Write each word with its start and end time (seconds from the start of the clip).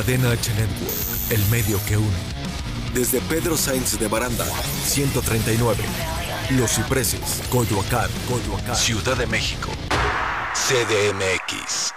Cadena 0.00 0.30
H 0.30 0.50
Network, 0.54 1.30
el 1.30 1.44
medio 1.50 1.78
que 1.84 1.98
une. 1.98 2.16
Desde 2.94 3.20
Pedro 3.20 3.54
Sainz 3.54 3.98
de 3.98 4.08
Baranda, 4.08 4.46
139. 4.46 5.84
Los 6.52 6.70
Cipreses, 6.70 7.42
Coyoacán, 7.50 8.08
Coyoacán. 8.26 8.74
Ciudad 8.74 9.14
de 9.18 9.26
México. 9.26 9.68
CDMX. 10.54 11.92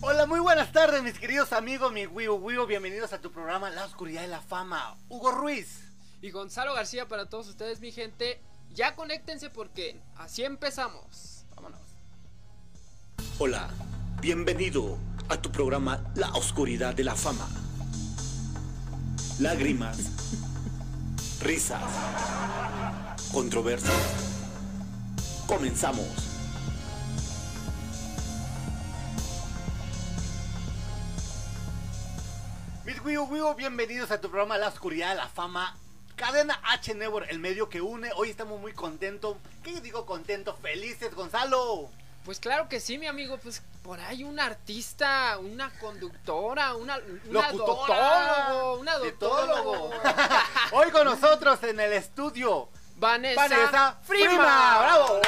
Hola, 0.00 0.26
muy 0.26 0.38
buenas 0.38 0.70
tardes, 0.70 1.02
mis 1.02 1.18
queridos 1.18 1.52
amigos, 1.52 1.92
mi 1.92 2.06
Wiu 2.06 2.36
Wiu. 2.36 2.66
Bienvenidos 2.66 3.12
a 3.12 3.20
tu 3.20 3.32
programa 3.32 3.68
La 3.70 3.84
Oscuridad 3.84 4.22
de 4.22 4.28
la 4.28 4.40
Fama. 4.40 4.96
Hugo 5.08 5.32
Ruiz. 5.32 5.93
Y 6.24 6.30
Gonzalo 6.30 6.72
García 6.72 7.06
para 7.06 7.28
todos 7.28 7.48
ustedes, 7.48 7.80
mi 7.80 7.92
gente. 7.92 8.40
Ya 8.72 8.96
conéctense 8.96 9.50
porque 9.50 10.00
así 10.16 10.42
empezamos. 10.42 11.44
Vámonos. 11.54 11.82
Hola, 13.38 13.68
bienvenido 14.22 14.96
a 15.28 15.36
tu 15.42 15.52
programa 15.52 16.02
La 16.14 16.32
Oscuridad 16.32 16.94
de 16.94 17.04
la 17.04 17.14
Fama. 17.14 17.46
Lágrimas, 19.38 19.98
risas, 21.42 21.82
controversias. 23.30 23.92
Comenzamos. 25.46 26.08
Mis 32.86 32.98
Wiu 33.04 33.24
Wiu, 33.24 33.54
bienvenidos 33.56 34.10
a 34.10 34.22
tu 34.22 34.30
programa 34.30 34.56
La 34.56 34.68
Oscuridad 34.68 35.10
de 35.10 35.16
la 35.16 35.28
Fama. 35.28 35.83
Cadena 36.16 36.60
H 36.62 36.94
Network, 36.94 37.26
el 37.30 37.40
medio 37.40 37.68
que 37.68 37.80
une. 37.80 38.10
Hoy 38.16 38.30
estamos 38.30 38.60
muy 38.60 38.72
contentos. 38.72 39.36
¿Qué 39.62 39.80
digo 39.80 40.06
contento? 40.06 40.54
Felices, 40.56 41.12
Gonzalo. 41.14 41.90
Pues 42.24 42.38
claro 42.38 42.68
que 42.68 42.80
sí, 42.80 42.98
mi 42.98 43.06
amigo. 43.06 43.36
Pues 43.38 43.62
por 43.82 44.00
ahí 44.00 44.22
un 44.22 44.38
artista, 44.38 45.38
una 45.38 45.70
conductora, 45.78 46.74
una, 46.74 46.98
una 47.28 47.52
doctólogo, 47.52 48.78
una 48.78 48.98
doctólogo. 48.98 49.72
tólogo. 49.72 49.90
Hoy 50.72 50.90
con 50.90 51.04
nosotros 51.04 51.62
en 51.64 51.80
el 51.80 51.92
estudio. 51.92 52.68
Vanessa, 52.96 53.40
Vanessa 53.40 53.98
Frima. 54.02 54.30
Frima. 54.30 54.78
¡Bravo! 54.78 55.20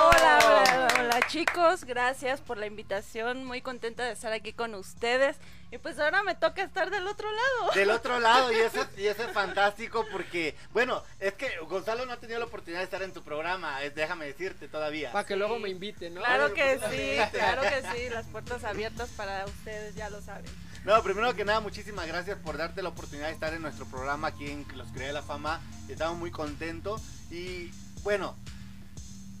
Hola, 0.00 0.38
hola, 0.44 0.88
hola 1.00 1.26
chicos, 1.28 1.84
gracias 1.84 2.40
por 2.40 2.58
la 2.58 2.66
invitación, 2.66 3.44
muy 3.44 3.62
contenta 3.62 4.04
de 4.04 4.12
estar 4.12 4.32
aquí 4.32 4.52
con 4.52 4.74
ustedes 4.74 5.36
y 5.72 5.78
pues 5.78 5.98
ahora 5.98 6.22
me 6.22 6.34
toca 6.34 6.62
estar 6.62 6.90
del 6.90 7.06
otro 7.06 7.28
lado. 7.30 7.72
Del 7.74 7.90
otro 7.90 8.20
lado, 8.20 8.52
y 8.52 8.56
eso, 8.56 8.86
y 8.96 9.06
eso 9.06 9.24
es 9.24 9.32
fantástico 9.32 10.06
porque, 10.12 10.54
bueno, 10.72 11.02
es 11.18 11.34
que 11.34 11.56
Gonzalo 11.68 12.06
no 12.06 12.12
ha 12.12 12.16
tenido 12.18 12.38
la 12.38 12.44
oportunidad 12.44 12.80
de 12.80 12.84
estar 12.84 13.02
en 13.02 13.12
tu 13.12 13.22
programa, 13.22 13.80
déjame 13.94 14.26
decirte 14.26 14.68
todavía. 14.68 15.10
Para 15.10 15.26
que 15.26 15.36
luego 15.36 15.58
me 15.58 15.70
inviten, 15.70 16.14
¿no? 16.14 16.20
Claro 16.20 16.54
que 16.54 16.78
sí. 16.90 17.18
claro 17.32 17.62
que 17.62 17.82
sí, 17.92 18.08
las 18.10 18.26
puertas 18.26 18.62
abiertas 18.64 19.08
para 19.10 19.44
ustedes, 19.46 19.94
ya 19.94 20.10
lo 20.10 20.20
saben. 20.20 20.44
No, 20.86 21.02
primero 21.02 21.34
que 21.34 21.44
nada, 21.44 21.58
muchísimas 21.58 22.06
gracias 22.06 22.38
por 22.38 22.56
darte 22.56 22.80
la 22.80 22.90
oportunidad 22.90 23.26
de 23.26 23.32
estar 23.32 23.52
en 23.52 23.60
nuestro 23.60 23.86
programa 23.86 24.28
aquí 24.28 24.48
en 24.48 24.64
Los 24.76 24.86
Crea 24.92 25.08
de 25.08 25.12
la 25.14 25.22
Fama. 25.22 25.60
Estamos 25.88 26.16
muy 26.16 26.30
contentos 26.30 27.02
y, 27.28 27.72
bueno, 28.04 28.36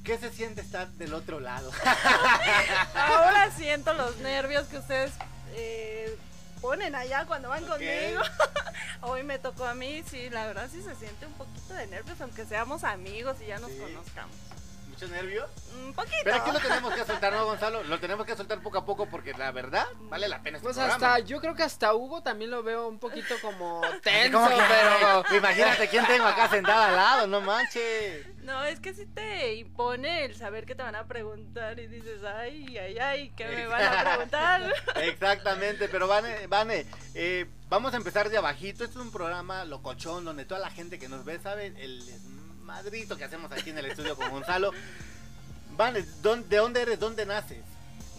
¿qué 0.02 0.18
se 0.18 0.32
siente 0.32 0.60
estar 0.60 0.88
del 0.94 1.14
otro 1.14 1.38
lado? 1.38 1.70
Ahora 2.96 3.48
siento 3.56 3.94
los 3.94 4.16
nervios 4.16 4.66
que 4.66 4.78
ustedes 4.78 5.12
eh, 5.54 6.18
ponen 6.60 6.96
allá 6.96 7.26
cuando 7.26 7.48
van 7.48 7.64
conmigo. 7.64 8.22
Hoy 9.02 9.22
me 9.22 9.38
tocó 9.38 9.66
a 9.66 9.74
mí, 9.74 10.02
sí, 10.10 10.28
la 10.30 10.46
verdad 10.48 10.68
sí 10.68 10.82
se 10.82 10.96
siente 10.96 11.26
un 11.26 11.32
poquito 11.34 11.74
de 11.74 11.86
nervios, 11.86 12.20
aunque 12.22 12.44
seamos 12.44 12.82
amigos 12.82 13.36
y 13.40 13.46
ya 13.46 13.60
nos 13.60 13.70
Sí. 13.70 13.78
conozcamos. 13.78 14.34
¿Mucho 14.96 15.08
nervio? 15.12 15.46
Un 15.84 15.92
poquito. 15.92 16.16
Pero 16.24 16.36
aquí 16.36 16.50
lo 16.52 16.58
tenemos 16.58 16.94
que 16.94 17.04
soltar, 17.04 17.30
¿no, 17.30 17.44
Gonzalo? 17.44 17.82
Lo 17.82 18.00
tenemos 18.00 18.24
que 18.24 18.34
soltar 18.34 18.62
poco 18.62 18.78
a 18.78 18.86
poco 18.86 19.04
porque 19.04 19.34
la 19.34 19.52
verdad 19.52 19.86
vale 20.08 20.26
la 20.26 20.40
pena 20.40 20.56
este 20.56 20.64
Pues 20.64 20.76
programa. 20.78 20.94
hasta, 20.94 21.18
yo 21.18 21.38
creo 21.38 21.54
que 21.54 21.64
hasta 21.64 21.92
Hugo 21.92 22.22
también 22.22 22.50
lo 22.50 22.62
veo 22.62 22.88
un 22.88 22.98
poquito 22.98 23.34
como 23.42 23.82
tenso, 24.02 24.38
como 24.38 24.48
que, 24.48 24.62
pero... 24.66 25.36
Imagínate 25.36 25.88
quién 25.88 26.06
tengo 26.06 26.24
acá 26.24 26.48
sentado 26.48 26.82
al 26.82 26.96
lado, 26.96 27.26
no 27.26 27.42
manches. 27.42 28.26
No, 28.38 28.64
es 28.64 28.80
que 28.80 28.94
sí 28.94 29.04
te 29.04 29.56
impone 29.56 30.24
el 30.24 30.34
saber 30.34 30.64
que 30.64 30.74
te 30.74 30.82
van 30.82 30.94
a 30.94 31.04
preguntar 31.06 31.78
y 31.78 31.88
dices, 31.88 32.22
ay, 32.24 32.78
ay, 32.78 32.98
ay, 32.98 33.32
¿qué 33.36 33.46
me 33.48 33.66
van 33.66 33.82
a 33.84 34.02
preguntar? 34.02 34.72
Exactamente, 35.02 35.88
pero 35.88 36.08
Vane, 36.08 36.46
Vane 36.46 36.86
eh, 37.14 37.44
vamos 37.68 37.92
a 37.92 37.98
empezar 37.98 38.30
de 38.30 38.38
abajito. 38.38 38.84
Este 38.84 38.98
es 38.98 39.04
un 39.04 39.12
programa 39.12 39.66
locochón 39.66 40.24
donde 40.24 40.46
toda 40.46 40.60
la 40.60 40.70
gente 40.70 40.98
que 40.98 41.08
nos 41.10 41.26
ve 41.26 41.38
sabe 41.38 41.66
el 41.66 42.02
desmadrito 42.66 43.16
que 43.16 43.24
hacemos 43.24 43.50
aquí 43.52 43.70
en 43.70 43.78
el 43.78 43.86
estudio 43.86 44.16
con 44.16 44.30
Gonzalo. 44.30 44.72
Vane, 45.76 46.04
¿dón- 46.22 46.48
¿de 46.48 46.56
dónde 46.56 46.82
eres? 46.82 46.98
¿Dónde 46.98 47.24
naces? 47.26 47.62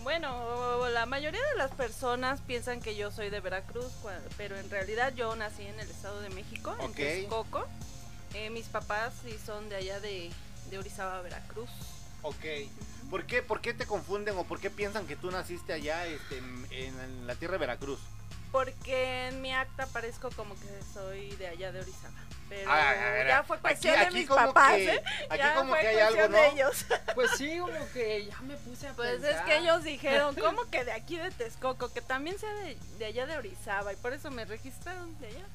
Bueno, 0.04 0.88
la 0.90 1.06
mayoría 1.06 1.42
de 1.52 1.58
las 1.58 1.72
personas 1.72 2.40
piensan 2.42 2.80
que 2.82 2.96
yo 2.96 3.12
soy 3.12 3.30
de 3.30 3.42
Veracruz, 3.42 3.92
pero 4.38 4.58
en 4.58 4.70
realidad 4.70 5.14
yo 5.14 5.36
nací 5.36 5.64
en 5.66 5.78
el 5.80 5.90
Estado 5.90 6.22
de 6.22 6.30
México, 6.30 6.76
en. 6.80 6.94
Texcoco. 6.94 7.68
Eh, 8.34 8.50
mis 8.50 8.68
papás 8.68 9.14
sí 9.24 9.36
son 9.46 9.68
de 9.70 9.76
allá 9.78 10.00
de, 10.00 10.32
de 10.70 10.78
Orizaba, 10.78 11.22
Veracruz. 11.22 11.70
Ok. 12.22 12.36
¿Por 13.10 13.26
qué, 13.26 13.42
¿Por 13.42 13.62
qué 13.62 13.74
te 13.74 13.86
confunden 13.86 14.38
o 14.38 14.44
por 14.46 14.60
qué 14.60 14.70
piensan 14.70 15.08
que 15.08 15.16
tú 15.16 15.30
naciste 15.32 15.74
allá 15.74 16.06
este, 16.06 16.38
en, 16.38 16.68
en 16.72 17.28
la 17.28 17.36
tierra 17.36 17.54
de 17.54 17.60
Veracruz? 17.60 18.00
Porque 18.52 19.28
en 19.28 19.42
mi 19.42 19.54
acta 19.54 19.88
parezco 19.88 20.30
como 20.32 20.56
que 20.56 20.68
soy 20.94 21.32
de 21.36 21.48
allá 21.48 21.72
de 21.72 21.82
Orizaba. 21.82 22.16
Pero 22.50 22.72
a 22.72 22.94
ver, 22.94 23.28
ya 23.28 23.44
fue 23.44 23.60
cuestión 23.60 23.96
aquí 24.00 24.06
de 24.06 24.20
mis 24.22 24.28
papás, 24.30 24.74
que- 24.76 24.94
¿eh? 24.96 25.04
aquí 25.30 25.38
ya 25.38 25.56
como 25.56 25.72
fue 25.72 25.82
que 25.82 25.88
hay 25.88 26.00
algo, 26.00 26.28
de 26.30 26.48
ellos. 26.48 26.86
Pues 27.16 27.32
sí, 27.38 27.58
como 27.60 27.92
que 27.94 28.26
ya 28.28 28.40
me 28.42 28.56
puse 28.58 28.88
a 28.88 28.94
Pues 28.94 29.22
es 29.24 29.42
que 29.42 29.58
ellos 29.58 29.84
dijeron, 29.84 30.34
¿cómo 30.42 30.70
que 30.70 30.86
de 30.86 30.94
aquí 30.94 31.18
de 31.18 31.30
Texcoco? 31.32 31.92
Que 31.94 32.02
también 32.02 32.40
sea 32.40 32.54
de, 32.54 32.78
de 33.00 33.06
allá 33.06 33.26
de 33.26 33.38
Orizaba 33.38 33.92
y 33.92 33.96
por 33.98 34.14
eso 34.14 34.32
me 34.32 34.46
registraron 34.46 35.20
de 35.20 35.28
allá. 35.28 35.46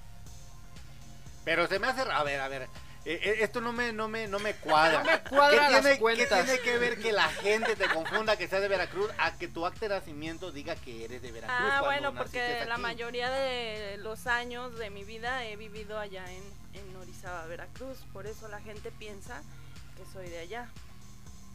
Pero 1.44 1.66
se 1.66 1.78
me 1.78 1.86
hace... 1.88 2.02
A 2.02 2.22
ver, 2.22 2.40
a 2.40 2.48
ver. 2.48 2.62
eh, 3.04 3.18
eh, 3.22 3.36
esto 3.40 3.60
no 3.60 3.72
me, 3.72 3.92
no 3.92 4.06
me, 4.08 4.28
no 4.28 4.38
me 4.38 4.54
cuadra. 4.54 4.98
No 5.04 5.10
me 5.10 5.20
cuadra 5.22 5.68
¿Qué 5.68 5.80
tiene, 5.80 5.98
cuentas. 5.98 6.28
¿Qué 6.28 6.44
tiene 6.44 6.60
que 6.60 6.78
ver 6.78 6.98
que 7.00 7.12
la 7.12 7.28
gente 7.28 7.74
te 7.74 7.88
confunda 7.88 8.36
que 8.36 8.46
seas 8.48 8.62
de 8.62 8.68
Veracruz 8.68 9.10
a 9.18 9.32
que 9.38 9.48
tu 9.48 9.66
acta 9.66 9.88
de 9.88 9.94
nacimiento 9.94 10.52
diga 10.52 10.76
que 10.76 11.04
eres 11.04 11.20
de 11.22 11.32
Veracruz? 11.32 11.70
Ah, 11.72 11.80
bueno, 11.84 12.14
porque 12.14 12.64
la 12.68 12.78
mayoría 12.78 13.30
de 13.30 13.96
los 13.98 14.26
años 14.26 14.78
de 14.78 14.90
mi 14.90 15.02
vida 15.04 15.44
he 15.46 15.56
vivido 15.56 15.98
allá 15.98 16.24
en, 16.30 16.61
en 16.74 16.96
Orizaba, 16.96 17.46
Veracruz. 17.46 17.98
Por 18.12 18.26
eso 18.26 18.48
la 18.48 18.60
gente 18.60 18.90
piensa 18.92 19.42
que 19.96 20.04
soy 20.12 20.28
de 20.28 20.38
allá. 20.40 20.68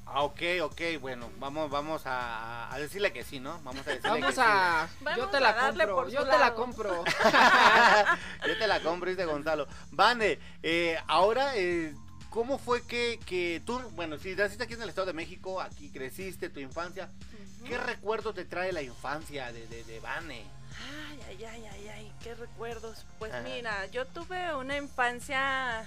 Ah, 0.09 0.23
ok, 0.23 0.41
ok, 0.63 0.81
bueno, 1.01 1.29
vamos, 1.37 1.69
vamos 1.69 2.03
a, 2.05 2.73
a 2.73 2.79
decirle 2.79 3.11
que 3.11 3.25
sí, 3.25 3.41
¿no? 3.41 3.59
Vamos 3.63 3.85
a 3.85 3.89
decirle 3.89 4.09
Vamos 4.09 4.27
que 4.27 4.35
sí. 4.35 4.41
a... 4.41 4.87
yo 4.87 5.03
Vamos 5.03 5.31
te 5.31 5.37
a 5.37 5.39
la 5.41 5.57
compro, 5.57 6.09
yo 6.09 6.25
te 6.25 6.37
la 6.37 6.53
compro. 6.53 7.03
Yo 8.47 8.57
te 8.57 8.67
la 8.67 8.79
compro, 8.81 9.09
dice 9.09 9.25
Gonzalo. 9.25 9.67
Vane, 9.91 10.39
eh, 10.63 10.97
ahora, 11.07 11.57
eh, 11.57 11.93
¿cómo 12.29 12.57
fue 12.57 12.83
que, 12.87 13.19
que 13.25 13.61
tú, 13.65 13.79
bueno, 13.95 14.17
si 14.17 14.33
naciste 14.33 14.63
aquí 14.63 14.75
en 14.75 14.81
el 14.83 14.89
Estado 14.89 15.07
de 15.07 15.13
México, 15.13 15.59
aquí 15.59 15.89
creciste, 15.91 16.49
tu 16.49 16.61
infancia, 16.61 17.09
¿qué 17.65 17.77
recuerdo 17.77 18.33
te 18.33 18.45
trae 18.45 18.71
la 18.71 18.81
infancia 18.81 19.51
de, 19.51 19.67
de, 19.67 19.83
de 19.83 19.99
Vane? 19.99 20.45
Ay, 21.09 21.19
ay, 21.27 21.43
ay, 21.43 21.65
ay, 21.65 21.87
ay, 21.89 22.06
qué 22.27 22.35
recuerdos. 22.35 23.05
Pues 23.19 23.33
Ajá. 23.33 23.41
mira, 23.43 23.85
yo 23.87 24.05
tuve 24.05 24.53
una 24.55 24.75
infancia... 24.75 25.85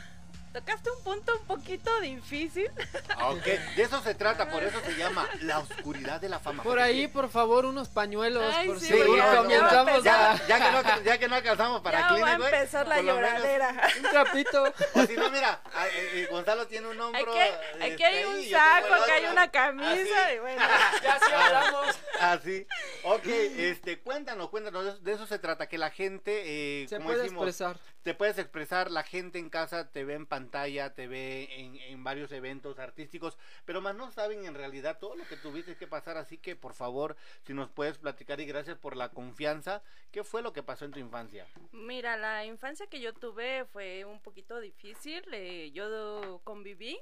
Tocaste 0.53 0.91
un 0.91 1.05
punto 1.05 1.33
un 1.37 1.47
poquito 1.47 2.01
difícil. 2.01 2.71
Ok, 3.23 3.45
de 3.45 3.83
eso 3.83 4.01
se 4.03 4.15
trata, 4.15 4.51
por 4.51 4.63
eso 4.65 4.81
se 4.81 4.97
llama 4.97 5.29
la 5.43 5.59
oscuridad 5.59 6.21
de 6.21 6.29
la 6.31 6.39
fama. 6.41 6.63
Por 6.63 6.81
ahí, 6.81 7.07
por 7.07 7.29
favor, 7.29 7.67
unos 7.67 7.89
pañuelos, 7.91 8.43
Ay, 8.57 8.67
por 8.67 8.81
sí, 8.81 8.87
si 8.87 8.93
porque 8.95 9.17
ya- 9.19 9.37
comenzamos 9.37 10.03
Ya, 10.03 10.31
a... 10.33 10.47
ya 10.49 10.59
que 10.59 10.71
no, 10.73 11.05
ya 11.05 11.19
que 11.19 11.29
no 11.29 11.35
alcanzamos 11.37 11.81
para 11.83 12.01
ya 12.01 12.09
Kleenex, 12.09 12.41
va 12.41 12.47
a 12.47 12.49
empezar 12.51 12.89
la 12.89 12.97
menos- 12.97 13.15
lloradera. 13.17 13.89
Un 13.99 14.03
trapito. 14.11 14.65
O 14.95 15.03
si 15.07 15.17
no, 15.17 15.31
mira, 15.31 15.61
ah, 15.75 15.87
eh, 15.89 16.11
eh, 16.15 16.29
Gonzalo 16.31 16.67
tiene 16.67 16.89
un 16.89 17.01
hombro. 17.01 17.21
Aquí, 17.31 17.39
hay- 17.39 17.93
aquí 17.93 18.03
hay 18.03 18.17
este, 18.17 18.27
un 18.27 18.51
saco, 18.51 18.95
acá 18.95 19.13
hay 19.15 19.25
una 19.27 19.51
camisa 19.51 20.25
Así. 20.27 20.35
y 20.35 20.39
bueno. 20.39 20.63
Ya 21.03 21.19
sí 21.19 21.33
hablamos. 21.33 21.99
Así. 22.21 22.67
Ok, 23.05 23.27
este, 23.27 24.01
cuéntanos, 24.01 24.49
cuéntanos, 24.49 24.85
de 24.85 24.91
eso, 24.91 24.99
de 25.01 25.13
eso 25.13 25.27
se 25.27 25.39
trata, 25.39 25.69
que 25.69 25.77
la 25.79 25.91
gente, 25.91 26.83
eh, 26.83 26.89
Se 26.89 26.97
como 26.97 27.09
puede 27.11 27.23
decimos, 27.23 27.47
expresar. 27.47 27.79
Te 28.03 28.15
puedes 28.15 28.39
expresar, 28.39 28.91
la 28.91 29.03
gente 29.03 29.39
en 29.39 29.51
casa 29.51 29.91
te 29.91 30.05
ve 30.05 30.15
en 30.15 30.27
pantalla, 30.27 30.95
te 30.95 31.07
ve 31.07 31.49
en, 31.51 31.77
en 31.77 32.03
varios 32.05 32.33
eventos 32.33 32.79
artísticos, 32.79 33.37
pero 33.65 33.81
más 33.81 33.95
no 33.95 34.11
saben 34.11 34.45
en 34.47 34.55
realidad 34.55 34.99
todo 34.99 35.17
lo 35.17 35.27
que 35.27 35.37
tuviste 35.37 35.77
que 35.77 35.87
pasar, 35.87 36.17
así 36.17 36.39
que 36.39 36.57
por 36.57 36.75
favor, 36.75 37.17
si 37.43 37.53
nos 37.53 37.71
puedes 37.71 37.99
platicar 37.99 38.41
y 38.41 38.47
gracias 38.47 38.79
por 38.79 38.97
la 38.97 39.11
confianza, 39.11 39.83
¿qué 40.13 40.25
fue 40.25 40.43
lo 40.43 40.53
que 40.53 40.63
pasó 40.63 40.85
en 40.85 40.93
tu 40.93 40.99
infancia? 40.99 41.47
Mira, 41.73 42.17
la 42.17 42.45
infancia 42.45 42.87
que 42.87 43.01
yo 43.01 43.13
tuve 43.13 43.65
fue 43.67 44.05
un 44.05 44.21
poquito 44.21 44.61
difícil. 44.61 45.23
eh, 45.33 45.71
yo 45.73 46.41
conviví 46.45 46.99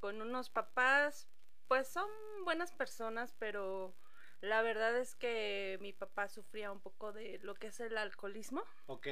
con 0.00 0.20
unos 0.20 0.50
papás, 0.50 1.28
pues 1.68 1.88
son 1.88 2.08
buenas 2.44 2.72
personas, 2.72 3.34
pero 3.38 3.92
la 4.40 4.62
verdad 4.62 4.96
es 4.98 5.14
que 5.14 5.78
mi 5.80 5.92
papá 5.92 6.28
sufría 6.28 6.72
un 6.72 6.80
poco 6.80 7.12
de 7.12 7.38
lo 7.42 7.54
que 7.54 7.68
es 7.68 7.80
el 7.80 7.96
alcoholismo. 7.96 8.62
Ok. 8.86 9.06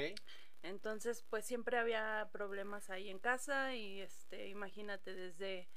Entonces, 0.62 1.24
pues 1.30 1.46
siempre 1.46 1.78
había 1.78 2.28
problemas 2.32 2.90
ahí 2.90 3.08
en 3.08 3.18
casa 3.18 3.74
y 3.74 4.00
este, 4.00 4.48
imagínate 4.48 5.14
desde 5.14 5.68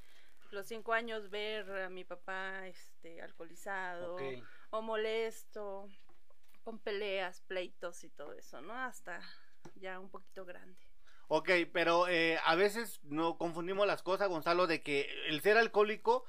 los 0.51 0.68
cinco 0.68 0.94
años 0.94 1.30
ver 1.30 1.69
a 1.83 1.89
mi 1.89 2.03
papá 2.03 2.68
este 2.68 3.21
alcoholizado 3.21 4.18
o 4.69 4.81
molesto, 4.81 5.88
con 6.63 6.80
peleas, 6.80 7.41
pleitos 7.41 8.03
y 8.03 8.09
todo 8.09 8.33
eso, 8.33 8.62
¿no? 8.62 8.74
Hasta 8.74 9.21
ya 9.75 10.00
un 10.00 10.09
poquito 10.09 10.45
grande. 10.45 10.80
Ok, 11.27 11.50
pero 11.71 12.07
eh, 12.07 12.38
a 12.45 12.56
veces 12.56 13.00
no 13.03 13.38
confundimos 13.38 13.88
las 13.88 14.03
cosas, 14.03 14.29
Gonzalo, 14.29 14.68
de 14.68 14.81
que 14.81 15.09
el 15.27 15.41
ser 15.41 15.57
alcohólico 15.57 16.25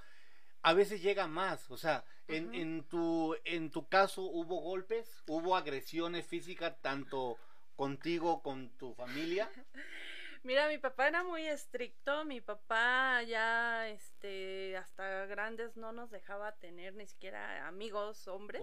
a 0.63 0.73
veces 0.73 1.03
llega 1.03 1.27
más. 1.27 1.71
O 1.71 1.77
sea, 1.77 2.05
en, 2.29 2.55
en, 2.55 2.85
tu, 2.85 3.37
en 3.45 3.71
tu 3.71 3.89
caso 3.89 4.23
hubo 4.23 4.61
golpes, 4.61 5.23
hubo 5.27 5.57
agresiones 5.57 6.27
físicas 6.27 6.81
tanto 6.81 7.37
contigo, 7.77 8.43
con 8.43 8.71
tu 8.79 8.95
familia. 8.95 9.51
Mira, 10.45 10.69
mi 10.69 10.77
papá 10.77 11.09
era 11.09 11.25
muy 11.25 11.47
estricto, 11.47 12.27
mi 12.27 12.43
papá 12.43 13.23
ya 13.23 13.89
este 13.89 14.77
hasta 14.77 15.25
grandes 15.25 15.75
no 15.79 15.93
nos 15.93 16.11
dejaba 16.11 16.53
tener 16.57 16.95
ni 16.95 17.07
siquiera 17.07 17.67
amigos 17.67 18.29
hombres, 18.29 18.63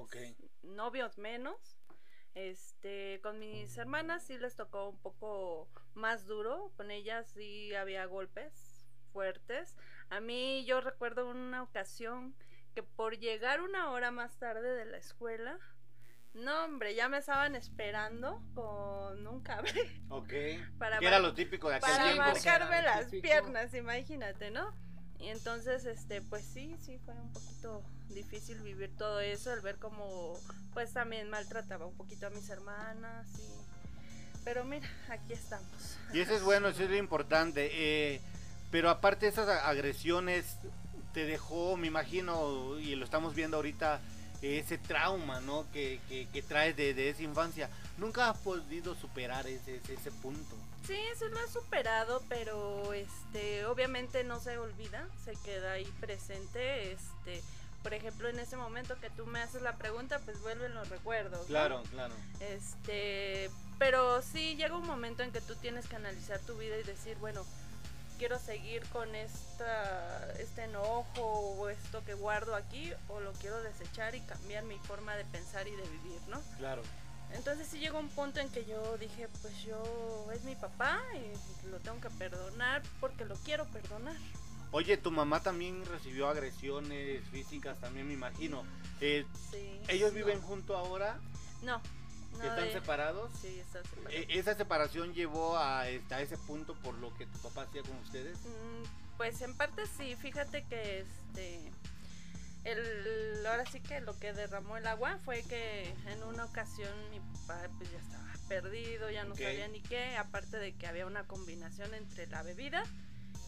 novios 0.61 1.17
menos. 1.17 1.79
Este, 2.35 3.19
con 3.23 3.39
mis 3.39 3.75
hermanas 3.79 4.23
sí 4.23 4.37
les 4.37 4.55
tocó 4.55 4.89
un 4.89 4.99
poco 4.99 5.69
más 5.95 6.27
duro, 6.27 6.71
con 6.77 6.91
ellas 6.91 7.27
sí 7.33 7.73
había 7.73 8.05
golpes 8.05 8.85
fuertes. 9.11 9.75
A 10.09 10.19
mí 10.19 10.63
yo 10.65 10.81
recuerdo 10.81 11.29
una 11.29 11.63
ocasión 11.63 12.35
que 12.75 12.83
por 12.83 13.17
llegar 13.17 13.59
una 13.59 13.91
hora 13.91 14.11
más 14.11 14.37
tarde 14.37 14.75
de 14.75 14.85
la 14.85 14.97
escuela, 14.97 15.59
no 16.33 16.65
hombre, 16.65 16.95
ya 16.95 17.09
me 17.09 17.17
estaban 17.17 17.55
esperando 17.55 18.41
con 18.55 19.27
un 19.27 19.41
cable 19.41 19.73
Ok. 20.09 20.31
para 20.79 20.99
Que 20.99 21.07
era 21.07 21.19
lo 21.19 21.33
típico 21.33 21.69
de 21.69 21.75
aquel 21.75 21.89
para 21.91 22.03
tiempo. 22.03 22.21
marcarme 22.23 22.81
las 22.81 23.05
típico. 23.05 23.21
piernas, 23.23 23.73
imagínate, 23.73 24.51
¿no? 24.51 24.73
Y 25.19 25.27
entonces, 25.27 25.85
este, 25.85 26.21
pues 26.21 26.43
sí, 26.45 26.75
sí 26.79 26.97
fue 27.05 27.13
un 27.13 27.31
poquito 27.31 27.83
difícil 28.09 28.59
vivir 28.61 28.95
todo 28.97 29.19
eso, 29.19 29.53
el 29.53 29.61
ver 29.61 29.77
cómo, 29.77 30.33
pues 30.73 30.93
también 30.93 31.29
maltrataba 31.29 31.85
un 31.85 31.95
poquito 31.95 32.27
a 32.27 32.29
mis 32.31 32.49
hermanas 32.49 33.27
y... 33.39 34.41
Pero 34.43 34.63
mira, 34.65 34.89
aquí 35.09 35.33
estamos. 35.33 35.97
Y 36.11 36.19
eso 36.21 36.33
es 36.35 36.41
bueno, 36.41 36.69
eso 36.69 36.83
es 36.83 36.89
lo 36.89 36.97
importante. 36.97 37.69
eh, 37.71 38.21
pero 38.71 38.89
aparte 38.89 39.25
de 39.27 39.31
esas 39.33 39.47
agresiones, 39.49 40.57
te 41.13 41.25
dejó, 41.25 41.77
me 41.77 41.87
imagino, 41.87 42.79
y 42.79 42.95
lo 42.95 43.03
estamos 43.05 43.35
viendo 43.35 43.57
ahorita, 43.57 43.99
ese 44.41 44.77
trauma, 44.77 45.39
¿no? 45.41 45.65
Que, 45.71 45.99
que, 46.09 46.27
que 46.29 46.41
traes 46.41 46.75
de, 46.75 46.93
de 46.93 47.09
esa 47.09 47.23
infancia. 47.23 47.69
Nunca 47.97 48.29
has 48.29 48.37
podido 48.39 48.95
superar 48.95 49.47
ese, 49.47 49.75
ese, 49.75 49.93
ese 49.93 50.11
punto. 50.11 50.55
Sí, 50.85 50.97
sí 51.15 51.25
lo 51.29 51.39
he 51.39 51.47
superado, 51.47 52.23
pero 52.27 52.93
este, 52.93 53.65
obviamente 53.65 54.23
no 54.23 54.39
se 54.39 54.57
olvida, 54.57 55.07
se 55.23 55.33
queda 55.43 55.73
ahí 55.73 55.85
presente, 55.99 56.91
este, 56.91 57.43
por 57.83 57.93
ejemplo, 57.93 58.29
en 58.29 58.39
ese 58.39 58.57
momento 58.57 58.99
que 58.99 59.09
tú 59.11 59.25
me 59.25 59.41
haces 59.41 59.61
la 59.61 59.77
pregunta, 59.77 60.19
pues 60.25 60.39
vuelven 60.41 60.73
los 60.73 60.89
recuerdos. 60.89 61.41
¿no? 61.41 61.47
Claro, 61.47 61.83
claro. 61.91 62.13
Este, 62.39 63.49
pero 63.77 64.21
sí 64.21 64.55
llega 64.55 64.75
un 64.75 64.85
momento 64.85 65.23
en 65.23 65.31
que 65.31 65.41
tú 65.41 65.55
tienes 65.55 65.87
que 65.87 65.95
analizar 65.95 66.39
tu 66.39 66.57
vida 66.57 66.77
y 66.77 66.83
decir, 66.83 67.17
bueno, 67.17 67.45
quiero 68.21 68.37
seguir 68.37 68.85
con 68.89 69.15
esta, 69.15 70.31
este 70.39 70.65
enojo 70.65 71.23
o 71.23 71.69
esto 71.69 72.05
que 72.05 72.13
guardo 72.13 72.53
aquí 72.53 72.93
o 73.07 73.19
lo 73.19 73.33
quiero 73.33 73.63
desechar 73.63 74.13
y 74.13 74.21
cambiar 74.21 74.63
mi 74.63 74.77
forma 74.77 75.15
de 75.15 75.25
pensar 75.25 75.67
y 75.67 75.71
de 75.71 75.81
vivir, 75.81 76.21
¿no? 76.29 76.39
Claro. 76.59 76.83
Entonces 77.33 77.67
sí 77.67 77.79
llegó 77.79 77.97
un 77.97 78.09
punto 78.09 78.39
en 78.39 78.47
que 78.49 78.63
yo 78.63 78.95
dije, 78.99 79.27
pues 79.41 79.63
yo 79.63 80.27
es 80.31 80.43
mi 80.43 80.55
papá 80.55 81.01
y 81.15 81.67
lo 81.69 81.79
tengo 81.79 81.99
que 81.99 82.11
perdonar 82.11 82.83
porque 82.99 83.25
lo 83.25 83.33
quiero 83.37 83.65
perdonar. 83.69 84.15
Oye, 84.69 84.97
tu 84.97 85.09
mamá 85.09 85.41
también 85.41 85.83
recibió 85.87 86.27
agresiones 86.27 87.27
físicas, 87.29 87.79
también 87.79 88.07
me 88.07 88.13
imagino. 88.13 88.63
Eh, 88.99 89.25
Sí. 89.49 89.81
¿Ellos 89.87 90.13
viven 90.13 90.39
junto 90.41 90.77
ahora? 90.77 91.19
No. 91.63 91.81
No 92.37 92.43
¿Están 92.43 92.65
de- 92.65 92.71
separados? 92.73 93.31
Sí, 93.41 93.59
están 93.59 93.83
separados. 93.83 94.13
Eh, 94.13 94.25
¿Esa 94.29 94.55
separación 94.55 95.13
llevó 95.13 95.57
a, 95.57 95.87
este, 95.89 96.13
a 96.15 96.21
ese 96.21 96.37
punto 96.37 96.75
por 96.75 96.93
lo 96.95 97.13
que 97.17 97.25
tu 97.25 97.37
papá 97.39 97.63
hacía 97.63 97.81
con 97.83 97.95
ustedes? 97.97 98.37
Mm, 98.39 99.17
Pues 99.17 99.41
en 99.41 99.55
parte 99.55 99.83
sí, 99.97 100.15
fíjate 100.15 100.63
que 100.65 100.99
este 101.01 101.71
el 102.63 103.45
ahora 103.45 103.65
sí 103.65 103.79
que 103.79 104.01
lo 104.01 104.17
que 104.19 104.33
derramó 104.33 104.77
el 104.77 104.85
agua 104.87 105.17
fue 105.25 105.41
que 105.43 105.89
en 106.07 106.23
una 106.23 106.45
ocasión 106.45 106.91
mi 107.09 107.19
papá 107.19 107.67
pues 107.77 107.91
ya 107.91 107.97
estaba 107.97 108.31
perdido, 108.47 109.09
ya 109.09 109.23
no 109.23 109.35
sabía 109.35 109.67
ni 109.67 109.79
qué, 109.81 110.15
aparte 110.17 110.57
de 110.57 110.73
que 110.73 110.85
había 110.87 111.05
una 111.05 111.23
combinación 111.25 111.93
entre 111.95 112.27
la 112.27 112.43
bebida 112.43 112.83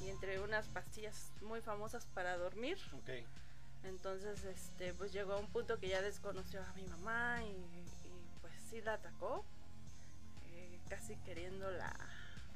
y 0.01 0.09
entre 0.09 0.39
unas 0.39 0.67
pastillas 0.69 1.31
muy 1.41 1.61
famosas 1.61 2.05
para 2.13 2.37
dormir. 2.37 2.77
Ok. 2.93 3.09
Entonces, 3.83 4.43
este, 4.45 4.93
pues 4.93 5.11
llegó 5.11 5.33
a 5.33 5.37
un 5.39 5.47
punto 5.47 5.77
que 5.77 5.89
ya 5.89 6.01
desconoció 6.01 6.61
a 6.63 6.73
mi 6.73 6.85
mamá 6.85 7.41
y, 7.43 7.82
sí 8.73 8.81
la 8.81 8.93
atacó, 8.93 9.45
eh, 10.51 10.79
casi 10.89 11.15
queriéndola 11.17 11.93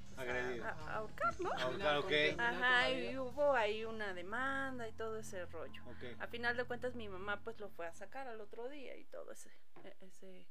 pues, 0.07 0.17
Agredir. 0.17 0.63
a- 0.63 0.69
a- 0.69 0.95
ahorcar, 0.95 1.39
¿no? 1.41 1.51
Ah, 1.53 2.01
con 2.01 2.39
Ajá, 2.39 2.89
y 2.89 3.17
hubo 3.19 3.53
ahí 3.53 3.85
una 3.85 4.15
demanda 4.15 4.87
y 4.87 4.93
todo 4.93 5.19
ese 5.19 5.45
rollo. 5.45 5.83
Ok. 5.85 6.19
A 6.19 6.25
final 6.27 6.57
de 6.57 6.63
cuentas 6.63 6.95
mi 6.95 7.07
mamá 7.07 7.39
pues 7.43 7.59
lo 7.59 7.69
fue 7.69 7.85
a 7.85 7.93
sacar 7.93 8.27
al 8.27 8.41
otro 8.41 8.67
día 8.67 8.95
y 8.97 9.05
todo 9.05 9.31
ese 9.31 9.51
e- 9.83 9.95
ese 10.01 10.47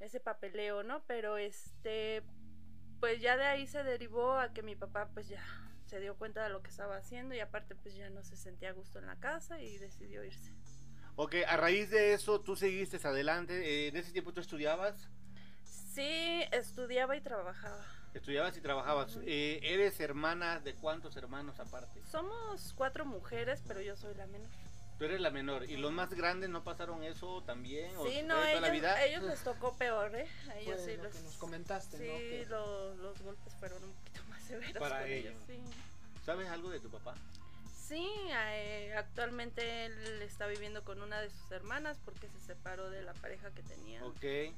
ese 0.00 0.20
papeleo, 0.20 0.82
¿no? 0.84 1.02
Pero 1.06 1.36
este 1.36 2.22
pues 3.00 3.20
ya 3.20 3.36
de 3.36 3.44
ahí 3.44 3.66
se 3.66 3.84
derivó 3.84 4.38
a 4.38 4.54
que 4.54 4.62
mi 4.62 4.74
papá 4.74 5.10
pues 5.12 5.28
ya 5.28 5.42
se 5.84 6.00
dio 6.00 6.16
cuenta 6.16 6.42
de 6.44 6.48
lo 6.50 6.62
que 6.62 6.70
estaba 6.70 6.96
haciendo 6.96 7.34
y 7.34 7.40
aparte 7.40 7.74
pues 7.74 7.94
ya 7.94 8.08
no 8.08 8.22
se 8.22 8.36
sentía 8.36 8.70
a 8.70 8.72
gusto 8.72 8.98
en 9.00 9.06
la 9.06 9.16
casa 9.16 9.60
y 9.60 9.76
decidió 9.76 10.24
irse. 10.24 10.54
Ok, 11.20 11.34
a 11.48 11.56
raíz 11.56 11.90
de 11.90 12.12
eso, 12.12 12.40
tú 12.40 12.54
seguiste 12.54 12.96
adelante. 13.04 13.54
Eh, 13.64 13.88
¿En 13.88 13.96
ese 13.96 14.12
tiempo 14.12 14.32
tú 14.32 14.40
estudiabas? 14.40 14.94
Sí, 15.64 16.44
estudiaba 16.52 17.16
y 17.16 17.20
trabajaba. 17.20 17.84
Estudiabas 18.14 18.56
y 18.56 18.60
trabajabas. 18.60 19.16
Ujú. 19.16 19.24
Eh, 19.26 19.58
¿Eres 19.64 19.98
hermana 19.98 20.60
de 20.60 20.74
cuántos 20.74 21.16
hermanos 21.16 21.58
aparte? 21.58 22.00
Somos 22.08 22.72
cuatro 22.76 23.04
mujeres, 23.04 23.60
pero 23.66 23.80
yo 23.80 23.96
soy 23.96 24.14
la 24.14 24.26
menor. 24.28 24.48
Tú 24.96 25.06
eres 25.06 25.20
la 25.20 25.30
menor. 25.30 25.64
¿Y 25.68 25.76
los 25.76 25.90
más 25.90 26.10
grandes 26.14 26.50
no 26.50 26.62
pasaron 26.62 27.02
eso 27.02 27.42
también? 27.42 27.96
¿O 27.96 28.06
Sí, 28.06 28.12
fue 28.14 28.22
no, 28.22 28.44
ellos, 28.44 28.60
la 28.60 28.70
vida? 28.70 28.94
a 28.94 29.04
ellos 29.04 29.24
les 29.24 29.42
tocó 29.42 29.76
peor, 29.76 30.14
¿eh? 30.14 30.28
A 30.50 30.56
ellos 30.58 30.80
sí 30.84 30.96
lo 30.96 31.02
les... 31.02 31.16
que 31.16 31.22
nos 31.22 31.36
comentaste, 31.36 31.98
Sí, 31.98 32.04
¿no? 32.06 32.16
Que- 32.18 32.46
lo- 32.48 32.94
los 32.94 33.20
golpes 33.22 33.54
fueron 33.58 33.82
un 33.82 33.92
poquito 33.92 34.22
más 34.28 34.40
severos 34.44 34.78
Para 34.78 35.00
con 35.00 35.10
ellos. 35.10 35.34
ellos. 35.34 35.42
Sí, 35.48 35.60
¿Sabes 36.24 36.48
algo 36.48 36.70
de 36.70 36.78
tu 36.78 36.90
papá? 36.90 37.14
Sí, 37.88 38.06
eh, 38.30 38.94
actualmente 38.98 39.86
él 39.86 40.20
está 40.22 40.46
viviendo 40.46 40.84
con 40.84 41.00
una 41.00 41.20
de 41.22 41.30
sus 41.30 41.50
hermanas 41.50 41.98
porque 42.04 42.28
se 42.28 42.38
separó 42.40 42.90
de 42.90 43.00
la 43.02 43.14
pareja 43.14 43.50
que 43.52 43.62
tenía. 43.62 44.04
Ok. 44.04 44.54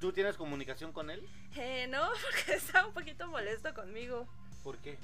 ¿Tú 0.00 0.12
tienes 0.12 0.36
comunicación 0.36 0.92
con 0.92 1.08
él? 1.08 1.26
Eh, 1.54 1.86
no, 1.88 2.08
porque 2.30 2.54
está 2.54 2.84
un 2.84 2.92
poquito 2.92 3.28
molesto 3.28 3.72
conmigo. 3.74 4.26
¿Por 4.64 4.78
qué? 4.78 4.98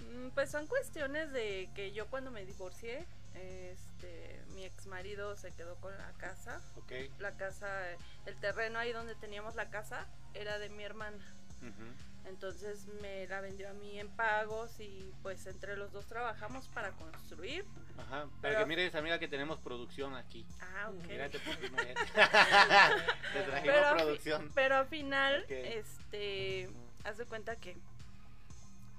Mm, 0.00 0.30
Pues 0.30 0.50
son 0.50 0.66
cuestiones 0.66 1.30
de 1.32 1.68
que 1.74 1.92
yo 1.92 2.06
cuando 2.06 2.30
me 2.30 2.46
divorcié, 2.46 3.04
este, 3.34 4.40
mi 4.54 4.64
ex 4.64 4.86
marido 4.86 5.36
se 5.36 5.52
quedó 5.52 5.76
con 5.76 5.96
la 5.98 6.10
casa. 6.12 6.60
Ok. 6.76 6.92
La 7.18 7.36
casa, 7.36 7.68
el 8.24 8.36
terreno 8.40 8.78
ahí 8.78 8.92
donde 8.92 9.14
teníamos 9.14 9.56
la 9.56 9.68
casa 9.68 10.06
era 10.32 10.58
de 10.58 10.70
mi 10.70 10.84
hermana. 10.84 11.18
Entonces 12.24 12.86
me 13.00 13.26
la 13.26 13.40
vendió 13.40 13.68
a 13.68 13.72
mí 13.74 13.98
en 13.98 14.08
pagos 14.10 14.78
y 14.80 15.12
pues 15.22 15.44
entre 15.46 15.76
los 15.76 15.92
dos 15.92 16.06
trabajamos 16.06 16.68
para 16.68 16.92
construir. 16.92 17.64
Ajá. 17.98 18.26
Para 18.26 18.28
Pero- 18.40 18.58
que 18.60 18.66
mires, 18.66 18.94
amiga, 18.94 19.18
que 19.18 19.28
tenemos 19.28 19.58
producción 19.58 20.14
aquí. 20.14 20.46
Ah, 20.60 20.90
ok. 20.90 21.04
Mira, 21.08 21.28
te 21.28 21.38
trajimos 22.10 23.62
pero, 23.64 23.96
producción. 23.96 24.50
pero 24.54 24.76
al 24.76 24.86
final, 24.86 25.44
este, 25.48 26.70
haz 27.04 27.18
de 27.18 27.26
cuenta 27.26 27.56
que, 27.56 27.76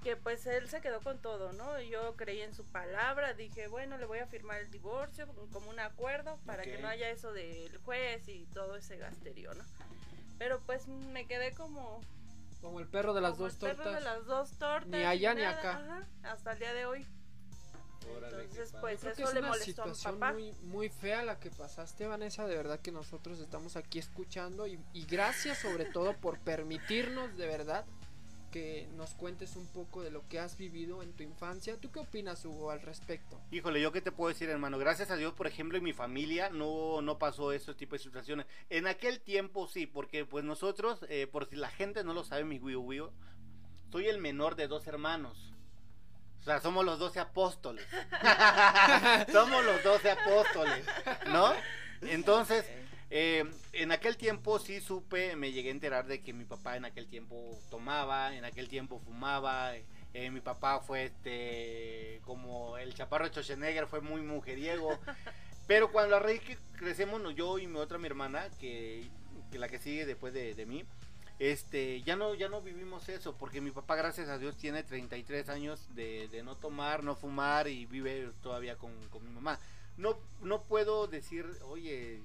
que 0.02 0.16
pues 0.16 0.46
él 0.46 0.68
se 0.68 0.80
quedó 0.80 1.00
con 1.00 1.18
todo, 1.18 1.52
¿no? 1.54 1.80
Yo 1.80 2.14
creí 2.16 2.40
en 2.42 2.54
su 2.54 2.64
palabra, 2.64 3.32
dije, 3.32 3.68
bueno, 3.68 3.96
le 3.98 4.04
voy 4.06 4.18
a 4.18 4.26
firmar 4.26 4.60
el 4.60 4.70
divorcio 4.70 5.26
como 5.52 5.70
un 5.70 5.80
acuerdo 5.80 6.38
para 6.46 6.62
que 6.62 6.78
no 6.78 6.88
haya 6.88 7.08
eso 7.10 7.32
del 7.32 7.76
juez 7.78 8.28
y 8.28 8.44
todo 8.52 8.76
ese 8.76 8.96
gasterío, 8.98 9.52
¿no? 9.54 9.64
Pero 10.38 10.60
pues 10.66 10.86
me 10.88 11.26
quedé 11.26 11.52
como, 11.52 12.00
Como 12.64 12.80
el 12.80 12.88
perro 12.88 13.12
de 13.12 13.20
las 13.20 13.32
como 13.32 13.44
dos 13.44 13.52
el 13.52 13.58
perro 13.60 13.76
tortas. 13.84 13.94
de 13.94 14.00
las 14.00 14.24
dos 14.26 14.50
tortas. 14.58 14.88
Ni 14.90 15.04
allá 15.04 15.34
ni 15.34 15.42
nada, 15.42 15.58
acá. 15.58 15.70
ajá, 15.76 16.08
hasta 16.22 16.52
el 16.52 16.58
día 16.60 16.72
de 16.72 16.86
hoy. 16.86 17.06
Órale, 18.16 18.42
Entonces, 18.42 18.74
pues 18.80 19.00
Creo 19.00 19.14
que 19.14 19.22
eso 19.22 19.28
es 19.28 19.34
le 19.34 19.40
una 19.40 19.48
molestó 19.50 19.82
a 19.82 19.86
mi 19.86 19.94
situación 19.94 20.20
papá. 20.20 20.32
muy, 20.32 20.52
muy 20.62 20.88
fea 20.88 21.22
la 21.24 21.38
que 21.38 21.50
pasaste, 21.50 22.06
Vanessa. 22.06 22.46
De 22.46 22.56
verdad 22.56 22.80
que 22.80 22.90
nosotros 22.90 23.38
estamos 23.38 23.76
aquí 23.76 23.98
escuchando 23.98 24.66
y, 24.66 24.78
y 24.94 25.04
gracias 25.04 25.58
sobre 25.58 25.84
todo 25.84 26.16
por 26.16 26.38
permitirnos 26.40 27.36
de 27.36 27.46
verdad 27.46 27.84
que 28.54 28.86
nos 28.94 29.14
cuentes 29.14 29.56
un 29.56 29.66
poco 29.66 30.04
de 30.04 30.12
lo 30.12 30.28
que 30.28 30.38
has 30.38 30.56
vivido 30.56 31.02
en 31.02 31.12
tu 31.12 31.24
infancia. 31.24 31.76
¿Tú 31.80 31.90
qué 31.90 31.98
opinas, 31.98 32.44
Hugo, 32.44 32.70
al 32.70 32.80
respecto? 32.82 33.40
Híjole, 33.50 33.80
yo 33.80 33.90
qué 33.90 34.00
te 34.00 34.12
puedo 34.12 34.28
decir, 34.28 34.48
hermano. 34.48 34.78
Gracias 34.78 35.10
a 35.10 35.16
Dios, 35.16 35.32
por 35.32 35.48
ejemplo, 35.48 35.76
en 35.76 35.82
mi 35.82 35.92
familia 35.92 36.50
no, 36.50 37.02
no 37.02 37.18
pasó 37.18 37.50
este 37.50 37.74
tipo 37.74 37.96
de 37.96 37.98
situaciones. 37.98 38.46
En 38.70 38.86
aquel 38.86 39.18
tiempo 39.18 39.66
sí, 39.66 39.88
porque 39.88 40.24
pues 40.24 40.44
nosotros, 40.44 41.00
eh, 41.08 41.26
por 41.26 41.48
si 41.48 41.56
la 41.56 41.68
gente 41.68 42.04
no 42.04 42.14
lo 42.14 42.22
sabe, 42.22 42.44
mi 42.44 42.60
Wii 42.60 42.76
Wii, 42.76 43.02
soy 43.90 44.06
el 44.06 44.18
menor 44.18 44.54
de 44.54 44.68
dos 44.68 44.86
hermanos. 44.86 45.52
O 46.38 46.44
sea, 46.44 46.60
somos 46.60 46.84
los 46.84 47.00
doce 47.00 47.18
apóstoles. 47.18 47.84
somos 49.32 49.64
los 49.64 49.82
doce 49.82 50.12
apóstoles, 50.12 50.86
¿no? 51.26 51.52
Entonces, 52.02 52.64
eh, 53.16 53.44
en 53.72 53.92
aquel 53.92 54.16
tiempo 54.16 54.58
sí 54.58 54.80
supe, 54.80 55.36
me 55.36 55.52
llegué 55.52 55.68
a 55.68 55.72
enterar 55.72 56.08
de 56.08 56.20
que 56.20 56.32
mi 56.32 56.44
papá 56.44 56.76
en 56.76 56.84
aquel 56.84 57.06
tiempo 57.06 57.56
tomaba, 57.70 58.34
en 58.34 58.44
aquel 58.44 58.68
tiempo 58.68 58.98
fumaba. 58.98 59.76
eh, 60.14 60.30
mi 60.32 60.40
papá 60.40 60.80
fue 60.80 61.04
este, 61.04 62.20
como 62.24 62.76
el 62.76 62.92
chaparro 62.92 63.24
de 63.24 63.30
Schwarzenegger, 63.30 63.86
fue 63.86 64.00
muy 64.00 64.20
mujeriego. 64.20 64.98
Pero 65.68 65.92
cuando 65.92 66.16
a 66.16 66.18
raíz 66.18 66.40
que 66.40 66.58
crecemos, 66.76 67.22
yo 67.36 67.58
y 67.60 67.68
mi 67.68 67.78
otra, 67.78 67.98
mi 67.98 68.06
hermana, 68.08 68.48
que, 68.58 69.08
que 69.52 69.60
la 69.60 69.68
que 69.68 69.78
sigue 69.78 70.06
después 70.06 70.34
de, 70.34 70.54
de 70.56 70.66
mí, 70.66 70.84
este, 71.38 72.02
ya 72.02 72.16
no, 72.16 72.34
ya 72.34 72.48
no 72.48 72.62
vivimos 72.62 73.08
eso, 73.08 73.36
porque 73.38 73.60
mi 73.60 73.70
papá, 73.70 73.94
gracias 73.94 74.28
a 74.28 74.38
Dios, 74.38 74.56
tiene 74.56 74.82
33 74.82 75.48
años 75.50 75.86
de, 75.94 76.26
de 76.28 76.42
no 76.42 76.56
tomar, 76.56 77.04
no 77.04 77.14
fumar 77.14 77.68
y 77.68 77.86
vive 77.86 78.32
todavía 78.42 78.76
con, 78.76 78.90
con 79.08 79.24
mi 79.24 79.30
mamá. 79.30 79.60
No, 79.96 80.18
no 80.42 80.64
puedo 80.64 81.06
decir, 81.06 81.46
oye, 81.62 82.20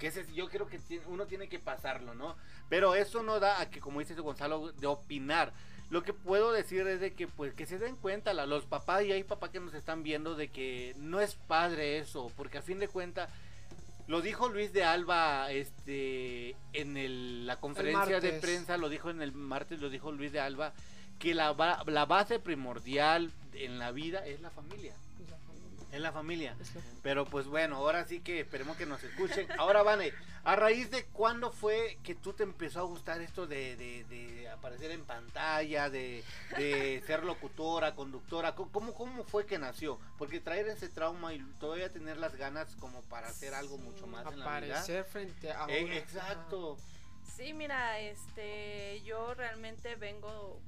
que 0.00 0.08
ese, 0.08 0.26
yo 0.34 0.48
creo 0.48 0.66
que 0.66 0.80
uno 1.06 1.26
tiene 1.26 1.48
que 1.48 1.60
pasarlo, 1.60 2.14
¿no? 2.16 2.34
Pero 2.68 2.96
eso 2.96 3.22
no 3.22 3.38
da 3.38 3.60
a 3.60 3.70
que, 3.70 3.78
como 3.78 4.00
dice 4.00 4.14
Gonzalo, 4.14 4.72
de 4.72 4.86
opinar. 4.88 5.52
Lo 5.90 6.02
que 6.02 6.12
puedo 6.12 6.52
decir 6.52 6.86
es 6.86 7.00
de 7.00 7.12
que, 7.12 7.26
pues, 7.28 7.52
que 7.54 7.66
se 7.66 7.78
den 7.78 7.96
cuenta 7.96 8.32
la- 8.32 8.46
los 8.46 8.64
papás 8.64 9.04
y 9.04 9.12
hay 9.12 9.22
papás 9.24 9.50
que 9.50 9.60
nos 9.60 9.74
están 9.74 10.02
viendo 10.02 10.34
de 10.34 10.48
que 10.48 10.94
no 10.98 11.20
es 11.20 11.34
padre 11.34 11.98
eso, 11.98 12.32
porque 12.36 12.58
a 12.58 12.62
fin 12.62 12.78
de 12.78 12.88
cuentas, 12.88 13.28
lo 14.06 14.20
dijo 14.22 14.48
Luis 14.48 14.72
de 14.72 14.84
Alba, 14.84 15.50
este, 15.52 16.56
en 16.72 16.96
el- 16.96 17.46
la 17.46 17.60
conferencia 17.60 18.00
de 18.20 18.28
prensa, 18.40 18.76
lo 18.76 18.88
dijo 18.88 19.10
en 19.10 19.20
el 19.22 19.32
martes, 19.32 19.80
lo 19.80 19.90
dijo 19.90 20.10
Luis 20.12 20.32
de 20.32 20.40
Alba, 20.40 20.72
que 21.18 21.34
la, 21.34 21.54
la 21.86 22.06
base 22.06 22.38
primordial 22.38 23.30
en 23.52 23.78
la 23.78 23.90
vida 23.92 24.24
es 24.26 24.40
la 24.40 24.50
familia, 24.50 24.94
Es 25.92 26.00
la 26.00 26.12
familia. 26.12 26.54
Pero 27.02 27.24
pues 27.24 27.46
bueno, 27.46 27.76
ahora 27.76 28.04
sí 28.04 28.20
que 28.20 28.40
esperemos 28.40 28.76
que 28.76 28.86
nos 28.86 29.02
escuchen. 29.02 29.48
Ahora, 29.58 29.82
Vane, 29.82 30.12
¿a 30.44 30.54
raíz 30.56 30.90
de 30.90 31.04
cuándo 31.06 31.50
fue 31.50 31.98
que 32.04 32.14
tú 32.14 32.32
te 32.32 32.44
empezó 32.44 32.80
a 32.80 32.84
gustar 32.84 33.20
esto 33.20 33.46
de, 33.46 33.76
de- 33.76 34.04
de 34.04 34.48
aparecer 34.48 34.90
en 34.92 35.04
pantalla, 35.04 35.90
de, 35.90 36.22
de 36.56 37.02
ser 37.06 37.24
locutora, 37.24 37.94
conductora? 37.94 38.54
¿Cómo- 38.54 38.70
¿Cómo, 38.70 38.94
¿Cómo 38.94 39.24
fue 39.24 39.46
que 39.46 39.58
nació? 39.58 39.98
Porque 40.16 40.38
traer 40.40 40.68
ese 40.68 40.88
trauma 40.88 41.34
y 41.34 41.40
todavía 41.58 41.88
tener 41.92 42.18
las 42.18 42.36
ganas 42.36 42.76
como 42.76 43.00
para 43.02 43.28
hacer 43.28 43.54
algo 43.54 43.76
mucho 43.78 44.06
más 44.06 44.20
en 44.32 44.38
la 44.38 44.60
vida. 44.60 44.74
Aparecer 44.76 45.04
frente 45.04 45.50
a 45.50 45.66
Eh, 45.68 45.98
exacto. 45.98 46.76
Sí, 47.36 47.52
mira, 47.52 47.98
este, 48.00 49.02
yo 49.02 49.34
realmente 49.34 49.94
vengo 49.96 50.60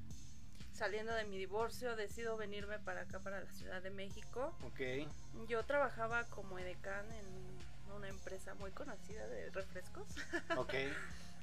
saliendo 0.72 1.12
de 1.14 1.24
mi 1.24 1.38
divorcio, 1.38 1.96
decido 1.96 2.36
venirme 2.36 2.78
para 2.78 3.02
acá, 3.02 3.18
para 3.20 3.40
la 3.40 3.52
Ciudad 3.52 3.82
de 3.82 3.90
México. 3.90 4.54
Ok. 4.64 5.06
Yo 5.48 5.64
trabajaba 5.64 6.24
como 6.24 6.58
edecán 6.58 7.04
en 7.12 7.96
una 7.96 8.08
empresa 8.08 8.54
muy 8.54 8.70
conocida 8.70 9.26
de 9.28 9.50
refrescos. 9.50 10.06
Ok. 10.56 10.74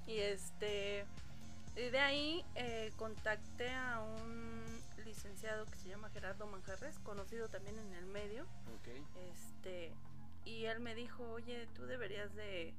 Y 0.08 0.20
este, 0.20 1.06
y 1.76 1.90
de 1.90 2.00
ahí 2.00 2.46
eh, 2.56 2.92
contacté 2.98 3.70
a 3.70 4.02
un 4.02 4.82
licenciado 5.06 5.66
que 5.66 5.76
se 5.78 5.90
llama 5.90 6.10
Gerardo 6.10 6.48
Manjarres, 6.48 6.98
conocido 7.00 7.48
también 7.48 7.78
en 7.78 7.94
el 7.94 8.06
medio. 8.06 8.44
Ok. 8.44 8.88
Este, 9.34 9.92
y 10.46 10.66
él 10.66 10.80
me 10.80 10.96
dijo, 10.96 11.24
oye, 11.32 11.68
tú 11.76 11.86
deberías 11.86 12.34
de, 12.36 12.74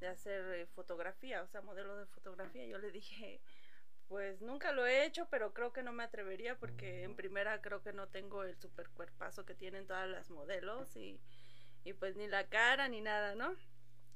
de 0.00 0.08
hacer 0.08 0.44
eh, 0.54 0.66
fotografía, 0.74 1.42
o 1.42 1.46
sea, 1.46 1.60
modelo 1.60 1.96
de 1.96 2.06
fotografía. 2.06 2.66
Yo 2.66 2.78
le 2.78 2.90
dije, 2.90 3.40
pues 4.12 4.42
nunca 4.42 4.72
lo 4.72 4.84
he 4.86 5.06
hecho, 5.06 5.26
pero 5.30 5.54
creo 5.54 5.72
que 5.72 5.82
no 5.82 5.90
me 5.90 6.04
atrevería 6.04 6.58
porque 6.58 7.02
en 7.02 7.16
primera 7.16 7.62
creo 7.62 7.82
que 7.82 7.94
no 7.94 8.08
tengo 8.08 8.44
el 8.44 8.54
super 8.58 8.90
cuerpazo 8.90 9.46
que 9.46 9.54
tienen 9.54 9.86
todas 9.86 10.06
las 10.06 10.28
modelos 10.28 10.94
y, 10.96 11.18
y 11.82 11.94
pues 11.94 12.14
ni 12.16 12.28
la 12.28 12.46
cara 12.46 12.88
ni 12.88 13.00
nada, 13.00 13.34
¿no? 13.34 13.56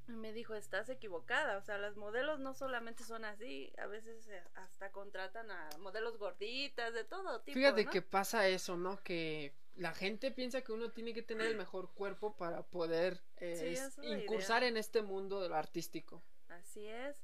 Y 0.07 0.13
me 0.13 0.35
dijo, 0.35 0.55
estás 0.55 0.91
equivocada, 0.91 1.57
o 1.57 1.63
sea, 1.63 1.79
las 1.79 1.97
modelos 1.97 2.39
no 2.41 2.53
solamente 2.53 3.05
son 3.05 3.25
así, 3.25 3.73
a 3.79 3.87
veces 3.87 4.29
hasta 4.55 4.93
contratan 4.93 5.51
a 5.51 5.71
modelos 5.79 6.19
gorditas, 6.19 6.93
de 6.93 7.05
todo 7.05 7.41
tipo. 7.41 7.55
Fíjate 7.59 7.87
¿no? 7.87 7.91
que 7.91 8.03
pasa 8.03 8.47
eso, 8.49 8.77
¿no? 8.77 9.03
Que 9.03 9.55
la 9.77 9.95
gente 9.95 10.31
piensa 10.31 10.61
que 10.61 10.73
uno 10.73 10.91
tiene 10.91 11.15
que 11.15 11.23
tener 11.23 11.47
el 11.47 11.57
mejor 11.57 11.91
cuerpo 11.95 12.37
para 12.37 12.63
poder 12.65 13.23
eh, 13.39 13.57
Sí, 13.57 13.83
es- 13.83 13.99
incursar 14.21 14.61
idea. 14.61 14.69
en 14.69 14.77
este 14.77 15.01
mundo 15.01 15.41
de 15.41 15.49
lo 15.49 15.57
artístico. 15.57 16.23
Así 16.49 16.87
es. 16.87 17.17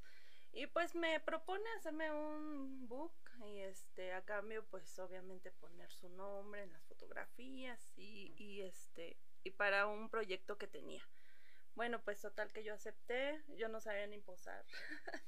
Y 0.52 0.66
pues 0.66 0.94
me 0.94 1.18
propone 1.20 1.64
hacerme 1.78 2.12
un 2.12 2.86
book 2.86 3.12
y 3.46 3.60
este 3.60 4.12
a 4.12 4.22
cambio 4.22 4.64
pues 4.70 4.98
obviamente 4.98 5.50
poner 5.50 5.90
su 5.90 6.08
nombre 6.10 6.62
en 6.62 6.72
las 6.72 6.84
fotografías 6.84 7.92
y, 7.96 8.34
y 8.36 8.60
este 8.62 9.16
y 9.44 9.50
para 9.50 9.86
un 9.86 10.10
proyecto 10.10 10.58
que 10.58 10.66
tenía. 10.66 11.02
Bueno, 11.74 12.02
pues 12.04 12.20
total 12.20 12.52
que 12.52 12.62
yo 12.62 12.74
acepté, 12.74 13.40
yo 13.56 13.66
no 13.68 13.80
sabía 13.80 14.06
ni 14.06 14.18
posar. 14.18 14.62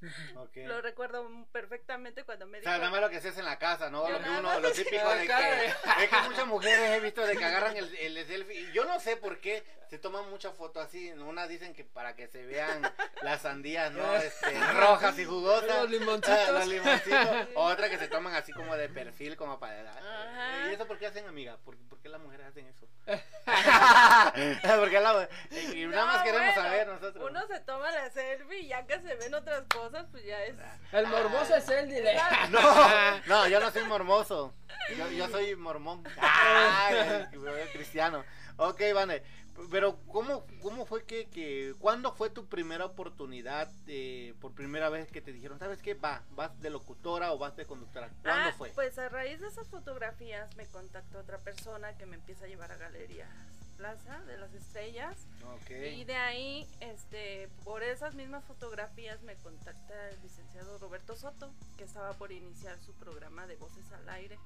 Lo 0.57 0.83
recuerdo 0.83 1.27
perfectamente 1.53 2.25
cuando 2.25 2.47
me 2.47 2.59
O 2.59 2.61
dijo 2.61 2.71
sea, 2.71 2.79
nada 2.79 2.91
más 2.91 3.01
lo 3.01 3.09
que 3.09 3.17
haces 3.17 3.39
en 3.39 3.47
la 3.47 3.59
casa, 3.59 3.89
¿no? 3.89 4.07
Lo, 4.09 4.19
uno, 4.19 4.71
típico 4.73 5.09
de 5.15 5.27
que, 5.27 5.67
es 6.05 6.11
que 6.11 6.29
muchas 6.29 6.47
mujeres 6.47 6.91
he 6.91 7.01
visto 7.01 7.27
de 7.27 7.37
que 7.37 7.45
agarran 7.45 7.77
el, 7.79 7.95
el 7.97 8.27
selfie. 8.27 8.61
Y 8.61 8.73
yo 8.73 8.85
no 8.85 9.01
sé 9.01 9.17
por 9.17 9.41
qué 9.41 9.65
se 9.95 10.01
toman 10.01 10.29
muchas 10.29 10.53
fotos 10.55 10.85
así. 10.85 11.13
Una 11.13 11.47
dicen 11.47 11.73
que 11.73 11.85
para 11.85 12.17
que 12.17 12.27
se 12.27 12.45
vean 12.45 12.83
las 13.23 13.43
sandías, 13.43 13.93
¿no? 13.93 14.03
Este, 14.25 14.51
rojas 14.73 15.17
y 15.21 15.25
jugosas. 15.25 15.83
Los 15.83 15.91
limoncitos. 15.91 16.49
Ah, 16.49 16.51
los 16.51 16.67
limoncitos. 16.67 17.49
Otra 17.55 17.89
que 17.89 17.99
se 17.99 18.09
toman 18.09 18.35
así 18.35 18.53
como 18.53 18.77
de 18.77 18.89
perfil, 18.89 19.37
como 19.37 19.61
para... 19.61 19.93
Ajá. 19.93 20.69
¿Y 20.69 20.75
eso 20.75 20.85
por 20.89 20.99
qué 20.99 21.07
hacen, 21.07 21.29
amiga? 21.29 21.59
¿Por, 21.65 21.77
por 21.89 22.01
qué 22.01 22.09
las 22.09 22.21
mujeres 22.21 22.49
hacen 22.49 22.67
eso? 22.67 22.89
Porque 24.81 25.01
la, 25.01 25.29
y 25.51 25.87
nada 25.87 26.07
más 26.07 26.19
No, 26.19 26.25
queremos 26.25 26.55
bueno, 26.55 26.63
saber 26.63 26.89
nosotros. 26.89 27.31
Uno 27.31 27.47
se 27.47 27.61
toma 27.61 27.91
la 27.93 28.11
selfie 28.11 28.61
y 28.63 28.67
ya 28.67 28.85
que 28.87 29.01
se 29.01 29.15
ven 29.15 29.33
otras 29.33 29.63
cosas, 29.73 30.07
pues 30.11 30.25
ya 30.25 30.43
es. 30.43 30.57
El 30.91 31.07
morboso 31.07 31.55
es 31.55 31.69
él, 31.69 31.89
dile. 31.89 32.17
No, 32.51 33.21
no, 33.27 33.47
yo 33.47 33.61
no 33.61 33.71
soy 33.71 33.85
mormoso. 33.85 34.55
Yo, 34.97 35.09
yo 35.11 35.29
soy 35.29 35.55
mormón. 35.55 36.03
Ay, 36.19 37.27
cristiano. 37.73 38.25
Ok, 38.57 38.81
Vane. 38.93 39.23
Pero, 39.71 39.99
¿cómo, 40.09 40.45
cómo 40.63 40.85
fue 40.87 41.05
que, 41.05 41.27
que, 41.27 41.75
cuándo 41.79 42.13
fue 42.15 42.31
tu 42.31 42.47
primera 42.47 42.85
oportunidad, 42.85 43.71
eh, 43.87 44.35
por 44.41 44.53
primera 44.53 44.89
vez 44.89 45.11
que 45.11 45.21
te 45.21 45.33
dijeron, 45.33 45.59
¿sabes 45.59 45.81
qué? 45.81 45.95
Va, 45.95 46.23
vas 46.31 46.61
de 46.61 46.71
locutora 46.71 47.33
o 47.33 47.39
vas 47.39 47.57
de 47.57 47.65
conductora. 47.65 48.09
¿Cuándo 48.23 48.51
Ah, 48.51 48.55
fue? 48.57 48.71
Pues 48.71 48.99
a 48.99 49.09
raíz 49.09 49.41
de 49.41 49.47
esas 49.49 49.69
fotografías 49.69 50.55
me 50.57 50.67
contactó 50.67 51.19
otra 51.19 51.39
persona 51.39 51.97
que 51.97 52.07
me 52.07 52.17
empieza 52.17 52.45
a 52.47 52.49
llevar 52.49 52.73
a 52.73 52.77
Galerías 52.77 53.31
Plaza 53.77 54.21
de 54.27 54.37
las 54.39 54.55
Estrellas. 54.55 55.27
Ok. 55.57 55.71
Y 55.71 56.05
de 56.05 56.15
ahí, 56.15 56.69
este, 56.81 57.49
por 57.65 57.83
esas 57.83 58.15
mismas 58.15 58.45
fotografías 58.45 59.21
me 59.23 59.35
contacta 59.37 60.11
el 60.11 60.23
licenciado 60.23 60.79
Roberto 60.79 61.17
Soto, 61.17 61.53
que 61.77 61.83
estaba 61.83 62.13
por 62.13 62.31
iniciar 62.31 62.79
su 62.81 62.93
programa 62.95 63.47
de 63.49 63.57
Voces 63.57 63.91
al 63.93 64.09
Aire. 64.11 64.39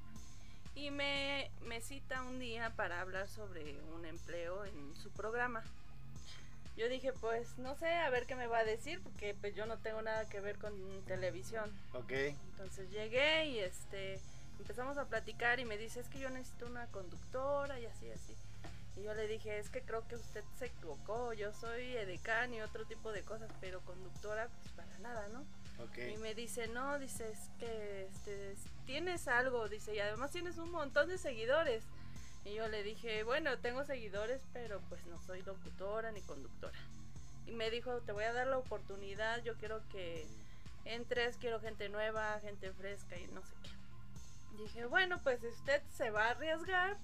Y 0.79 0.93
me, 0.93 1.51
me 1.63 1.81
cita 1.81 2.23
un 2.23 2.39
día 2.39 2.71
para 2.77 3.01
hablar 3.01 3.29
sobre 3.29 3.77
un 3.97 4.05
empleo 4.05 4.65
en 4.65 4.95
su 4.95 5.11
programa. 5.11 5.65
Yo 6.77 6.89
dije, 6.89 7.13
pues 7.13 7.59
no 7.59 7.75
sé, 7.75 7.89
a 7.89 8.09
ver 8.11 8.27
qué 8.27 8.37
me 8.37 8.47
va 8.47 8.59
a 8.59 8.65
decir, 8.65 9.01
porque 9.03 9.35
pues 9.35 9.57
yo 9.57 9.67
no 9.67 9.79
tengo 9.79 10.01
nada 10.03 10.29
que 10.29 10.39
ver 10.39 10.57
con 10.59 10.73
televisión. 11.07 11.69
Ok. 11.95 12.13
Entonces 12.13 12.89
llegué 12.93 13.47
y 13.47 13.59
este 13.59 14.21
empezamos 14.61 14.99
a 14.99 15.07
platicar 15.07 15.59
y 15.59 15.65
me 15.65 15.77
dice, 15.77 15.99
es 15.99 16.09
que 16.09 16.21
yo 16.21 16.31
necesito 16.31 16.67
una 16.67 16.87
conductora 16.87 17.81
y 17.81 17.87
así, 17.87 18.09
así. 18.11 18.37
Y 18.97 19.03
yo 19.03 19.15
le 19.15 19.27
dije, 19.27 19.59
es 19.59 19.71
que 19.71 19.83
creo 19.83 20.07
que 20.07 20.15
usted 20.15 20.45
se 20.61 20.67
equivocó, 20.67 21.33
yo 21.33 21.53
soy 21.55 21.97
edecán 21.97 22.55
y 22.55 22.61
otro 22.61 22.85
tipo 22.85 23.11
de 23.11 23.23
cosas, 23.23 23.51
pero 23.61 23.81
conductora, 23.81 24.49
pues 24.63 24.73
para 24.75 24.99
nada, 24.99 25.27
¿no? 25.29 25.41
Ok. 25.83 25.99
Y 26.15 26.17
me 26.19 26.37
dice, 26.37 26.69
no, 26.69 27.01
dice, 27.01 27.29
es 27.29 27.51
que 27.59 28.07
este, 28.07 28.55
tienes 28.89 29.29
algo, 29.29 29.69
dice, 29.69 29.95
y 29.95 30.01
además 30.01 30.31
tienes 30.31 30.57
un 30.57 30.71
montón 30.71 31.11
de 31.11 31.19
seguidores. 31.19 31.85
Y 32.47 32.55
yo 32.55 32.69
le 32.69 32.83
dije, 32.83 33.23
bueno, 33.23 33.59
tengo 33.59 33.85
seguidores, 33.85 34.41
pero 34.55 34.81
pues 34.89 35.05
no 35.05 35.21
soy 35.27 35.43
locutora 35.43 36.11
ni 36.11 36.23
conductora. 36.23 36.79
Y 37.47 37.53
me 37.53 37.71
dijo, 37.71 38.01
te 38.01 38.13
voy 38.13 38.25
a 38.25 38.33
dar 38.33 38.47
la 38.47 38.57
oportunidad, 38.57 39.43
yo 39.45 39.55
quiero 39.57 39.83
que 39.91 40.27
entres, 40.87 41.37
quiero 41.37 41.61
gente 41.61 41.91
nueva, 41.91 42.41
gente 42.41 42.73
fresca 42.73 43.19
y 43.19 43.27
no 43.27 43.43
sé 43.43 43.53
qué. 43.63 44.63
Dije, 44.63 44.87
bueno, 44.87 45.21
pues 45.23 45.41
si 45.43 45.49
usted 45.49 45.83
se 45.95 46.09
va 46.11 46.29
a 46.29 46.31
arriesgar, 46.31 46.97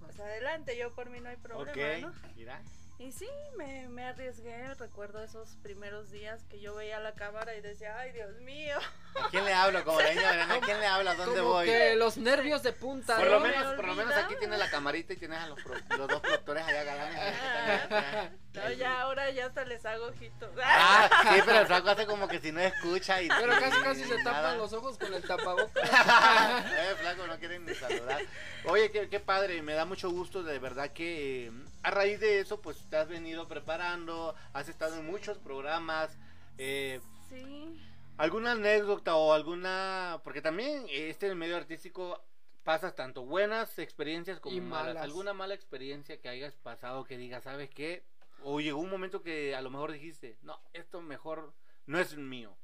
pues 0.00 0.18
adelante, 0.18 0.76
yo 0.76 0.92
por 0.92 1.08
mí 1.08 1.20
no 1.20 1.28
hay 1.28 1.36
problema, 1.36 1.70
Ok. 1.70 2.02
¿no? 2.02 2.12
Mira. 2.34 2.60
Y 3.00 3.12
sí, 3.12 3.28
me, 3.56 3.88
me 3.88 4.04
arriesgué, 4.04 4.74
recuerdo 4.74 5.22
esos 5.22 5.50
primeros 5.62 6.10
días 6.10 6.42
que 6.50 6.58
yo 6.58 6.74
veía 6.74 6.98
la 6.98 7.14
cámara 7.14 7.54
y 7.54 7.60
decía, 7.60 7.96
ay 7.96 8.10
Dios 8.10 8.34
mío. 8.40 8.76
¿A 9.24 9.28
quién 9.30 9.44
le 9.44 9.54
hablo? 9.54 9.84
Como 9.84 10.00
la 10.02 10.10
niña 10.12 10.52
¿a 10.54 10.60
quién 10.60 10.80
le 10.80 10.86
hablo? 10.86 11.10
¿A 11.10 11.14
dónde 11.14 11.38
Como 11.40 11.52
voy? 11.52 11.66
que 11.66 11.94
los 11.94 12.16
nervios 12.16 12.64
de 12.64 12.72
punta. 12.72 13.16
Por 13.16 13.26
¿no? 13.26 13.32
lo 13.34 13.40
me 13.40 13.50
menos, 13.50 13.74
por 13.74 13.86
lo 13.86 13.94
menos 13.94 14.14
aquí 14.16 14.34
tienes 14.40 14.58
la 14.58 14.68
camarita 14.68 15.12
y 15.12 15.16
tienes 15.16 15.38
a 15.38 15.46
los, 15.46 15.62
pro- 15.62 15.76
los 15.96 16.08
dos 16.08 16.20
productores 16.20 16.64
allá 16.66 16.82
galanes. 16.82 18.30
No, 18.64 18.72
ya 18.72 19.00
ahora 19.02 19.30
ya 19.30 19.46
hasta 19.46 19.64
les 19.64 19.84
hago 19.86 20.06
ojitos. 20.06 20.50
Ah, 20.62 21.08
sí, 21.34 21.40
pero 21.44 21.60
el 21.60 21.66
flaco 21.66 21.88
hace 21.90 22.06
como 22.06 22.28
que 22.28 22.38
si 22.40 22.52
no 22.52 22.60
escucha 22.60 23.20
y 23.22 23.28
Pero 23.28 23.52
casi 23.58 23.82
casi 23.82 24.04
se 24.04 24.18
nada. 24.18 24.24
tapan 24.42 24.58
los 24.58 24.72
ojos 24.72 24.98
con 24.98 25.12
el 25.14 25.22
tapabocas. 25.22 25.72
eh, 25.84 26.94
flaco, 27.00 27.26
no 27.26 27.38
quieren 27.38 27.64
ni 27.66 27.74
saludar. 27.74 28.22
Oye, 28.66 28.90
qué, 28.90 29.08
qué 29.08 29.20
padre, 29.20 29.62
me 29.62 29.74
da 29.74 29.84
mucho 29.84 30.10
gusto, 30.10 30.42
de 30.42 30.58
verdad 30.58 30.90
que 30.92 31.46
eh, 31.46 31.52
a 31.82 31.90
raíz 31.90 32.20
de 32.20 32.40
eso, 32.40 32.60
pues 32.60 32.78
te 32.90 32.96
has 32.96 33.08
venido 33.08 33.46
preparando, 33.48 34.34
has 34.52 34.68
estado 34.68 34.96
en 34.98 35.06
muchos 35.06 35.38
programas. 35.38 36.16
Eh, 36.58 37.00
Sí. 37.28 37.78
¿Alguna 38.16 38.52
anécdota 38.52 39.14
o 39.14 39.32
alguna.? 39.34 40.18
Porque 40.24 40.40
también 40.40 40.86
eh, 40.88 41.10
este 41.10 41.26
en 41.26 41.32
el 41.32 41.38
medio 41.38 41.56
artístico 41.58 42.24
pasas 42.64 42.94
tanto 42.94 43.22
buenas 43.26 43.78
experiencias 43.78 44.40
como 44.40 44.56
Y 44.56 44.60
malas. 44.60 44.86
malas. 44.94 45.02
¿Alguna 45.04 45.34
mala 45.34 45.54
experiencia 45.54 46.18
que 46.20 46.28
hayas 46.28 46.54
pasado 46.54 47.04
que 47.04 47.16
digas, 47.18 47.44
¿sabes 47.44 47.68
qué? 47.70 48.02
O 48.42 48.60
llegó 48.60 48.80
un 48.80 48.90
momento 48.90 49.22
que 49.22 49.54
a 49.54 49.60
lo 49.60 49.70
mejor 49.70 49.92
dijiste, 49.92 50.38
no, 50.42 50.60
esto 50.72 51.00
mejor 51.00 51.54
no 51.86 51.98
es 51.98 52.16
mío. 52.16 52.56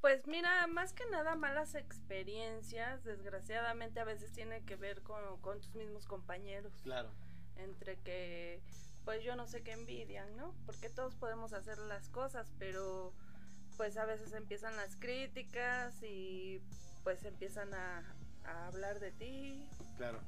Pues 0.00 0.26
mira, 0.26 0.66
más 0.68 0.92
que 0.92 1.04
nada 1.10 1.34
malas 1.34 1.74
experiencias, 1.74 3.02
desgraciadamente 3.04 4.00
a 4.00 4.04
veces 4.04 4.32
tiene 4.32 4.64
que 4.64 4.76
ver 4.76 5.02
con, 5.02 5.40
con 5.40 5.60
tus 5.60 5.74
mismos 5.74 6.06
compañeros. 6.06 6.72
Claro. 6.82 7.10
Entre 7.56 7.96
que, 7.98 8.62
pues 9.04 9.24
yo 9.24 9.34
no 9.34 9.46
sé 9.46 9.62
qué 9.62 9.72
envidian, 9.72 10.36
¿no? 10.36 10.54
Porque 10.64 10.90
todos 10.90 11.14
podemos 11.16 11.52
hacer 11.52 11.78
las 11.78 12.08
cosas, 12.10 12.52
pero 12.58 13.12
pues 13.76 13.96
a 13.96 14.04
veces 14.04 14.32
empiezan 14.32 14.76
las 14.76 14.96
críticas 14.96 16.02
y 16.02 16.62
pues 17.02 17.24
empiezan 17.24 17.74
a, 17.74 18.16
a 18.44 18.66
hablar 18.68 19.00
de 19.00 19.12
ti. 19.12 19.68
Claro. 19.96 20.20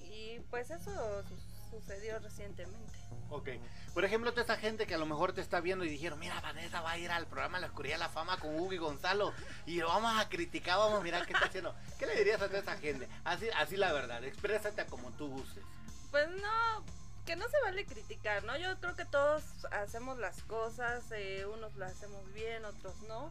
Y 0.00 0.40
pues 0.50 0.70
eso 0.70 1.24
sucedió 1.72 2.18
recientemente. 2.18 2.98
Ok. 3.30 3.48
Por 3.94 4.04
ejemplo, 4.04 4.30
toda 4.32 4.42
esa 4.42 4.56
gente 4.58 4.86
que 4.86 4.94
a 4.94 4.98
lo 4.98 5.06
mejor 5.06 5.32
te 5.32 5.40
está 5.40 5.60
viendo 5.60 5.84
y 5.84 5.88
dijeron, 5.88 6.18
mira, 6.18 6.40
Vanessa 6.40 6.82
va 6.82 6.92
a 6.92 6.98
ir 6.98 7.10
al 7.10 7.26
programa 7.26 7.60
La 7.60 7.68
Oscuridad 7.68 7.94
de 7.94 8.00
la 8.00 8.08
Fama 8.10 8.38
con 8.38 8.54
Hugo 8.54 8.72
y 8.72 8.78
Gonzalo 8.78 9.32
y 9.64 9.78
lo 9.78 9.88
vamos 9.88 10.20
a 10.20 10.28
criticar, 10.28 10.78
vamos 10.78 11.00
a 11.00 11.02
mirar 11.02 11.26
qué 11.26 11.32
está 11.32 11.46
haciendo. 11.46 11.74
¿Qué 11.98 12.06
le 12.06 12.16
dirías 12.16 12.40
a 12.42 12.48
toda 12.48 12.60
esa 12.60 12.76
gente? 12.76 13.08
Así, 13.24 13.48
así 13.56 13.76
la 13.76 13.92
verdad, 13.92 14.22
exprésate 14.24 14.84
como 14.86 15.10
tú 15.12 15.28
gustes. 15.28 15.64
Pues 16.10 16.28
no, 16.28 16.84
que 17.24 17.36
no 17.36 17.48
se 17.48 17.60
vale 17.62 17.86
criticar, 17.86 18.44
¿no? 18.44 18.56
Yo 18.58 18.78
creo 18.80 18.94
que 18.94 19.06
todos 19.06 19.42
hacemos 19.70 20.18
las 20.18 20.42
cosas, 20.42 21.04
eh, 21.12 21.46
unos 21.46 21.74
las 21.76 21.92
hacemos 21.92 22.32
bien, 22.34 22.64
otros 22.66 23.00
no. 23.08 23.30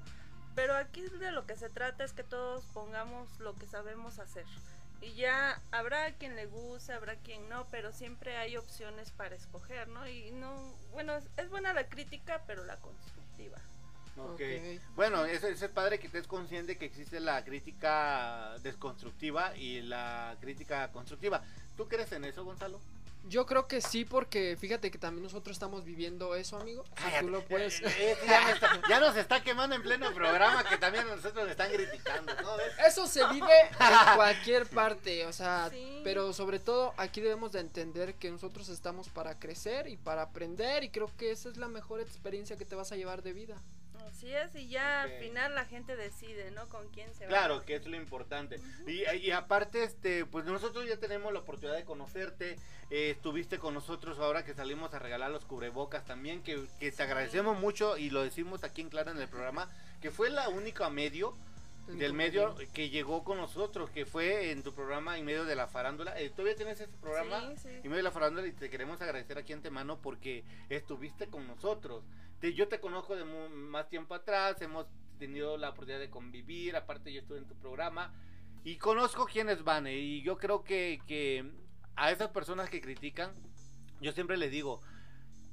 Pero 0.55 0.75
aquí 0.75 1.01
de 1.01 1.31
lo 1.31 1.45
que 1.45 1.55
se 1.55 1.69
trata 1.69 2.03
es 2.03 2.11
que 2.11 2.23
todos 2.23 2.65
pongamos 2.73 3.39
lo 3.39 3.53
que 3.55 3.67
sabemos 3.67 4.19
hacer. 4.19 4.45
Y 5.01 5.13
ya 5.13 5.59
habrá 5.71 6.13
quien 6.13 6.35
le 6.35 6.45
guste, 6.45 6.93
habrá 6.93 7.15
quien 7.15 7.49
no, 7.49 7.65
pero 7.71 7.91
siempre 7.91 8.37
hay 8.37 8.55
opciones 8.55 9.11
para 9.11 9.35
escoger, 9.35 9.87
¿no? 9.87 10.07
Y 10.07 10.31
no, 10.31 10.75
bueno, 10.91 11.15
es, 11.15 11.25
es 11.37 11.49
buena 11.49 11.73
la 11.73 11.87
crítica, 11.89 12.43
pero 12.45 12.63
la 12.65 12.77
constructiva. 12.77 13.57
Ok. 14.17 14.41
Ok. 14.41 14.41
Bueno, 14.95 15.25
eso 15.25 15.47
es 15.47 15.63
padre 15.69 15.99
que 15.99 16.07
estés 16.07 16.27
consciente 16.27 16.77
que 16.77 16.85
existe 16.85 17.19
la 17.19 17.43
crítica 17.43 18.57
desconstructiva 18.61 19.55
y 19.57 19.81
la 19.81 20.35
crítica 20.39 20.91
constructiva. 20.91 21.41
¿Tú 21.77 21.87
crees 21.87 22.11
en 22.11 22.25
eso, 22.25 22.43
Gonzalo? 22.43 22.79
Yo 23.23 23.45
creo 23.45 23.67
que 23.67 23.81
sí, 23.81 24.03
porque 24.03 24.57
fíjate 24.59 24.89
que 24.91 24.97
también 24.97 25.23
nosotros 25.23 25.55
estamos 25.55 25.85
viviendo 25.85 26.35
eso, 26.35 26.57
amigo. 26.57 26.83
Si 26.83 26.91
Cállate. 27.03 27.19
tú 27.21 27.29
lo 27.29 27.45
puedes. 27.45 27.79
Eh, 27.81 27.85
eh, 27.97 28.17
ya, 28.27 28.41
me 28.45 28.51
está- 28.51 28.81
ya 28.89 28.99
nos 28.99 29.15
está 29.15 29.43
quemando 29.43 29.75
en 29.75 29.83
pleno 29.83 30.11
programa 30.13 30.63
que 30.63 30.77
también 30.77 31.05
a 31.07 31.15
nosotros 31.15 31.35
nos 31.35 31.49
están 31.51 31.71
criticando, 31.71 32.33
¿no? 32.41 32.57
¿Ves? 32.57 32.73
Eso 32.87 33.07
se 33.07 33.25
vive 33.27 33.47
en 33.79 34.15
cualquier 34.15 34.67
parte, 34.67 35.25
o 35.27 35.33
sea, 35.33 35.69
Sí. 35.71 36.01
pero 36.03 36.33
sobre 36.33 36.59
todo 36.59 36.93
aquí 36.97 37.21
debemos 37.21 37.51
de 37.51 37.59
entender 37.59 38.15
que 38.15 38.31
nosotros 38.31 38.67
estamos 38.69 39.07
para 39.09 39.37
crecer 39.39 39.87
y 39.87 39.97
para 39.97 40.23
aprender 40.23 40.83
y 40.83 40.89
creo 40.89 41.09
que 41.17 41.31
esa 41.31 41.49
es 41.49 41.57
la 41.57 41.67
mejor 41.67 42.01
experiencia 42.01 42.57
que 42.57 42.65
te 42.65 42.75
vas 42.75 42.91
a 42.91 42.95
llevar 42.95 43.21
de 43.21 43.33
vida. 43.33 43.55
Así 44.07 44.33
es, 44.33 44.53
y 44.55 44.67
ya 44.67 45.03
al 45.03 45.11
final 45.19 45.55
la 45.55 45.65
gente 45.65 45.95
decide, 45.95 46.51
¿no? 46.51 46.67
Con 46.69 46.87
quién 46.89 47.13
se 47.13 47.23
va. 47.25 47.29
Claro, 47.29 47.63
que 47.65 47.75
es 47.75 47.85
lo 47.85 47.95
importante. 47.95 48.59
y, 48.87 49.03
y 49.17 49.31
aparte, 49.31 49.83
este, 49.83 50.25
pues 50.25 50.45
nosotros 50.45 50.85
ya 50.87 50.97
tenemos 50.97 51.31
la 51.33 51.39
oportunidad 51.39 51.77
de 51.77 51.85
conocerte. 51.85 52.57
eh, 52.91 53.11
estuviste 53.11 53.57
con 53.57 53.73
nosotros 53.73 54.19
ahora 54.19 54.43
que 54.43 54.53
salimos 54.53 54.93
a 54.93 54.99
regalar 54.99 55.31
los 55.31 55.45
cubrebocas 55.45 56.03
también, 56.05 56.43
que, 56.43 56.67
que 56.79 56.91
te 56.91 57.03
agradecemos 57.03 57.57
mucho 57.57 57.97
y 57.97 58.09
lo 58.09 58.21
decimos 58.21 58.65
aquí 58.65 58.81
en 58.81 58.89
claro 58.89 59.11
en 59.11 59.17
el 59.17 59.29
programa, 59.29 59.69
que 60.01 60.11
fue 60.11 60.29
la 60.29 60.49
única 60.49 60.89
medio 60.89 61.33
del 61.97 62.13
medio 62.13 62.55
que 62.73 62.89
llegó 62.89 63.23
con 63.23 63.37
nosotros, 63.37 63.89
que 63.89 64.05
fue 64.05 64.51
en 64.51 64.63
tu 64.63 64.73
programa 64.73 65.17
en 65.17 65.25
medio 65.25 65.45
de 65.45 65.55
la 65.55 65.67
farándula. 65.67 66.19
Eh, 66.19 66.29
¿Todavía 66.29 66.55
tienes 66.55 66.79
ese 66.79 66.89
programa? 66.99 67.51
Sí, 67.55 67.63
sí. 67.63 67.69
En 67.69 67.83
medio 67.83 67.97
de 67.97 68.03
la 68.03 68.11
farándula 68.11 68.47
y 68.47 68.51
te 68.51 68.69
queremos 68.69 69.01
agradecer 69.01 69.37
aquí 69.37 69.53
antemano 69.53 69.99
porque 70.01 70.43
estuviste 70.69 71.27
con 71.27 71.47
nosotros. 71.47 72.03
Te- 72.39 72.53
yo 72.53 72.67
te 72.67 72.79
conozco 72.79 73.15
de 73.15 73.23
más 73.25 73.87
tiempo 73.89 74.13
atrás, 74.15 74.61
hemos 74.61 74.87
tenido 75.19 75.57
la 75.57 75.69
oportunidad 75.69 75.99
de 75.99 76.09
convivir, 76.09 76.75
aparte 76.75 77.13
yo 77.13 77.21
estuve 77.21 77.37
en 77.37 77.47
tu 77.47 77.55
programa 77.55 78.13
y 78.63 78.77
conozco 78.77 79.25
quiénes 79.25 79.63
van 79.63 79.85
eh, 79.87 79.97
y 79.97 80.21
yo 80.23 80.37
creo 80.37 80.63
que, 80.63 80.99
que 81.07 81.45
a 81.95 82.11
esas 82.11 82.29
personas 82.29 82.69
que 82.69 82.81
critican, 82.81 83.31
yo 83.99 84.11
siempre 84.13 84.37
les 84.37 84.49
digo, 84.49 84.81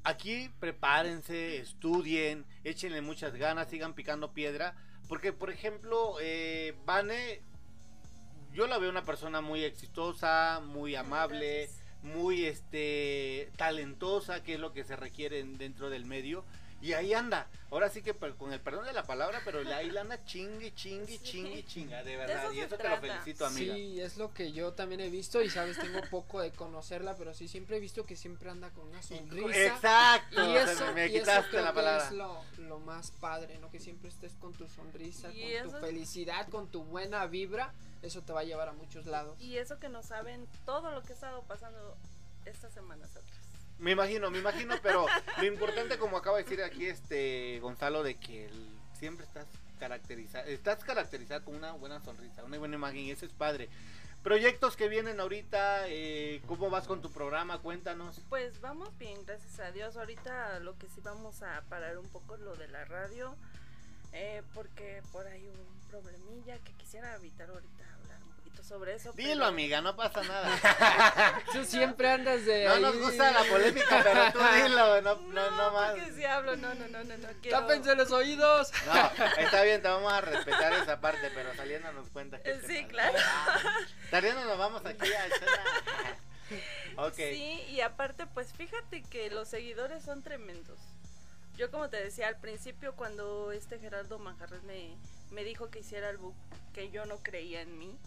aquí 0.05 0.51
prepárense, 0.61 1.59
estudien, 1.59 2.47
échenle 2.65 3.03
muchas 3.03 3.35
ganas, 3.35 3.69
sigan 3.69 3.95
picando 3.95 4.33
piedra, 4.33 4.75
porque 5.09 5.33
por 5.33 5.51
ejemplo, 5.51 6.17
eh, 6.21 6.75
Vane, 6.85 7.41
yo 8.53 8.67
la 8.67 8.79
veo 8.79 8.91
una 8.91 9.05
persona 9.05 9.41
muy 9.41 9.65
exitosa, 9.65 10.61
muy 10.65 10.95
amable, 10.95 11.67
Gracias. 11.67 11.83
muy 12.03 12.45
este 12.45 13.51
talentosa, 13.57 14.43
que 14.43 14.55
es 14.55 14.61
lo 14.61 14.73
que 14.73 14.85
se 14.85 14.97
requiere 14.97 15.41
en- 15.41 15.59
dentro 15.59 15.91
del 15.91 16.05
medio. 16.05 16.45
Y 16.81 16.93
ahí 16.93 17.13
anda, 17.13 17.49
ahora 17.73 17.91
sí 17.91 18.03
que 18.03 18.15
per- 18.15 18.35
con 18.37 18.53
el 18.53 18.61
perdón 18.61 18.85
de 18.85 18.93
la 18.93 19.03
palabra, 19.03 19.41
pero 19.45 19.63
la- 19.65 19.79
ahí 19.79 19.91
la 19.91 20.03
anda 20.03 20.25
chingue, 20.25 20.73
chingue, 20.75 21.19
Sí. 21.19 21.19
chingue, 21.25 21.65
chinga, 21.67 22.05
de 22.05 22.13
De 22.13 22.17
verdad. 22.17 22.45
eso 22.45 22.53
y 22.53 22.61
eso 22.61 22.77
te 22.77 22.89
lo 22.89 22.97
felicito, 22.99 23.47
amiga. 23.47 23.75
Sí, 23.75 24.01
es 24.01 24.17
lo 24.17 24.33
que 24.33 24.53
yo 24.53 24.73
también 24.75 25.01
he 25.01 25.11
visto 25.11 25.43
y 25.43 25.51
sabes, 25.51 25.77
tengo 25.79 26.01
poco 26.11 26.41
de 26.41 26.53
conocerla, 26.53 27.17
pero 27.17 27.35
sí 27.35 27.49
siempre 27.49 27.79
he 27.79 27.81
visto 27.81 28.05
que 28.07 28.15
siempre 28.15 28.49
anda 28.51 28.71
con 28.71 28.87
una 28.89 29.03
sonrisa. 29.03 29.59
Exacto, 29.75 30.37
Y 30.45 30.57
o 30.57 30.65
sea, 30.65 30.73
eso, 30.73 30.87
me, 30.87 30.93
me 30.93 31.07
y 31.09 31.17
eso 31.17 31.21
quitaste 31.25 31.51
creo 31.51 31.63
la 31.65 31.71
que 31.71 31.75
palabra. 31.75 32.07
es 32.07 32.13
lo, 32.13 32.45
lo 32.59 32.79
más 32.79 33.11
padre, 33.11 33.59
¿no? 33.59 33.71
Que 33.73 33.81
siempre 33.81 34.09
estés 34.09 34.35
con 34.35 34.53
tu 34.53 34.69
sonrisa, 34.69 35.33
Y 35.33 35.55
con 35.55 35.63
tu 35.71 35.77
eso- 35.77 35.81
felicidad, 35.81 36.49
con 36.49 36.69
tu 36.69 36.85
buena 36.85 37.27
vibra. 37.27 37.73
Eso 38.03 38.23
te 38.23 38.33
va 38.33 38.41
a 38.43 38.45
llevar 38.45 38.69
a 38.69 38.73
muchos 38.73 39.07
lados. 39.07 39.37
Y 39.41 39.57
eso 39.57 39.81
que 39.81 39.89
no 39.89 40.05
saben 40.05 40.47
todo 40.65 40.93
lo 40.93 41.03
que 41.03 41.13
ha 41.13 41.15
estado 41.17 41.43
pasando 41.43 41.97
estas 42.45 42.73
semanas 42.73 43.11
atrás. 43.11 43.38
Me 43.79 43.93
imagino, 43.93 44.31
me 44.31 44.39
imagino, 44.39 44.75
pero 44.83 45.07
lo 45.37 45.45
importante, 45.45 45.99
como 45.99 46.17
acaba 46.17 46.39
de 46.39 46.43
decir 46.43 46.63
aquí 46.63 46.87
este 46.87 47.61
Gonzalo, 47.61 48.03
de 48.03 48.17
que 48.17 48.51
siempre 48.99 49.25
estás 49.25 49.47
caracterizado, 49.79 50.47
estás 50.49 50.83
caracterizado 50.83 51.45
con 51.45 51.55
una 51.55 51.73
buena 51.73 52.01
sonrisa, 52.01 52.43
una 52.45 52.59
buena 52.59 52.75
imagen, 52.75 53.01
y 53.01 53.11
eso 53.13 53.25
es 53.25 53.33
padre. 53.33 53.69
Proyectos 54.23 54.77
que 54.77 54.89
vienen 54.89 55.21
ahorita, 55.21 55.89
eh, 55.89 56.43
¿cómo 56.49 56.71
vas 56.71 56.89
con 56.89 57.01
tu 57.01 57.13
programa? 57.13 57.61
Cuéntanos. 57.61 58.21
Pues 58.29 58.61
vamos 58.61 58.97
bien, 58.99 59.25
gracias 59.25 59.61
a 59.61 59.71
Dios. 59.71 59.97
Ahorita 59.97 60.59
lo 60.59 60.77
que 60.77 60.89
sí 60.89 61.01
vamos 61.01 61.43
a 61.43 61.63
parar 61.69 61.99
un 61.99 62.09
poco 62.09 62.37
lo 62.37 62.57
de 62.57 62.67
la 62.67 62.85
radio, 62.85 63.37
eh, 64.13 64.43
porque 64.55 65.03
por 65.13 65.27
ahí 65.29 65.49
hubo 65.49 65.63
un 65.63 65.89
problemilla 65.89 66.59
que 66.59 66.73
quisiera 66.73 67.15
evitar 67.15 67.49
ahorita 67.49 67.85
sobre 68.69 68.95
eso. 68.95 69.13
Dilo, 69.13 69.33
pero- 69.33 69.47
amiga, 69.47 69.81
no 69.81 69.97
pasa 69.97 70.23
nada. 70.23 71.43
Tú 71.53 71.65
siempre 71.65 72.11
andas 72.11 72.45
de. 72.45 72.67
No 72.67 72.75
ahí. 72.75 72.83
nos 72.83 72.99
gusta 72.99 73.31
la 73.31 73.43
polémica, 73.45 74.01
pero 74.05 74.33
tú 74.33 74.39
dilo, 74.55 75.01
no, 75.03 75.15
no, 75.17 75.51
no 75.51 75.73
más. 75.73 75.91
porque 75.93 76.13
si 76.13 76.25
hablo, 76.25 76.57
no, 76.57 76.75
no, 76.75 76.87
no, 76.89 77.05
no, 77.05 77.17
no 77.17 77.29
quiero. 77.41 77.61
Tápense 77.61 77.95
los 77.95 78.13
oídos. 78.13 78.71
No, 78.87 79.25
está 79.43 79.63
bien, 79.63 79.81
te 79.81 79.89
vamos 79.89 80.13
a 80.13 80.21
respetar 80.21 80.73
esa 80.75 81.01
parte, 81.01 81.31
pero 81.35 81.55
saliendo 81.55 81.91
nos 81.93 82.09
cuenta 82.11 82.41
que 82.43 82.61
sí, 82.67 82.85
claro. 82.87 83.19
Saliendo 84.11 84.45
nos 84.45 84.59
vamos 84.59 84.85
aquí 84.85 85.11
a 85.13 85.27
escena. 85.27 86.19
Ok. 86.97 87.15
Sí, 87.15 87.65
y 87.69 87.81
aparte, 87.83 88.27
pues 88.27 88.53
fíjate 88.55 89.03
que 89.03 89.31
los 89.31 89.49
seguidores 89.49 90.03
son 90.03 90.23
tremendos. 90.23 90.81
Yo 91.57 91.71
como 91.71 91.89
te 91.91 92.03
decía 92.03 92.27
al 92.27 92.41
principio, 92.41 92.97
cuando 92.97 93.53
este 93.53 93.79
Gerardo 93.79 94.19
Manjarres 94.19 94.63
me, 94.65 94.97
me 95.31 95.45
dijo 95.45 95.71
que 95.71 95.81
hiciera 95.81 96.11
el 96.11 96.17
book, 96.17 96.35
que 96.73 96.91
yo 96.91 97.05
no 97.05 97.19
creía 97.19 97.61
en 97.61 97.79
mí, 97.79 97.99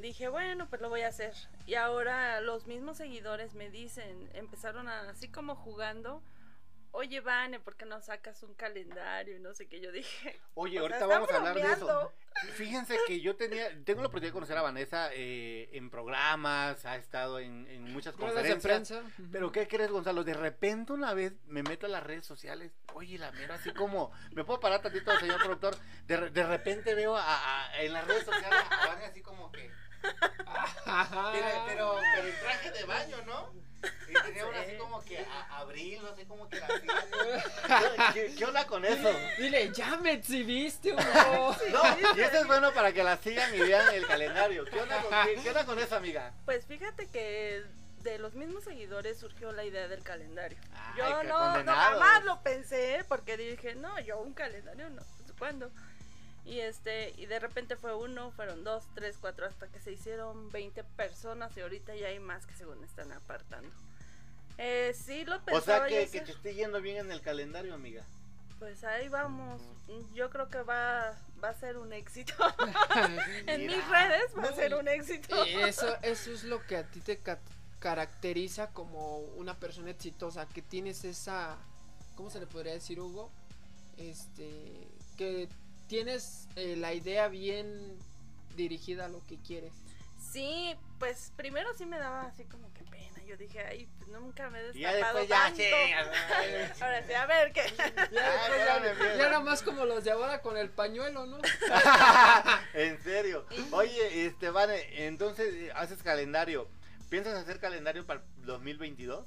dije, 0.00 0.28
bueno, 0.28 0.68
pues 0.68 0.80
lo 0.82 0.88
voy 0.88 1.02
a 1.02 1.08
hacer. 1.08 1.32
Y 1.66 1.74
ahora 1.74 2.40
los 2.40 2.66
mismos 2.66 2.96
seguidores 2.98 3.54
me 3.54 3.70
dicen, 3.70 4.30
empezaron 4.34 4.88
a, 4.88 5.10
así 5.10 5.28
como 5.28 5.56
jugando, 5.56 6.22
oye, 6.92 7.20
Vane, 7.20 7.58
¿por 7.60 7.74
qué 7.76 7.86
no 7.86 8.00
sacas 8.00 8.42
un 8.42 8.54
calendario? 8.54 9.36
Y 9.36 9.40
no 9.40 9.52
sé 9.54 9.66
qué, 9.66 9.80
yo 9.80 9.90
dije. 9.90 10.38
Oye, 10.54 10.78
ahorita 10.78 11.06
vamos 11.06 11.28
a 11.30 11.36
hablar 11.38 11.54
de 11.56 11.62
eso. 11.72 12.12
Fíjense 12.54 12.96
que 13.06 13.20
yo 13.20 13.34
tenía, 13.36 13.68
tengo 13.84 14.00
la 14.00 14.08
oportunidad 14.08 14.28
de 14.30 14.32
conocer 14.32 14.56
a 14.58 14.62
Vanessa 14.62 15.08
eh, 15.12 15.68
en 15.72 15.88
programas, 15.90 16.84
ha 16.84 16.96
estado 16.96 17.38
en, 17.40 17.66
en 17.68 17.82
muchas 17.92 18.14
de 18.16 18.20
conferencias. 18.20 18.62
prensa. 18.62 19.00
ujú. 19.00 19.28
Pero 19.32 19.50
¿qué 19.52 19.66
crees, 19.66 19.90
Gonzalo? 19.90 20.22
De 20.24 20.34
repente 20.34 20.92
una 20.92 21.14
vez 21.14 21.32
me 21.46 21.62
meto 21.64 21.86
a 21.86 21.88
las 21.88 22.02
redes 22.04 22.26
sociales, 22.26 22.72
oye, 22.92 23.18
la 23.18 23.30
mera 23.32 23.54
así 23.56 23.72
como, 23.72 24.12
¿me 24.32 24.44
puedo 24.44 24.60
parar 24.60 24.82
tantito, 24.82 25.16
señor 25.18 25.38
productor? 25.38 25.76
De, 26.06 26.30
de 26.30 26.42
repente 26.46 26.94
veo 26.94 27.16
a, 27.16 27.22
a- 27.66 27.82
en 27.82 27.92
las 27.92 28.06
redes 28.06 28.24
sociales 28.24 28.60
a 28.70 28.86
Vane 28.88 29.04
así 29.06 29.22
como 29.22 29.50
que, 29.52 29.70
Pero, 30.04 31.64
pero, 31.66 31.96
pero 32.14 32.28
en 32.28 32.40
traje 32.40 32.70
de 32.70 32.84
baño, 32.84 33.16
¿no? 33.26 33.52
Y 34.08 34.14
tenía 34.14 34.46
una 34.46 34.60
así 34.60 34.76
como 34.76 35.04
que 35.04 35.18
a, 35.18 35.58
abril, 35.58 36.00
no 36.02 36.14
sé 36.14 36.24
cómo 36.26 36.48
que 36.48 36.60
la. 36.60 36.66
¿Qué, 36.68 38.12
qué, 38.14 38.34
qué 38.34 38.44
onda 38.44 38.66
con 38.66 38.84
eso? 38.84 39.10
Dile, 39.38 39.72
ya 39.72 39.96
me 39.96 40.12
exhibiste, 40.12 40.92
Hugo. 40.92 41.56
No, 41.72 41.82
y 42.16 42.20
esto 42.20 42.38
es 42.38 42.46
bueno 42.46 42.72
para 42.72 42.92
que 42.92 43.02
la 43.02 43.16
sigan 43.18 43.54
y 43.54 43.58
vean 43.60 43.94
el 43.94 44.06
calendario. 44.06 44.64
¿Qué 44.64 44.80
onda 44.80 45.02
con, 45.02 45.10
qué, 45.24 45.40
qué 45.42 45.48
onda 45.48 45.66
con 45.66 45.78
eso, 45.78 45.96
amiga? 45.96 46.32
Pues 46.44 46.64
fíjate 46.66 47.08
que 47.08 47.64
de 48.04 48.18
los 48.18 48.34
mismos 48.34 48.64
seguidores 48.64 49.18
surgió 49.18 49.50
la 49.52 49.64
idea 49.64 49.88
del 49.88 50.02
calendario. 50.02 50.58
Ay, 50.74 50.98
yo 50.98 51.22
no, 51.24 51.62
no 51.62 51.72
jamás 51.72 52.24
lo 52.24 52.42
pensé 52.42 53.04
porque 53.08 53.36
dije, 53.36 53.74
no, 53.74 53.98
yo 54.00 54.20
un 54.20 54.34
calendario 54.34 54.90
no, 54.90 55.02
pues, 55.02 55.32
¿cuándo? 55.38 55.70
Y 56.44 56.60
este, 56.60 57.14
y 57.16 57.26
de 57.26 57.38
repente 57.38 57.76
fue 57.76 57.94
uno, 57.94 58.30
fueron 58.32 58.64
dos, 58.64 58.84
tres, 58.94 59.16
cuatro, 59.18 59.46
hasta 59.46 59.66
que 59.68 59.80
se 59.80 59.92
hicieron 59.92 60.50
20 60.50 60.84
personas 60.84 61.56
y 61.56 61.60
ahorita 61.62 61.94
ya 61.96 62.08
hay 62.08 62.20
más 62.20 62.44
que 62.46 62.54
según 62.54 62.84
están 62.84 63.12
apartando. 63.12 63.70
Eh, 64.58 64.94
sí 64.94 65.24
lo 65.24 65.36
O 65.36 65.40
pensaba 65.44 65.88
sea 65.88 66.04
yo 66.04 66.10
que, 66.10 66.18
que 66.18 66.24
te 66.24 66.32
esté 66.32 66.54
yendo 66.54 66.80
bien 66.80 66.98
en 66.98 67.10
el 67.10 67.22
calendario, 67.22 67.74
amiga. 67.74 68.04
Pues 68.58 68.84
ahí 68.84 69.08
vamos. 69.08 69.60
Yo 70.14 70.30
creo 70.30 70.48
que 70.48 70.62
va, 70.62 71.18
va 71.42 71.48
a 71.48 71.54
ser 71.54 71.76
un 71.76 71.92
éxito. 71.92 72.34
en 73.46 73.66
mis 73.66 73.88
redes 73.88 74.36
va 74.36 74.44
a 74.44 74.52
ser 74.54 74.74
un 74.74 74.86
éxito. 74.86 75.44
Y 75.46 75.54
eso, 75.54 75.96
eso 76.02 76.30
es 76.30 76.44
lo 76.44 76.64
que 76.66 76.76
a 76.76 76.84
ti 76.84 77.00
te 77.00 77.18
ca- 77.18 77.40
caracteriza 77.80 78.70
como 78.70 79.18
una 79.18 79.58
persona 79.58 79.90
exitosa, 79.90 80.46
que 80.48 80.62
tienes 80.62 81.04
esa, 81.04 81.56
¿cómo 82.16 82.30
se 82.30 82.38
le 82.40 82.46
podría 82.46 82.72
decir, 82.74 83.00
Hugo? 83.00 83.30
Este, 83.96 84.88
que 85.18 85.48
tienes 85.88 86.48
eh, 86.56 86.76
la 86.76 86.94
idea 86.94 87.28
bien 87.28 87.96
dirigida 88.56 89.06
a 89.06 89.08
lo 89.08 89.24
que 89.26 89.38
quieres. 89.38 89.72
Sí, 90.32 90.74
pues 90.98 91.32
primero 91.36 91.72
sí 91.74 91.86
me 91.86 91.98
daba 91.98 92.22
así 92.22 92.44
como 92.44 92.72
que 92.72 92.82
pena. 92.84 93.22
Yo 93.26 93.36
dije, 93.36 93.60
ay, 93.60 93.88
pues 93.98 94.08
nunca 94.08 94.50
me 94.50 94.60
he 94.60 94.72
ya 94.78 94.92
destapado 94.92 95.18
después 95.20 95.28
ya, 95.28 95.44
tanto. 95.44 95.62
sí. 95.62 96.80
Ahora 96.82 97.06
sí, 97.06 97.12
a 97.14 97.26
ver 97.26 97.52
qué. 97.52 97.62
Ya, 97.76 98.80
después 98.80 99.08
ya- 99.10 99.16
ya 99.16 99.26
era 99.28 99.40
más 99.40 99.62
como 99.62 99.84
los 99.84 100.04
de 100.04 100.10
ahora 100.10 100.42
con 100.42 100.56
el 100.56 100.70
pañuelo, 100.70 101.26
¿no? 101.26 101.38
en 102.74 103.02
serio. 103.02 103.46
Oye, 103.72 104.26
este, 104.26 104.50
Vane, 104.50 105.06
entonces 105.06 105.54
eh, 105.54 105.72
haces 105.74 106.02
calendario. 106.02 106.68
¿Piensas 107.10 107.34
hacer 107.34 107.60
calendario 107.60 108.04
para 108.06 108.20
el 108.40 108.46
2022? 108.46 109.26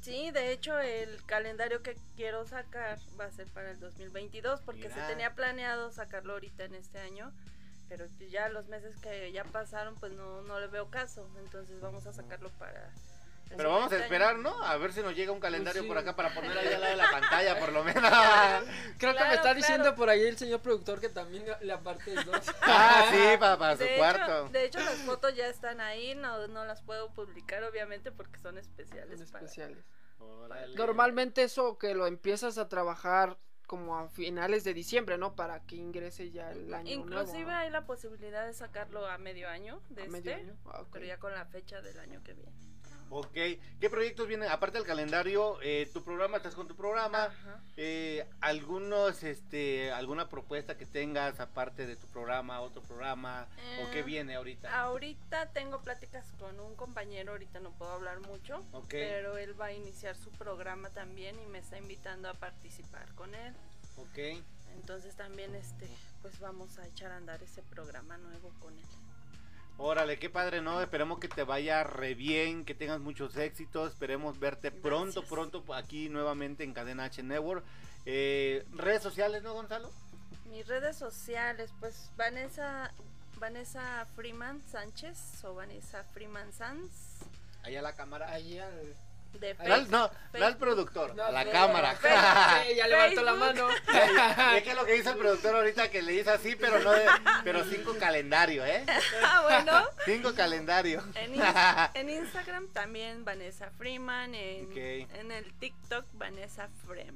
Sí, 0.00 0.30
de 0.30 0.52
hecho 0.52 0.78
el 0.78 1.22
calendario 1.26 1.82
que 1.82 1.96
quiero 2.16 2.46
sacar 2.46 2.98
va 3.18 3.26
a 3.26 3.30
ser 3.30 3.46
para 3.48 3.70
el 3.70 3.80
2022 3.80 4.60
porque 4.62 4.88
Mira. 4.88 4.94
se 4.94 5.12
tenía 5.12 5.34
planeado 5.34 5.92
sacarlo 5.92 6.32
ahorita 6.34 6.64
en 6.64 6.74
este 6.74 6.98
año, 6.98 7.32
pero 7.88 8.06
ya 8.30 8.48
los 8.48 8.68
meses 8.68 8.96
que 8.96 9.30
ya 9.32 9.44
pasaron 9.44 9.94
pues 9.96 10.12
no, 10.12 10.40
no 10.42 10.58
le 10.58 10.68
veo 10.68 10.88
caso, 10.88 11.28
entonces 11.38 11.80
vamos 11.80 12.06
a 12.06 12.12
sacarlo 12.12 12.50
para... 12.58 12.90
Pero 13.56 13.70
vamos 13.70 13.92
a 13.92 13.96
esperar. 13.98 14.38
¿no? 14.38 14.62
A 14.62 14.76
ver 14.76 14.92
si 14.92 15.00
nos 15.02 15.14
llega 15.14 15.32
un 15.32 15.40
calendario 15.40 15.82
sí. 15.82 15.88
por 15.88 15.98
acá 15.98 16.14
para 16.16 16.32
poner 16.34 16.56
ahí 16.56 16.72
al 16.72 16.80
lado 16.80 16.96
de 16.96 17.02
la 17.02 17.10
pantalla, 17.10 17.58
por 17.58 17.72
lo 17.72 17.84
menos. 17.84 18.02
Creo 18.98 19.14
que 19.14 19.24
me 19.24 19.30
está 19.30 19.40
claro. 19.42 19.56
diciendo 19.56 19.94
por 19.94 20.08
ahí 20.10 20.22
el 20.22 20.36
señor 20.36 20.60
productor 20.60 21.00
que 21.00 21.08
también 21.08 21.44
le 21.60 21.72
aparte 21.72 22.14
dos. 22.14 22.46
ah, 22.62 23.08
sí, 23.10 23.36
para, 23.38 23.58
para 23.58 23.76
su 23.76 23.84
cuarto. 23.96 24.48
de 24.50 24.64
hecho 24.64 24.78
las 24.80 24.98
fotos 25.02 25.34
ya 25.34 25.46
están 25.48 25.80
ahí, 25.80 26.14
no, 26.14 26.46
no 26.48 26.64
las 26.64 26.82
puedo 26.82 27.12
publicar 27.12 27.62
obviamente 27.64 28.12
porque 28.12 28.38
son 28.38 28.58
especiales. 28.58 29.18
Son 29.18 29.28
para- 29.30 29.44
especiales. 29.44 29.84
Normalmente 30.76 31.42
eso 31.42 31.78
que 31.78 31.94
lo 31.94 32.06
empiezas 32.06 32.58
a 32.58 32.68
trabajar 32.68 33.38
como 33.66 33.96
a 33.96 34.08
finales 34.08 34.64
de 34.64 34.74
diciembre, 34.74 35.16
¿no? 35.16 35.36
Para 35.36 35.60
que 35.60 35.76
ingrese 35.76 36.30
ya 36.32 36.50
el 36.50 36.74
año 36.74 36.90
Inclusive 36.90 37.44
nuevo. 37.44 37.50
hay 37.58 37.70
la 37.70 37.86
posibilidad 37.86 38.44
de 38.44 38.52
sacarlo 38.52 39.06
a 39.06 39.16
medio 39.16 39.48
año 39.48 39.80
de 39.90 40.02
¿A 40.02 40.04
este, 40.06 40.10
medio 40.18 40.34
año? 40.34 40.56
Ah, 40.66 40.82
pero 40.92 41.06
ya 41.06 41.18
con 41.18 41.32
la 41.32 41.46
fecha 41.46 41.80
del 41.80 41.98
año 42.00 42.20
que 42.24 42.34
viene. 42.34 42.52
Ok. 43.12 43.32
¿Qué 43.32 43.90
proyectos 43.90 44.28
vienen? 44.28 44.48
Aparte 44.48 44.78
del 44.78 44.86
calendario, 44.86 45.58
eh, 45.62 45.90
tu 45.92 46.02
programa, 46.04 46.36
estás 46.36 46.54
con 46.54 46.68
tu 46.68 46.76
programa. 46.76 47.24
Ajá. 47.24 47.60
Eh, 47.76 48.24
algunos, 48.40 49.22
este, 49.24 49.90
alguna 49.90 50.28
propuesta 50.28 50.78
que 50.78 50.86
tengas 50.86 51.40
aparte 51.40 51.86
de 51.86 51.96
tu 51.96 52.06
programa, 52.06 52.60
otro 52.60 52.82
programa, 52.82 53.48
o 53.82 53.90
qué 53.90 54.00
Eh, 54.00 54.02
viene 54.04 54.36
ahorita. 54.36 54.80
Ahorita 54.80 55.46
tengo 55.52 55.80
pláticas 55.82 56.24
con 56.38 56.60
un 56.60 56.76
compañero, 56.76 57.32
ahorita 57.32 57.58
no 57.58 57.70
puedo 57.72 57.90
hablar 57.90 58.20
mucho, 58.20 58.58
Ok. 58.72 58.88
pero 58.90 59.36
él 59.36 59.60
va 59.60 59.66
a 59.66 59.72
iniciar 59.72 60.14
su 60.16 60.30
programa 60.30 60.90
también 60.90 61.38
y 61.40 61.46
me 61.46 61.58
está 61.58 61.78
invitando 61.78 62.28
a 62.28 62.34
participar 62.34 63.12
con 63.14 63.34
él. 63.34 63.54
Ok. 63.96 64.42
Entonces 64.76 65.16
también 65.16 65.54
este 65.56 65.88
pues 66.22 66.38
vamos 66.38 66.78
a 66.78 66.86
echar 66.86 67.10
a 67.12 67.16
andar 67.16 67.42
ese 67.42 67.62
programa 67.62 68.16
nuevo 68.18 68.52
con 68.60 68.72
él. 68.78 68.84
Órale, 69.82 70.18
qué 70.18 70.28
padre, 70.28 70.60
¿no? 70.60 70.82
Esperemos 70.82 71.18
que 71.18 71.28
te 71.28 71.42
vaya 71.42 71.82
re 71.82 72.14
bien, 72.14 72.66
que 72.66 72.74
tengas 72.74 73.00
muchos 73.00 73.34
éxitos. 73.38 73.92
Esperemos 73.92 74.38
verte 74.38 74.70
pronto, 74.70 75.22
Gracias. 75.22 75.30
pronto 75.30 75.74
aquí 75.74 76.10
nuevamente 76.10 76.64
en 76.64 76.74
Cadena 76.74 77.04
H 77.04 77.22
Network. 77.22 77.64
Eh, 78.04 78.62
redes 78.72 79.02
sociales, 79.02 79.42
¿no, 79.42 79.54
Gonzalo? 79.54 79.90
Mis 80.50 80.66
redes 80.66 80.98
sociales, 80.98 81.72
pues 81.80 82.10
Vanessa 82.18 82.92
Vanessa 83.38 84.06
Freeman 84.14 84.60
Sánchez 84.70 85.42
o 85.44 85.54
Vanessa 85.54 86.04
Freeman 86.12 86.52
Sanz 86.52 86.92
Allá 87.62 87.80
la 87.80 87.94
cámara. 87.94 88.30
Ahí 88.32 88.58
al... 88.58 88.94
de 89.32 89.54
No, 89.54 89.60
al- 89.60 89.66
Facebook. 89.86 89.90
no, 89.90 89.98
no 89.98 90.04
al 90.06 90.30
Facebook. 90.30 90.58
productor, 90.58 91.14
No, 91.14 91.24
a 91.24 91.30
la 91.30 91.44
sí, 91.44 91.50
cámara. 91.50 91.96
Sí, 92.00 92.74
ya 92.76 92.86
levantó 92.88 93.22
la 93.22 93.34
mano. 93.34 93.68
es 94.56 94.62
que 94.62 94.74
lo 94.74 94.84
que 94.84 94.96
hizo 94.96 95.10
el 95.10 95.16
productor 95.18 95.56
ahorita 95.56 95.90
que 95.90 96.02
le 96.02 96.14
hizo 96.14 96.30
así, 96.30 96.56
pero 96.56 96.78
no 96.80 96.90
de, 96.92 97.06
pero 97.44 97.64
cinco 97.64 97.94
calendarios, 97.98 98.66
¿eh? 98.66 98.84
Ah, 99.24 99.42
bueno. 99.42 99.82
Cinco 100.04 100.34
calendarios. 100.34 101.04
En, 101.14 101.34
en 101.94 102.10
Instagram 102.10 102.68
también 102.68 103.24
Vanessa 103.24 103.70
Freeman, 103.78 104.34
en, 104.34 104.66
Ok. 104.66 104.76
en 105.18 105.32
el 105.32 105.52
TikTok 105.54 106.04
Vanessa 106.14 106.68
Frem. 106.86 107.14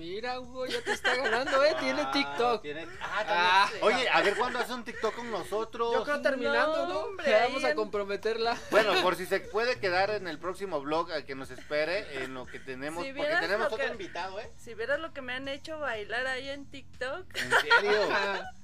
Mira, 0.00 0.40
Hugo, 0.40 0.64
ya 0.64 0.80
te 0.80 0.92
está 0.92 1.14
ganando, 1.14 1.62
¿eh? 1.62 1.76
Tiene 1.78 2.00
Ah, 2.00 2.10
TikTok. 2.10 2.62
tiene- 2.62 2.86
Ah. 3.02 3.24
ah. 3.28 3.70
Oye, 3.82 4.08
a 4.08 4.22
ver 4.22 4.34
cuándo 4.34 4.58
hace 4.58 4.72
un 4.72 4.82
TikTok 4.82 5.14
con 5.14 5.30
nosotros. 5.30 5.92
Yo 5.92 6.04
creo 6.04 6.22
terminando, 6.22 6.86
No, 6.88 6.98
hombre, 7.00 7.30
vamos 7.42 7.62
a 7.64 7.74
comprometerla. 7.74 8.56
Bueno, 8.70 8.94
por 9.02 9.14
si 9.16 9.26
se 9.26 9.40
puede 9.40 9.78
quedar 9.78 10.08
en 10.08 10.26
el 10.26 10.38
próximo 10.38 10.80
vlog 10.80 11.12
a 11.12 11.26
que 11.26 11.34
nos 11.34 11.50
espere 11.50 12.24
en 12.24 12.32
lo 12.32 12.46
que 12.46 12.58
tenemos, 12.58 13.04
Si 13.04 13.12
porque 13.12 13.36
tenemos 13.40 13.66
otro 13.66 13.76
que- 13.76 13.92
invitado, 13.92 14.40
¿eh? 14.40 14.50
Si 14.56 14.72
vieras 14.72 15.00
lo 15.00 15.12
que 15.12 15.20
me 15.20 15.34
han 15.34 15.46
hecho 15.48 15.78
bailar 15.78 16.26
ahí 16.26 16.48
en 16.48 16.64
TikTok. 16.70 17.26
En 17.36 17.50
serio. 17.50 18.08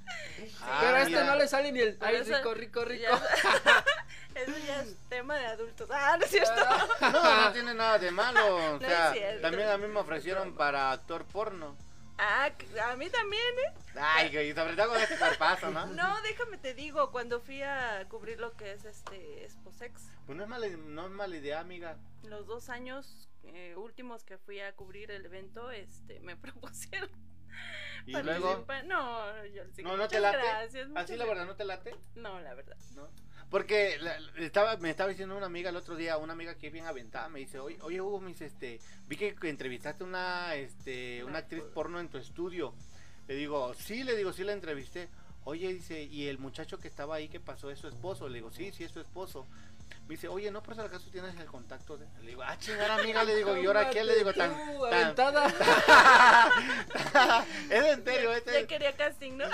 Ah, 0.63 0.79
Pero 0.81 0.97
a 0.97 1.01
este 1.01 1.11
mira. 1.11 1.25
no 1.25 1.35
le 1.35 1.49
sale 1.49 1.73
ni 1.73 1.81
el. 1.81 1.99
Ay, 2.01 2.23
rico, 2.23 2.55
rico, 2.55 2.85
rico. 2.85 3.11
Eso 4.37 4.53
ya 4.67 4.83
es 4.83 4.97
tema 5.09 5.37
de 5.37 5.47
adultos. 5.47 5.89
Ah, 5.91 6.17
no 6.19 6.25
es 6.25 6.31
cierto. 6.31 6.53
No, 7.01 7.45
no 7.45 7.53
tiene 7.53 7.75
nada 7.75 7.99
de 7.99 8.11
malo. 8.11 8.75
O 8.77 8.79
sea, 8.81 9.13
también 9.41 9.69
a 9.69 9.79
mí 9.79 9.87
me 9.89 10.01
ofrecieron 10.01 10.55
para 10.55 10.93
actor 10.93 11.25
porno. 11.27 11.77
Ah, 12.19 12.51
a 12.83 12.97
mí 12.97 13.11
también, 13.11 13.43
¿eh? 13.67 13.73
Ay, 14.01 14.35
y 14.39 14.55
sobre 14.55 14.75
todo 14.75 14.89
con 14.89 15.01
este 15.01 15.19
cuerpazo, 15.19 15.71
¿no? 15.71 15.87
No, 15.87 16.23
déjame 16.23 16.57
te 16.57 16.73
digo, 16.73 17.11
cuando 17.13 17.41
fui 17.41 17.63
a 17.63 18.07
cubrir 18.09 18.41
lo 18.41 18.53
que 18.57 18.73
es 18.73 18.85
este 18.87 19.45
Exposex, 19.45 20.09
Pues 20.25 20.37
no 20.37 20.45
es 20.45 20.49
mala, 20.49 20.67
no 20.69 21.05
es 21.05 21.11
mala 21.11 21.37
idea, 21.37 21.61
amiga. 21.61 21.97
los 22.23 22.47
dos 22.47 22.71
años 22.71 23.29
eh, 23.45 23.75
últimos 23.77 24.25
que 24.25 24.39
fui 24.39 24.61
a 24.61 24.75
cubrir 24.75 25.11
el 25.11 25.27
evento, 25.27 25.71
este, 25.71 26.21
me 26.21 26.37
propusieron. 26.37 27.11
Y 28.07 28.13
luego. 28.13 28.65
No, 28.87 29.45
yo 29.47 29.65
dije, 29.67 29.83
¿no, 29.83 29.97
no 29.97 30.09
te 30.09 30.21
late? 30.21 30.39
gracias, 30.39 30.89
Así 30.95 31.17
la 31.17 31.27
verdad, 31.27 31.45
¿no 31.47 31.55
te 31.57 31.65
late? 31.65 31.95
No, 32.15 32.41
la 32.41 32.55
verdad. 32.55 32.77
¿No? 32.95 33.09
Porque 33.51 33.97
la- 34.01 34.19
estaba, 34.39 34.77
me 34.79 34.91
estaba 34.91 35.09
diciendo 35.11 35.37
una 35.37 35.47
amiga 35.47 35.71
el 35.71 35.77
otro 35.77 35.95
día, 35.97 36.17
una 36.19 36.33
amiga 36.33 36.57
que 36.57 36.67
es 36.67 36.73
bien 36.73 36.87
aventada, 36.87 37.29
me 37.29 37.39
dice, 37.39 37.59
oye, 37.61 37.79
oye 37.81 38.01
Hugo, 38.01 38.21
me 38.21 38.29
dice, 38.29 38.47
este, 38.47 38.81
vi 39.07 39.17
que 39.17 39.35
entrevistaste 39.43 40.03
una, 40.03 40.55
este, 40.57 41.23
una 41.25 41.39
actriz 41.39 41.63
por- 41.63 41.73
porno 41.73 42.01
en 42.01 42.09
tu 42.09 42.19
estudio. 42.19 42.75
Le 43.29 43.35
digo, 43.37 43.73
sí, 43.75 44.03
le 44.05 44.17
digo, 44.17 44.33
sí 44.33 44.43
la 44.45 44.53
entrevisté. 44.53 45.09
Oye, 45.45 45.73
dice, 45.73 46.03
¿y 46.03 46.27
el 46.27 46.39
muchacho 46.39 46.79
que 46.79 46.89
estaba 46.89 47.15
ahí 47.17 47.29
que 47.29 47.39
pasó 47.39 47.71
es 47.71 47.79
su 47.79 47.87
esposo? 47.87 48.29
Le 48.29 48.37
digo, 48.39 48.51
sí, 48.51 48.73
sí 48.73 48.83
es 48.83 48.91
su 48.91 49.01
esposo. 49.01 49.47
Me 50.09 50.15
dice, 50.15 50.29
oye, 50.29 50.53
¿no 50.53 50.63
por 50.63 50.77
si 50.77 50.81
acaso 50.81 51.11
tienes 51.11 51.35
el 51.41 51.47
contacto 51.47 51.97
de...? 51.97 52.07
Le 52.21 52.29
digo, 52.29 52.43
ah, 52.45 52.57
chingada 52.59 52.95
amiga, 52.95 53.25
le 53.25 53.35
digo, 53.35 53.57
¿y 53.63 53.67
ahora 53.67 53.91
qué? 53.91 54.05
Le 54.05 54.15
digo, 54.17 54.33
tan... 54.33 54.53
Tan- 54.55 54.93
aventada. 54.95 55.49
es 57.71 57.85
en 57.85 58.05
serio, 58.05 58.33
este... 58.33 58.53
Ya 58.53 58.67
quería 58.69 58.97
casting, 58.97 59.33
¿no? 59.37 59.47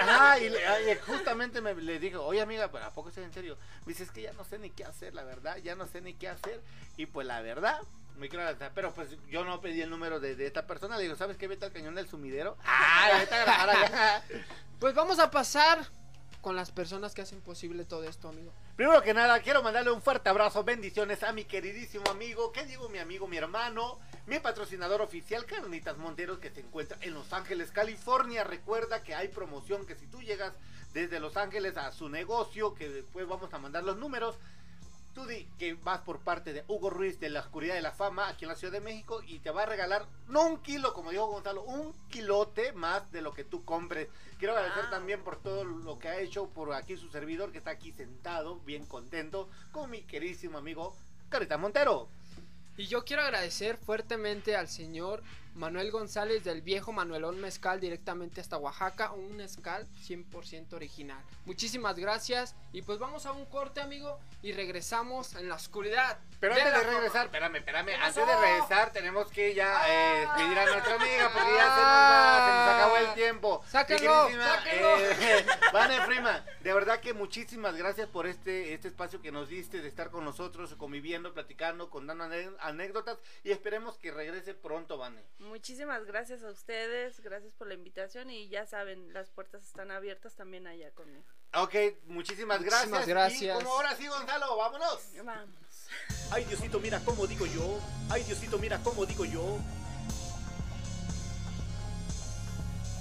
Ajá, 0.00 0.38
y, 0.38 0.48
le- 0.48 0.66
ay, 0.66 0.98
justamente 1.06 1.60
me, 1.60 1.74
le 1.74 1.98
digo, 1.98 2.24
oye 2.24 2.40
amiga, 2.40 2.70
¿pero 2.72 2.86
a 2.86 2.90
poco 2.90 3.10
es 3.10 3.18
en 3.18 3.32
serio? 3.34 3.58
Me 3.84 3.92
dice, 3.92 4.04
es 4.04 4.10
que 4.10 4.22
ya 4.22 4.32
no 4.32 4.44
sé 4.44 4.58
ni 4.58 4.70
qué 4.70 4.84
hacer, 4.84 5.14
la 5.14 5.24
verdad, 5.24 5.58
ya 5.58 5.74
no 5.76 5.86
sé 5.86 6.00
ni 6.00 6.14
qué 6.14 6.28
hacer. 6.28 6.62
Y 6.96 7.04
pues 7.06 7.26
la 7.26 7.42
verdad, 7.42 7.78
Me 8.16 8.30
quiero 8.30 8.44
pero 8.74 8.94
pues 8.94 9.10
yo 9.28 9.44
no 9.44 9.60
pedí 9.60 9.82
el 9.82 9.90
número 9.90 10.20
de, 10.20 10.34
de 10.36 10.46
esta 10.46 10.66
persona. 10.66 10.96
Le 10.96 11.02
digo, 11.02 11.16
¿sabes 11.16 11.36
qué? 11.36 11.46
Vete 11.48 11.66
al 11.66 11.72
cañón 11.72 11.94
del 11.94 12.08
sumidero. 12.08 12.56
¡Ah! 12.64 13.10
Vete 13.18 13.34
a 13.34 13.44
grabar 13.44 13.70
allá. 13.70 14.24
Pues 14.80 14.94
vamos 14.94 15.18
a 15.18 15.30
pasar 15.30 15.86
con 16.40 16.56
las 16.56 16.70
personas 16.70 17.14
que 17.14 17.20
hacen 17.22 17.40
posible 17.42 17.84
todo 17.84 18.04
esto, 18.04 18.28
amigo. 18.28 18.52
Primero 18.78 19.02
que 19.02 19.12
nada, 19.12 19.40
quiero 19.40 19.60
mandarle 19.60 19.90
un 19.90 20.00
fuerte 20.00 20.28
abrazo, 20.28 20.62
bendiciones 20.62 21.24
a 21.24 21.32
mi 21.32 21.42
queridísimo 21.42 22.08
amigo, 22.12 22.52
¿qué 22.52 22.64
digo 22.64 22.88
mi 22.88 22.98
amigo, 22.98 23.26
mi 23.26 23.36
hermano? 23.36 23.98
Mi 24.28 24.38
patrocinador 24.38 25.02
oficial, 25.02 25.46
Carnitas 25.46 25.96
Monteros, 25.98 26.38
que 26.38 26.50
se 26.50 26.60
encuentra 26.60 26.96
en 27.00 27.12
Los 27.12 27.32
Ángeles, 27.32 27.72
California. 27.72 28.44
Recuerda 28.44 29.02
que 29.02 29.16
hay 29.16 29.26
promoción, 29.26 29.84
que 29.84 29.96
si 29.96 30.06
tú 30.06 30.22
llegas 30.22 30.52
desde 30.92 31.18
Los 31.18 31.36
Ángeles 31.36 31.76
a 31.76 31.90
su 31.90 32.08
negocio, 32.08 32.76
que 32.76 32.88
después 32.88 33.26
vamos 33.26 33.52
a 33.52 33.58
mandar 33.58 33.82
los 33.82 33.96
números, 33.96 34.36
tú 35.14 35.26
di 35.26 35.46
que 35.58 35.74
vas 35.74 36.00
por 36.00 36.20
parte 36.20 36.52
de 36.52 36.64
Hugo 36.68 36.90
Ruiz 36.90 37.18
de 37.20 37.30
la 37.30 37.40
Oscuridad 37.40 37.74
de 37.74 37.82
la 37.82 37.92
Fama 37.92 38.28
aquí 38.28 38.44
en 38.44 38.50
la 38.50 38.56
Ciudad 38.56 38.72
de 38.72 38.80
México 38.80 39.22
y 39.26 39.38
te 39.40 39.50
va 39.50 39.62
a 39.62 39.66
regalar 39.66 40.06
no 40.28 40.46
un 40.46 40.58
kilo, 40.58 40.92
como 40.94 41.10
dijo 41.10 41.26
Gonzalo, 41.26 41.62
un 41.62 41.92
kilote 42.08 42.72
más 42.72 43.10
de 43.12 43.22
lo 43.22 43.32
que 43.32 43.44
tú 43.44 43.64
compres. 43.64 44.08
Quiero 44.38 44.54
agradecer 44.54 44.84
Wow. 44.84 44.90
también 44.90 45.24
por 45.24 45.42
todo 45.42 45.64
lo 45.64 45.98
que 45.98 46.08
ha 46.08 46.20
hecho 46.20 46.48
por 46.50 46.72
aquí 46.72 46.96
su 46.96 47.08
servidor 47.10 47.52
que 47.52 47.58
está 47.58 47.70
aquí 47.70 47.92
sentado, 47.92 48.60
bien 48.60 48.86
contento, 48.86 49.48
con 49.72 49.90
mi 49.90 50.02
queridísimo 50.02 50.58
amigo 50.58 50.94
Carita 51.28 51.58
Montero. 51.58 52.08
Y 52.76 52.86
yo 52.86 53.04
quiero 53.04 53.22
agradecer 53.22 53.76
fuertemente 53.76 54.54
al 54.54 54.68
señor 54.68 55.22
Manuel 55.58 55.90
González 55.90 56.44
del 56.44 56.62
viejo 56.62 56.92
Manuelón 56.92 57.40
Mezcal 57.40 57.80
directamente 57.80 58.40
hasta 58.40 58.56
Oaxaca, 58.56 59.10
un 59.12 59.36
mezcal 59.36 59.86
100% 60.06 60.72
original. 60.74 61.22
Muchísimas 61.44 61.98
gracias 61.98 62.54
y 62.72 62.82
pues 62.82 62.98
vamos 62.98 63.26
a 63.26 63.32
un 63.32 63.44
corte 63.46 63.80
amigo 63.80 64.20
y 64.40 64.52
regresamos 64.52 65.34
en 65.34 65.48
la 65.48 65.56
oscuridad. 65.56 66.18
Pero 66.38 66.54
antes 66.54 66.72
de 66.72 66.84
regresar, 66.84 67.26
espérame, 67.26 67.56
espérame, 67.56 67.86
¿Qué 67.86 67.94
antes 67.96 68.26
de 68.26 68.36
regresar 68.36 68.92
tenemos 68.92 69.28
que 69.32 69.52
ya 69.54 69.82
eh, 69.88 70.24
Ah. 70.28 70.36
despedir 70.36 70.58
a 70.58 70.66
nuestra 70.66 70.94
amiga 70.94 71.30
porque 71.32 71.52
ya 71.54 71.64
se 71.64 71.80
nos 71.80 71.86
va, 71.88 72.46
se 72.46 72.52
nos 72.54 72.74
acabó 72.76 72.96
el 72.98 73.14
tiempo. 73.14 73.60
Mi 73.64 73.70
Sáquenlo, 73.70 74.28
sáquenlo. 74.30 74.96
eh, 74.98 75.46
Vane 75.72 76.00
Freeman, 76.02 76.44
de 76.60 76.72
verdad 76.72 77.00
que 77.00 77.14
muchísimas 77.14 77.74
gracias 77.74 78.08
por 78.08 78.26
este, 78.28 78.74
este 78.74 78.88
espacio 78.88 79.20
que 79.20 79.32
nos 79.32 79.48
diste 79.48 79.82
de 79.82 79.88
estar 79.88 80.10
con 80.10 80.24
nosotros, 80.24 80.74
conviviendo, 80.76 81.34
platicando, 81.34 81.90
contando 81.90 82.24
anécdotas 82.60 83.18
y 83.42 83.50
esperemos 83.50 83.98
que 83.98 84.12
regrese 84.12 84.54
pronto, 84.54 84.96
Vane. 84.98 85.22
Muchísimas 85.48 86.04
gracias 86.04 86.42
a 86.42 86.50
ustedes, 86.50 87.20
gracias 87.20 87.52
por 87.54 87.66
la 87.66 87.74
invitación 87.74 88.30
y 88.30 88.48
ya 88.48 88.66
saben, 88.66 89.12
las 89.12 89.30
puertas 89.30 89.64
están 89.64 89.90
abiertas 89.90 90.34
también 90.34 90.66
allá 90.66 90.90
conmigo. 90.92 91.24
Ok, 91.54 91.74
muchísimas, 92.06 92.60
Muchísimas 92.60 93.06
gracias. 93.06 93.06
gracias. 93.08 93.42
Y 93.42 93.48
como 93.48 93.70
ahora 93.74 93.96
sí, 93.96 94.06
Gonzalo, 94.06 94.56
vámonos. 94.56 95.00
Vámonos. 95.16 95.48
Ay 96.30 96.44
Diosito, 96.44 96.78
mira 96.80 97.00
cómo 97.04 97.26
digo 97.26 97.46
yo. 97.46 97.80
Ay 98.10 98.22
Diosito, 98.24 98.58
mira 98.58 98.78
cómo 98.82 99.06
digo 99.06 99.24
yo. 99.24 99.58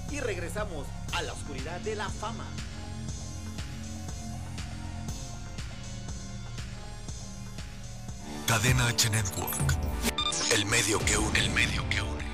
Y 0.10 0.22
regresamos 0.22 0.88
a 1.14 1.22
la 1.24 1.34
oscuridad 1.34 1.82
de 1.82 1.96
la 1.96 2.10
fama. 2.10 2.48
Cadena 8.48 8.88
H 8.88 9.10
Network. 9.10 9.76
El 10.54 10.66
medio 10.66 11.00
que 11.06 11.18
une, 11.18 11.40
el 11.40 11.50
medio 11.52 11.88
que 11.90 12.02
une. 12.02 12.27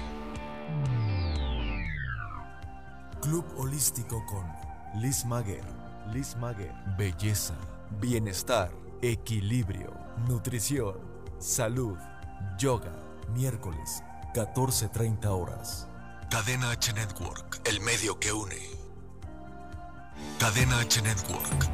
Club 3.23 3.45
Holístico 3.55 4.21
con 4.25 4.45
Liz 5.01 5.23
Maguer. 5.23 5.63
Liz 6.11 6.35
Maguer. 6.35 6.73
Belleza, 6.97 7.53
bienestar, 8.01 8.69
equilibrio, 9.01 9.93
nutrición, 10.27 10.97
salud, 11.39 11.97
yoga. 12.57 12.93
Miércoles, 13.33 14.03
14:30 14.33 15.29
horas. 15.29 15.87
Cadena 16.29 16.71
H 16.71 16.91
Network. 16.91 17.61
El 17.63 17.79
medio 17.79 18.19
que 18.19 18.33
une. 18.33 18.59
Cadena 20.37 20.79
H 20.79 21.01
Network. 21.01 21.69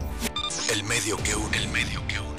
El 0.71 0.83
medio 0.83 1.17
que 1.17 1.33
une, 1.35 1.57
el 1.57 1.67
medio 1.69 2.07
que 2.07 2.19
une. 2.19 2.38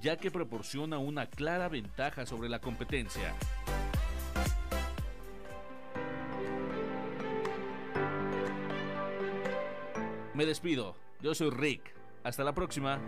ya 0.00 0.16
que 0.16 0.30
proporciona 0.30 0.98
una 0.98 1.26
clara 1.26 1.68
ventaja 1.68 2.26
sobre 2.26 2.48
la 2.48 2.60
competencia. 2.60 3.34
Me 10.34 10.46
despido, 10.46 10.96
yo 11.20 11.34
soy 11.34 11.50
Rick, 11.50 11.94
hasta 12.24 12.42
la 12.42 12.52
próxima. 12.52 12.98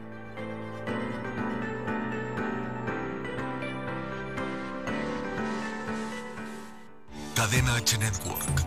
Cadena 7.35 7.77
H 7.77 7.99
Network. 7.99 8.65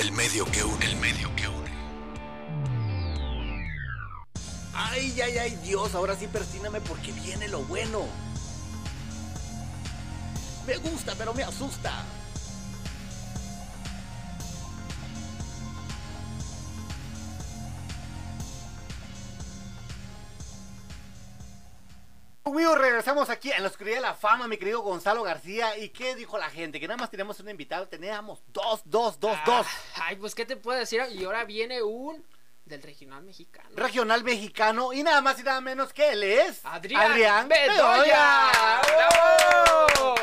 El 0.00 0.12
medio 0.12 0.44
que 0.46 0.64
une, 0.64 0.84
el 0.84 0.96
medio 0.96 1.34
que 1.36 1.46
une. 1.48 1.63
Ay, 4.94 5.20
ay, 5.20 5.38
ay, 5.38 5.50
Dios, 5.56 5.92
ahora 5.96 6.14
sí 6.14 6.28
persíname 6.28 6.80
porque 6.80 7.10
viene 7.10 7.48
lo 7.48 7.62
bueno. 7.62 8.06
Me 10.68 10.76
gusta, 10.76 11.16
pero 11.18 11.34
me 11.34 11.42
asusta. 11.42 12.04
Amigos, 22.44 22.78
regresamos 22.78 23.30
aquí 23.30 23.50
en 23.50 23.64
la 23.64 23.70
oscuridad 23.70 23.96
de 23.96 24.02
la 24.02 24.14
fama, 24.14 24.46
mi 24.46 24.58
querido 24.58 24.82
Gonzalo 24.82 25.24
García. 25.24 25.76
¿Y 25.76 25.88
qué 25.88 26.14
dijo 26.14 26.38
la 26.38 26.50
gente? 26.50 26.78
Que 26.78 26.86
nada 26.86 26.98
más 26.98 27.10
teníamos 27.10 27.40
un 27.40 27.48
invitado, 27.48 27.88
teníamos 27.88 28.44
dos, 28.52 28.82
dos, 28.84 29.18
dos, 29.18 29.36
dos. 29.44 29.66
Ah, 29.96 30.04
Ay, 30.04 30.16
pues 30.16 30.36
qué 30.36 30.46
te 30.46 30.54
puedo 30.54 30.78
decir. 30.78 31.02
Y 31.10 31.24
ahora 31.24 31.44
viene 31.44 31.82
un 31.82 32.24
del 32.64 32.82
regional 32.82 33.22
mexicano. 33.22 33.68
Regional 33.76 34.24
mexicano 34.24 34.92
y 34.92 35.02
nada 35.02 35.20
más 35.20 35.38
y 35.38 35.42
nada 35.42 35.60
menos 35.60 35.92
que 35.92 36.12
él 36.12 36.22
es 36.22 36.64
Adrián, 36.64 37.48
Bedoya. 37.48 37.76
Bedoya. 37.76 38.80
¡Bravo! 38.86 40.14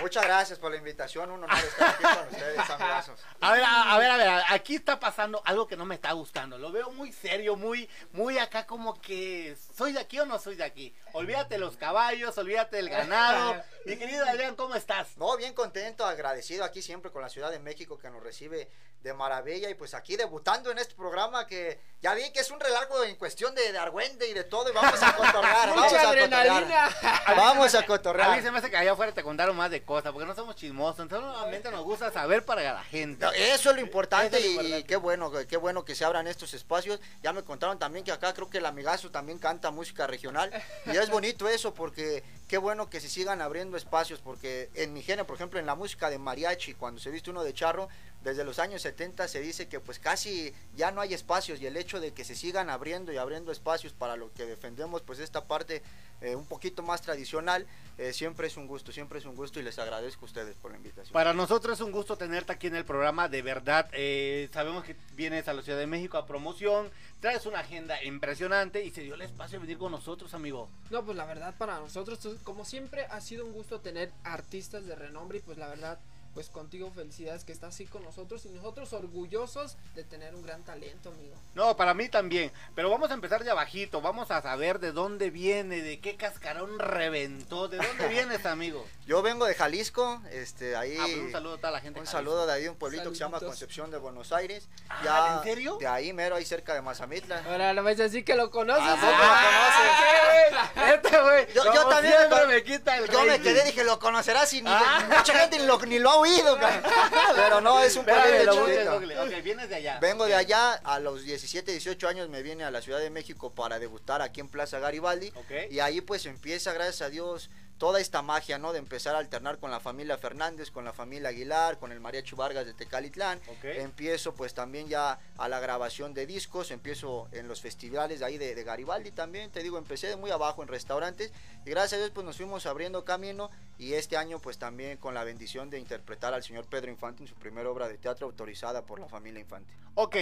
Muchas 0.00 0.24
gracias 0.24 0.58
por 0.60 0.70
la 0.70 0.76
invitación, 0.76 1.30
un 1.30 1.42
honor 1.42 1.58
estar 1.58 1.90
aquí 1.90 2.02
con 2.04 2.28
ustedes. 2.28 2.58
A 3.40 3.52
ver, 3.52 3.64
a, 3.64 3.94
a 3.94 3.98
ver, 3.98 4.10
a 4.10 4.16
ver, 4.16 4.42
aquí 4.50 4.76
está 4.76 4.98
pasando 5.00 5.42
algo 5.44 5.66
que 5.66 5.76
no 5.76 5.84
me 5.84 5.96
está 5.96 6.12
gustando. 6.12 6.56
Lo 6.56 6.70
veo 6.70 6.90
muy 6.90 7.12
serio, 7.12 7.56
muy, 7.56 7.88
muy 8.12 8.38
acá 8.38 8.66
como 8.66 9.00
que 9.00 9.56
soy 9.76 9.92
de 9.92 10.00
aquí 10.00 10.18
o 10.20 10.26
no 10.26 10.38
soy 10.38 10.54
de 10.56 10.64
aquí. 10.64 10.94
Olvídate 11.18 11.58
los 11.58 11.76
caballos, 11.76 12.38
olvídate 12.38 12.76
del 12.76 12.88
ganado. 12.88 13.60
Mi 13.86 13.96
querido 13.96 14.24
Adrián, 14.26 14.54
¿cómo 14.54 14.74
estás? 14.74 15.16
No, 15.16 15.36
bien 15.36 15.52
contento, 15.54 16.04
agradecido 16.06 16.64
aquí 16.64 16.80
siempre 16.82 17.10
con 17.10 17.22
la 17.22 17.28
Ciudad 17.28 17.50
de 17.50 17.58
México 17.58 17.98
que 17.98 18.08
nos 18.10 18.22
recibe 18.22 18.68
de 19.02 19.14
maravilla 19.14 19.70
y 19.70 19.74
pues 19.74 19.94
aquí 19.94 20.16
debutando 20.16 20.72
en 20.72 20.78
este 20.78 20.94
programa 20.96 21.46
que 21.46 21.80
ya 22.02 22.14
vi 22.14 22.32
que 22.32 22.40
es 22.40 22.50
un 22.50 22.58
relajo 22.58 23.04
en 23.04 23.14
cuestión 23.14 23.54
de, 23.54 23.70
de 23.70 23.78
argüende 23.78 24.26
y 24.28 24.34
de 24.34 24.42
todo 24.42 24.68
y 24.70 24.74
vamos 24.74 25.00
a 25.00 25.14
cotorrear, 25.14 25.68
vamos 25.70 25.84
Mucha 25.84 26.02
a 26.02 26.08
adrenalina. 26.10 26.88
cotorrear. 26.88 27.36
Vamos 27.36 27.74
a 27.74 27.78
A 27.78 27.80
mí 27.82 27.86
cotorrear. 27.86 28.42
se 28.42 28.50
me 28.50 28.58
hace 28.58 28.70
que 28.70 28.76
allá 28.76 28.92
afuera 28.92 29.12
te 29.12 29.22
contaron 29.22 29.56
más 29.56 29.70
de 29.70 29.84
cosas, 29.84 30.12
porque 30.12 30.26
no 30.26 30.34
somos 30.34 30.56
chismosos, 30.56 31.08
solamente 31.08 31.70
nos 31.70 31.84
gusta 31.84 32.10
saber 32.10 32.44
para 32.44 32.60
la 32.62 32.82
gente. 32.84 33.24
No, 33.24 33.30
Eso 33.32 33.70
es 33.70 33.76
lo 33.76 33.82
importante 33.82 34.36
Eso 34.36 34.46
es 34.48 34.54
lo 34.56 34.62
y- 34.62 34.64
y 34.64 34.66
importante. 34.66 34.86
qué 34.88 34.96
bueno, 34.96 35.32
qué 35.48 35.56
bueno 35.56 35.84
que 35.84 35.94
se 35.94 36.04
abran 36.04 36.26
estos 36.26 36.52
espacios. 36.54 36.98
Ya 37.22 37.32
me 37.32 37.44
contaron 37.44 37.78
también 37.78 38.04
que 38.04 38.10
acá 38.12 38.34
creo 38.34 38.50
que 38.50 38.58
el 38.58 38.66
amigazo 38.66 39.10
también 39.12 39.38
canta 39.38 39.70
música 39.70 40.08
regional 40.08 40.50
y 40.86 40.96
es 40.96 41.07
bonito 41.08 41.48
eso 41.48 41.74
porque 41.74 42.22
qué 42.46 42.58
bueno 42.58 42.88
que 42.88 43.00
se 43.00 43.08
sigan 43.08 43.40
abriendo 43.40 43.76
espacios 43.76 44.20
porque 44.20 44.70
en 44.74 44.92
mi 44.92 45.02
género, 45.02 45.26
por 45.26 45.36
ejemplo, 45.36 45.58
en 45.58 45.66
la 45.66 45.74
música 45.74 46.10
de 46.10 46.18
mariachi, 46.18 46.74
cuando 46.74 47.00
se 47.00 47.10
viste 47.10 47.30
uno 47.30 47.44
de 47.44 47.54
charro, 47.54 47.88
desde 48.22 48.44
los 48.44 48.58
años 48.58 48.82
70 48.82 49.28
se 49.28 49.40
dice 49.40 49.68
que 49.68 49.80
pues 49.80 49.98
casi 49.98 50.52
ya 50.76 50.90
no 50.90 51.00
hay 51.00 51.14
espacios 51.14 51.60
y 51.60 51.66
el 51.66 51.76
hecho 51.76 52.00
de 52.00 52.12
que 52.12 52.24
se 52.24 52.34
sigan 52.34 52.68
abriendo 52.70 53.12
y 53.12 53.16
abriendo 53.16 53.52
espacios 53.52 53.92
para 53.92 54.16
lo 54.16 54.32
que 54.34 54.44
defendemos 54.44 55.02
pues 55.02 55.18
esta 55.18 55.46
parte 55.46 55.82
eh, 56.20 56.34
un 56.34 56.46
poquito 56.46 56.82
más 56.82 57.00
tradicional, 57.00 57.64
eh, 57.96 58.12
siempre 58.12 58.48
es 58.48 58.56
un 58.56 58.66
gusto, 58.66 58.90
siempre 58.90 59.20
es 59.20 59.24
un 59.24 59.36
gusto 59.36 59.60
y 59.60 59.62
les 59.62 59.78
agradezco 59.78 60.24
a 60.24 60.26
ustedes 60.26 60.56
por 60.56 60.72
la 60.72 60.76
invitación. 60.76 61.12
Para 61.12 61.32
nosotros 61.32 61.78
es 61.78 61.84
un 61.84 61.92
gusto 61.92 62.16
tenerte 62.16 62.52
aquí 62.52 62.66
en 62.66 62.74
el 62.74 62.84
programa, 62.84 63.28
de 63.28 63.40
verdad. 63.40 63.88
eh, 63.92 64.48
sabemos 64.52 64.82
que 64.84 64.96
vienes 65.14 65.46
a 65.46 65.52
la 65.52 65.62
Ciudad 65.62 65.78
de 65.78 65.86
México 65.86 66.18
a 66.18 66.26
promoción, 66.26 66.90
traes 67.20 67.46
una 67.46 67.60
agenda 67.60 68.02
impresionante 68.02 68.84
y 68.84 68.90
se 68.90 69.02
dio 69.02 69.14
el 69.14 69.22
espacio 69.22 69.60
de 69.60 69.66
venir 69.66 69.78
con 69.78 69.92
nosotros, 69.92 70.34
amigo. 70.34 70.68
No, 70.90 71.04
pues 71.04 71.16
la 71.16 71.24
verdad 71.24 71.54
para 71.56 71.78
nosotros, 71.78 72.18
como 72.42 72.64
siempre, 72.64 73.06
ha 73.10 73.20
sido 73.20 73.44
un 73.44 73.52
gusto 73.52 73.80
tener 73.80 74.10
artistas 74.24 74.86
de 74.86 74.96
renombre 74.96 75.38
y 75.38 75.40
pues 75.42 75.56
la 75.56 75.68
verdad, 75.68 76.00
pues 76.38 76.50
contigo 76.50 76.92
felicidades 76.94 77.42
que 77.42 77.50
estás 77.50 77.74
así 77.74 77.84
con 77.86 78.04
nosotros 78.04 78.44
y 78.44 78.48
nosotros 78.50 78.92
orgullosos 78.92 79.76
de 79.96 80.04
tener 80.04 80.36
un 80.36 80.42
gran 80.46 80.62
talento, 80.62 81.08
amigo. 81.08 81.34
No, 81.56 81.76
para 81.76 81.94
mí 81.94 82.08
también. 82.08 82.52
Pero 82.76 82.88
vamos 82.90 83.10
a 83.10 83.14
empezar 83.14 83.42
de 83.42 83.50
abajito. 83.50 84.00
Vamos 84.00 84.30
a 84.30 84.40
saber 84.40 84.78
de 84.78 84.92
dónde 84.92 85.30
viene, 85.30 85.82
de 85.82 85.98
qué 85.98 86.14
cascarón 86.14 86.78
reventó. 86.78 87.66
¿De 87.66 87.78
dónde 87.78 88.06
vienes, 88.08 88.46
amigo? 88.46 88.86
Yo 89.04 89.20
vengo 89.20 89.46
de 89.46 89.54
Jalisco, 89.56 90.22
este, 90.30 90.76
ahí... 90.76 90.96
Ah, 91.00 91.06
pues 91.06 91.16
un 91.18 91.32
saludo 91.32 91.54
a 91.54 91.56
toda 91.56 91.70
la 91.72 91.80
gente. 91.80 91.98
Un 91.98 92.06
de 92.06 92.12
saludo 92.12 92.46
de 92.46 92.52
ahí, 92.52 92.68
un 92.68 92.76
pueblito 92.76 93.08
que 93.10 93.16
se 93.16 93.20
llama. 93.24 93.40
Concepción 93.40 93.90
de 93.90 93.98
Buenos 93.98 94.30
Aires. 94.30 94.68
Ah, 94.88 95.38
¿en 95.38 95.42
serio? 95.42 95.76
De 95.80 95.88
ahí, 95.88 96.12
mero, 96.12 96.36
ahí 96.36 96.44
cerca 96.44 96.72
de 96.72 96.82
Mazamitla. 96.82 97.42
Ahora 97.48 97.72
lo 97.72 97.82
ves 97.82 97.98
así 97.98 98.22
que 98.22 98.36
lo 98.36 98.52
conoces. 98.52 98.84
¿A 98.86 98.94
poco 98.94 99.06
Ah, 99.18 100.52
lo 100.52 100.68
conoces? 100.68 100.94
Este 100.94 101.20
güey. 101.20 101.46
Yo- 101.74 101.88
también 101.88 102.14
me 102.48 102.62
quita 102.62 102.96
el 102.98 103.08
Yo 103.10 103.24
me 103.24 103.40
quedé, 103.40 103.64
dije, 103.64 103.82
lo 103.82 103.98
conocerás 103.98 104.52
y 104.52 104.62
ni, 104.62 104.68
Ah. 104.70 105.08
mucha 105.16 105.32
gente 105.34 105.58
ni 105.58 105.64
lo, 105.66 105.78
ni 105.80 105.98
lo 105.98 106.10
ha 106.10 106.16
oído. 106.16 106.27
Pero 107.36 107.60
no, 107.60 107.80
es 107.80 107.96
un 107.96 108.00
Espérame, 108.00 108.22
pueblito 108.22 108.44
lo 108.44 108.56
busco 108.56 108.70
en 108.70 109.00
chiquito. 109.00 109.22
Ok, 109.22 109.42
vienes 109.42 109.68
de 109.68 109.74
allá. 109.76 109.98
Vengo 110.00 110.26
de 110.26 110.34
allá, 110.34 110.74
a 110.74 110.98
los 111.00 111.24
17, 111.24 111.72
18 111.72 112.08
años 112.08 112.28
me 112.28 112.42
vine 112.42 112.64
a 112.64 112.70
la 112.70 112.80
Ciudad 112.80 113.00
de 113.00 113.10
México 113.10 113.54
para 113.54 113.78
debutar 113.78 114.22
aquí 114.22 114.40
en 114.40 114.48
Plaza 114.48 114.78
Garibaldi. 114.78 115.32
Y 115.70 115.80
ahí 115.80 116.00
pues 116.00 116.26
empieza, 116.26 116.72
gracias 116.72 117.02
a 117.02 117.10
Dios, 117.10 117.50
toda 117.78 118.00
esta 118.00 118.22
magia, 118.22 118.58
¿no? 118.58 118.72
De 118.72 118.78
empezar 118.78 119.14
a 119.14 119.18
alternar 119.18 119.58
con 119.58 119.70
la 119.70 119.80
familia 119.80 120.18
Fernández, 120.18 120.70
con 120.70 120.84
la 120.84 120.92
familia 120.92 121.30
Aguilar, 121.30 121.78
con 121.78 121.92
el 121.92 122.00
Mariachi 122.00 122.34
Vargas 122.34 122.66
de 122.66 122.74
Tecalitlán. 122.74 123.40
Ok. 123.48 123.64
Empiezo 123.64 124.34
pues 124.34 124.52
también 124.52 124.88
ya 124.88 125.18
a 125.38 125.48
la 125.48 125.60
grabación 125.60 126.12
de 126.14 126.26
discos, 126.26 126.70
empiezo 126.70 127.28
en 127.32 127.48
los 127.48 127.60
festivales 127.60 128.20
de 128.20 128.26
ahí 128.26 128.38
de, 128.38 128.54
de 128.54 128.64
Garibaldi 128.64 129.12
también, 129.12 129.50
te 129.50 129.62
digo, 129.62 129.78
empecé 129.78 130.08
de 130.08 130.16
muy 130.16 130.30
abajo 130.30 130.62
en 130.62 130.68
restaurantes 130.68 131.32
y 131.64 131.70
gracias 131.70 131.94
a 131.94 131.96
Dios 131.98 132.10
pues 132.10 132.26
nos 132.26 132.36
fuimos 132.36 132.66
abriendo 132.66 133.04
camino 133.04 133.50
y 133.78 133.94
este 133.94 134.16
año 134.16 134.40
pues 134.40 134.58
también 134.58 134.98
con 134.98 135.14
la 135.14 135.24
bendición 135.24 135.70
de 135.70 135.78
interpretar 135.78 136.34
al 136.34 136.42
señor 136.42 136.66
Pedro 136.66 136.90
Infante 136.90 137.22
en 137.22 137.28
su 137.28 137.34
primera 137.34 137.70
obra 137.70 137.88
de 137.88 137.96
teatro 137.96 138.26
autorizada 138.26 138.82
por 138.82 138.98
la 138.98 139.08
familia 139.08 139.40
Infante. 139.40 139.72
Ok, 139.94 140.16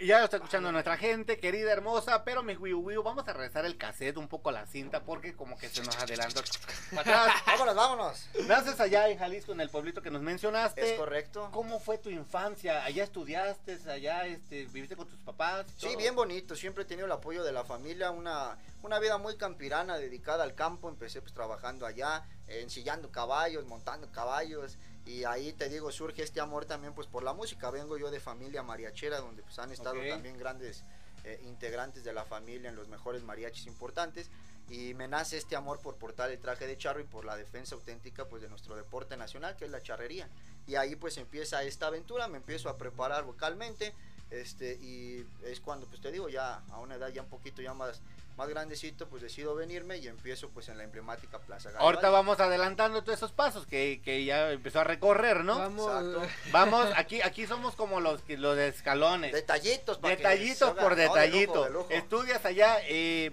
ya 0.00 0.18
lo 0.18 0.24
está 0.24 0.38
escuchando 0.38 0.72
nuestra 0.72 0.96
gente, 0.96 1.38
querida, 1.38 1.70
hermosa, 1.72 2.24
pero 2.24 2.42
mi 2.42 2.56
Wii 2.56 2.96
vamos 2.96 3.28
a 3.28 3.32
regresar 3.32 3.64
el 3.64 3.76
cassette 3.76 4.16
un 4.16 4.26
poco 4.26 4.48
a 4.48 4.52
la 4.52 4.66
cinta 4.66 5.04
porque 5.04 5.34
como 5.34 5.56
que 5.56 5.68
se 5.68 5.82
nos 5.82 5.96
adelantó. 5.98 6.42
Atrás. 7.00 7.32
Vámonos, 7.46 7.74
vámonos. 7.74 8.26
Naces 8.46 8.78
allá 8.80 9.08
en 9.08 9.18
Jalisco, 9.18 9.52
en 9.52 9.60
el 9.60 9.68
pueblito 9.70 10.00
que 10.02 10.10
nos 10.10 10.22
mencionaste. 10.22 10.92
Es 10.94 10.98
correcto. 10.98 11.48
¿Cómo 11.52 11.80
fue 11.80 11.98
tu 11.98 12.10
infancia? 12.10 12.84
¿Allá 12.84 13.04
estudiaste? 13.04 13.78
¿Allá 13.90 14.26
este, 14.26 14.66
viviste 14.66 14.96
con 14.96 15.06
tus 15.08 15.18
papás? 15.20 15.66
y 15.68 15.80
Sí, 15.80 15.86
todo? 15.88 15.96
bien 15.98 16.14
bonito, 16.14 16.54
siempre 16.56 16.84
he 16.84 16.86
tenido 16.86 17.06
el 17.06 17.12
apoyo 17.12 17.42
de 17.44 17.52
la 17.52 17.64
familia, 17.64 18.10
una, 18.10 18.56
una 18.82 18.98
vida 18.98 19.18
muy 19.18 19.36
campirana 19.36 19.98
dedicada 19.98 20.44
al 20.44 20.54
campo, 20.54 20.88
empecé 20.88 21.20
pues 21.20 21.32
trabajando 21.34 21.86
allá, 21.86 22.24
ensillando 22.48 23.10
caballos, 23.10 23.64
montando 23.66 24.10
caballos 24.12 24.76
y 25.06 25.24
ahí 25.24 25.52
te 25.52 25.68
digo 25.68 25.90
surge 25.90 26.22
este 26.22 26.40
amor 26.40 26.66
también 26.66 26.92
pues 26.94 27.06
por 27.06 27.22
la 27.22 27.32
música, 27.32 27.70
vengo 27.70 27.96
yo 27.96 28.10
de 28.10 28.20
familia 28.20 28.62
mariachera 28.62 29.18
donde 29.18 29.42
pues 29.42 29.58
han 29.58 29.72
estado 29.72 29.98
Ok. 29.98 30.08
también 30.08 30.38
grandes 30.38 30.84
eh, 31.24 31.40
integrantes 31.44 32.04
de 32.04 32.12
la 32.12 32.24
familia 32.24 32.68
en 32.70 32.76
los 32.76 32.88
mejores 32.88 33.22
mariachis 33.22 33.66
importantes 33.66 34.30
y 34.70 34.94
me 34.94 35.08
nace 35.08 35.36
este 35.36 35.56
amor 35.56 35.80
por 35.80 35.96
portar 35.96 36.30
el 36.30 36.38
traje 36.38 36.66
de 36.66 36.78
charro 36.78 37.00
y 37.00 37.04
por 37.04 37.24
la 37.24 37.36
defensa 37.36 37.74
auténtica 37.74 38.26
pues 38.26 38.40
de 38.40 38.48
nuestro 38.48 38.76
deporte 38.76 39.16
nacional 39.16 39.56
que 39.56 39.64
es 39.64 39.70
la 39.70 39.82
charrería 39.82 40.28
y 40.66 40.76
ahí 40.76 40.94
pues 40.94 41.16
empieza 41.18 41.62
esta 41.64 41.88
aventura, 41.88 42.28
me 42.28 42.36
empiezo 42.38 42.68
a 42.68 42.78
preparar 42.78 43.24
vocalmente 43.24 43.92
este 44.30 44.74
y 44.74 45.26
es 45.44 45.58
cuando 45.60 45.86
pues 45.86 46.00
te 46.00 46.12
digo 46.12 46.28
ya 46.28 46.62
a 46.70 46.78
una 46.78 46.94
edad 46.94 47.08
ya 47.08 47.22
un 47.22 47.28
poquito 47.28 47.60
ya 47.60 47.74
más 47.74 48.00
más 48.36 48.48
grandecito 48.48 49.08
pues 49.08 49.22
decido 49.22 49.54
venirme 49.54 49.98
y 49.98 50.06
empiezo 50.06 50.48
pues 50.50 50.68
en 50.68 50.78
la 50.78 50.84
emblemática 50.84 51.38
Plaza 51.40 51.70
Garibaldi. 51.70 51.84
Ahorita 51.84 52.10
vamos 52.10 52.40
adelantando 52.40 53.02
todos 53.02 53.18
esos 53.18 53.32
pasos 53.32 53.66
que, 53.66 54.00
que 54.02 54.24
ya 54.24 54.52
empezó 54.52 54.80
a 54.80 54.84
recorrer, 54.84 55.44
¿no? 55.44 55.58
Vamos. 55.58 55.86
Exacto. 55.86 56.22
Vamos, 56.50 56.88
aquí 56.96 57.20
aquí 57.20 57.46
somos 57.46 57.74
como 57.74 58.00
los 58.00 58.26
los 58.28 58.56
escalones. 58.56 59.32
detallitos 59.32 59.98
para 59.98 60.16
Detallitos 60.16 60.70
por 60.70 60.90
¿no? 60.92 60.96
De 60.96 61.04
lujo, 61.04 61.14
detallito. 61.16 61.64
de 61.64 61.70
lujo. 61.70 61.90
Estudias 61.90 62.44
allá 62.46 62.78
eh, 62.84 63.32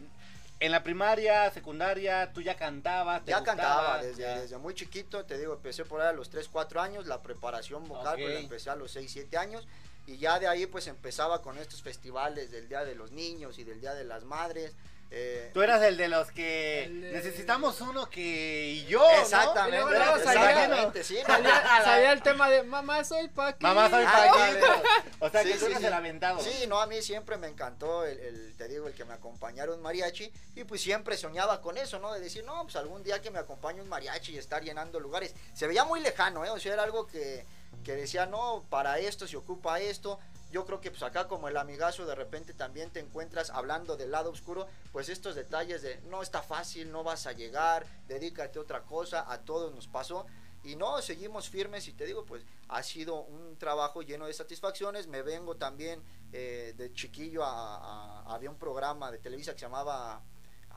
en 0.60 0.72
la 0.72 0.84
primaria, 0.84 1.52
secundaria, 1.52 2.32
tú 2.34 2.42
ya 2.42 2.56
cantabas. 2.56 3.24
te 3.24 3.32
ya 3.32 3.40
gustaba, 3.40 3.58
cantaba 3.58 4.04
desde, 4.04 4.24
ya. 4.24 4.40
desde 4.40 4.58
muy 4.58 4.74
chiquito, 4.74 5.26
te 5.26 5.38
digo, 5.38 5.54
empecé 5.54 5.86
por 5.86 6.02
ahí 6.02 6.08
a 6.08 6.14
los 6.14 6.30
3, 6.30 6.48
4 6.50 6.82
años, 6.82 7.06
la 7.06 7.22
preparación 7.22 7.88
vocal 7.88 8.18
pues 8.18 8.34
la 8.34 8.40
empecé 8.40 8.70
a 8.70 8.76
los 8.76 8.92
6, 8.92 9.12
7 9.12 9.38
años 9.38 9.68
y 10.08 10.18
ya 10.18 10.40
de 10.40 10.48
ahí 10.48 10.66
pues 10.66 10.88
empezaba 10.88 11.42
con 11.42 11.58
estos 11.58 11.82
festivales 11.82 12.50
del 12.52 12.70
Día 12.70 12.86
de 12.86 12.96
los 12.96 13.12
Niños 13.12 13.60
y 13.60 13.64
del 13.64 13.82
Día 13.82 13.94
de 13.94 14.06
las 14.06 14.24
Madres. 14.24 14.74
Eh, 15.10 15.52
Tú 15.54 15.62
eras 15.62 15.82
el 15.84 15.96
de 15.98 16.08
los 16.10 16.32
que 16.32 16.84
El 16.84 17.14
necesitamos 17.14 17.80
uno 17.82 18.10
que 18.10 18.72
y 18.72 18.86
yo, 18.86 19.00
¿no? 19.00 19.22
Exactamente, 19.22 19.78
Y 19.78 19.80
luego, 19.82 19.92
luego 20.06 20.24
salía- 20.24 20.50
exactamente, 20.52 21.04
sí, 21.04 21.18
¿no? 21.26 21.34
Salía, 21.34 21.64
salía 21.84 22.12
el 22.12 22.22
tema 22.22 22.50
de 22.50 22.64
mamá 22.64 23.04
soy 23.04 23.28
Paqui. 23.30 23.64
Mamá 23.64 23.90
soy 23.90 24.04
Ah, 24.06 24.28
Paquito. 24.36 24.84
O 25.20 25.30
sea, 25.30 25.44
Sí, 25.44 25.48
que 25.54 25.58
tú 25.60 25.66
sí, 25.66 25.72
eres 25.72 25.84
el 25.84 25.94
aventado. 25.94 26.40
Sí, 26.42 26.66
no, 26.68 26.80
a 26.82 26.88
mí 26.88 27.02
siempre 27.02 27.38
me 27.38 27.48
encantó 27.48 28.06
el, 28.06 28.20
el- 28.20 28.56
te 28.58 28.68
digo, 28.68 28.88
el 28.88 28.94
que 28.94 29.06
me 29.06 29.14
acompañara 29.14 29.72
un 29.72 29.82
mariachi 29.82 30.32
y 30.56 30.64
pues 30.66 30.82
siempre 30.82 31.16
soñaba 31.16 31.62
con 31.62 31.78
eso, 31.78 32.00
¿no? 32.00 32.12
De 32.14 32.20
decir, 32.20 32.44
no, 32.44 32.64
pues 32.64 32.76
algún 32.76 33.02
día 33.04 33.22
que 33.22 33.32
me 33.32 33.40
acompañe 33.40 33.82
un 33.82 33.88
mariachi 33.90 34.34
y 34.34 34.38
estar 34.38 34.62
llenando 34.64 35.00
lugares. 35.00 35.34
Se 35.54 35.68
veía 35.68 35.86
muy 35.86 36.00
lejano, 36.02 36.44
¿eh? 36.46 36.50
O 36.50 36.60
sea, 36.60 36.74
era 36.74 36.84
algo 36.84 37.08
que, 37.08 37.46
que 37.84 37.96
decía, 37.96 38.26
no, 38.26 38.66
para 38.70 39.00
esto 39.00 39.26
se 39.28 39.38
ocupa 39.38 39.80
esto. 39.80 40.20
Yo 40.52 40.66
creo 40.66 40.80
que 40.80 40.92
pues 40.92 41.04
acá 41.04 41.28
como 41.28 41.48
el 41.50 41.58
amigazo 41.58 42.06
de 42.06 42.16
repente 42.16 42.54
también 42.54 42.90
te 42.90 43.00
encuentras 43.00 43.50
hablando 43.50 43.98
del 43.98 44.12
lado 44.12 44.30
oscuro, 44.32 44.68
pues 44.92 45.10
estos 45.10 45.36
detalles 45.36 45.82
de 45.82 46.00
no 46.10 46.22
está 46.22 46.42
fácil, 46.42 46.92
no 46.92 47.04
vas 47.04 47.28
a 47.28 47.34
llegar, 47.34 47.86
dedícate 48.08 48.58
a 48.58 48.62
otra 48.62 48.84
cosa, 48.84 49.32
a 49.32 49.40
todos 49.42 49.74
nos 49.76 49.88
pasó. 49.88 50.26
Y 50.64 50.76
no, 50.76 51.02
seguimos 51.02 51.50
firmes 51.50 51.88
y 51.88 51.94
te 51.94 52.06
digo, 52.06 52.26
pues 52.26 52.44
ha 52.70 52.82
sido 52.84 53.22
un 53.22 53.58
trabajo 53.58 54.02
lleno 54.02 54.26
de 54.26 54.34
satisfacciones. 54.34 55.08
Me 55.08 55.22
vengo 55.22 55.56
también 55.56 56.02
eh, 56.34 56.74
de 56.78 56.92
chiquillo 56.94 57.44
a, 57.44 57.78
a- 58.22 58.34
Había 58.34 58.50
un 58.50 58.58
programa 58.58 59.12
de 59.12 59.18
Televisa 59.20 59.54
que 59.54 59.60
se 59.60 59.66
llamaba... 59.66 60.22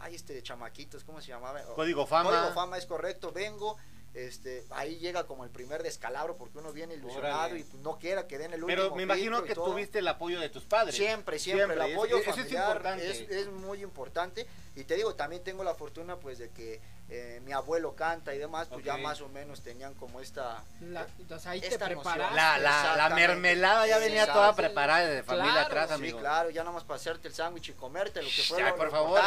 Ay, 0.02 0.14
este 0.14 0.32
de 0.32 0.42
chamaquitos, 0.42 1.04
¿cómo 1.04 1.20
se 1.20 1.28
llamaba? 1.28 1.62
Código 1.74 2.06
Fama. 2.06 2.30
Código 2.30 2.54
Fama 2.54 2.78
es 2.78 2.86
correcto, 2.86 3.32
vengo. 3.32 3.76
Este, 4.12 4.64
ahí 4.70 4.98
llega 4.98 5.24
como 5.24 5.44
el 5.44 5.50
primer 5.50 5.84
descalabro 5.84 6.36
porque 6.36 6.58
uno 6.58 6.72
viene 6.72 6.94
ilusionado 6.94 7.44
Órale. 7.44 7.60
y 7.60 7.64
no 7.78 7.96
quiera 7.98 8.26
que 8.26 8.38
den 8.38 8.52
el 8.52 8.64
último 8.64 8.82
Pero 8.82 8.96
me 8.96 9.04
imagino 9.04 9.44
que 9.44 9.54
tuviste 9.54 10.00
el 10.00 10.08
apoyo 10.08 10.40
de 10.40 10.48
tus 10.48 10.64
padres. 10.64 10.96
Siempre, 10.96 11.38
siempre, 11.38 11.64
el 11.66 11.70
Siempre, 11.74 11.94
apoyo 11.94 12.16
eso- 12.18 12.30
eso 12.30 12.40
es 12.40 12.46
familiar 12.46 12.66
importante. 12.76 13.08
es, 13.10 13.20
es 13.30 13.48
muy 13.48 13.82
importante 13.82 14.46
y 14.74 14.82
te 14.82 14.96
digo, 14.96 15.14
también 15.14 15.44
tengo 15.44 15.62
la 15.62 15.74
fortuna 15.74 16.16
pues 16.18 16.38
de 16.38 16.50
que 16.50 16.80
eh, 17.12 17.40
mi 17.44 17.52
abuelo 17.52 17.94
canta 17.96 18.32
y 18.34 18.38
demás, 18.38 18.68
pues 18.70 18.84
ya 18.84 18.96
más 18.96 19.20
o 19.20 19.28
menos 19.28 19.62
tenían 19.62 19.94
como 19.94 20.20
esta... 20.20 20.62
La- 20.80 21.06
entonces 21.18 21.46
ahí 21.48 21.60
te 21.60 21.66
Esta. 21.66 21.88
La, 21.88 22.58
la, 22.96 23.08
mermelada 23.14 23.86
ya 23.86 23.98
venía 23.98 24.32
toda 24.32 24.54
preparada 24.54 25.06
de 25.06 25.22
familia 25.24 25.50
Claro, 25.52 25.66
atrás, 25.66 25.88
Sí, 25.88 25.94
amigo. 25.94 26.18
claro, 26.20 26.50
ya 26.50 26.62
nada 26.62 26.72
más 26.74 26.84
para 26.84 26.96
hacerte 26.96 27.28
el 27.28 27.34
sándwich 27.34 27.70
y 27.70 27.72
comerte 27.72 28.22
lo 28.22 28.28
que 28.28 28.42
fue 28.42 28.58
Ya, 28.58 28.70
lo- 28.70 28.76
por 28.76 28.86
lo 28.86 28.90
favor. 28.92 29.20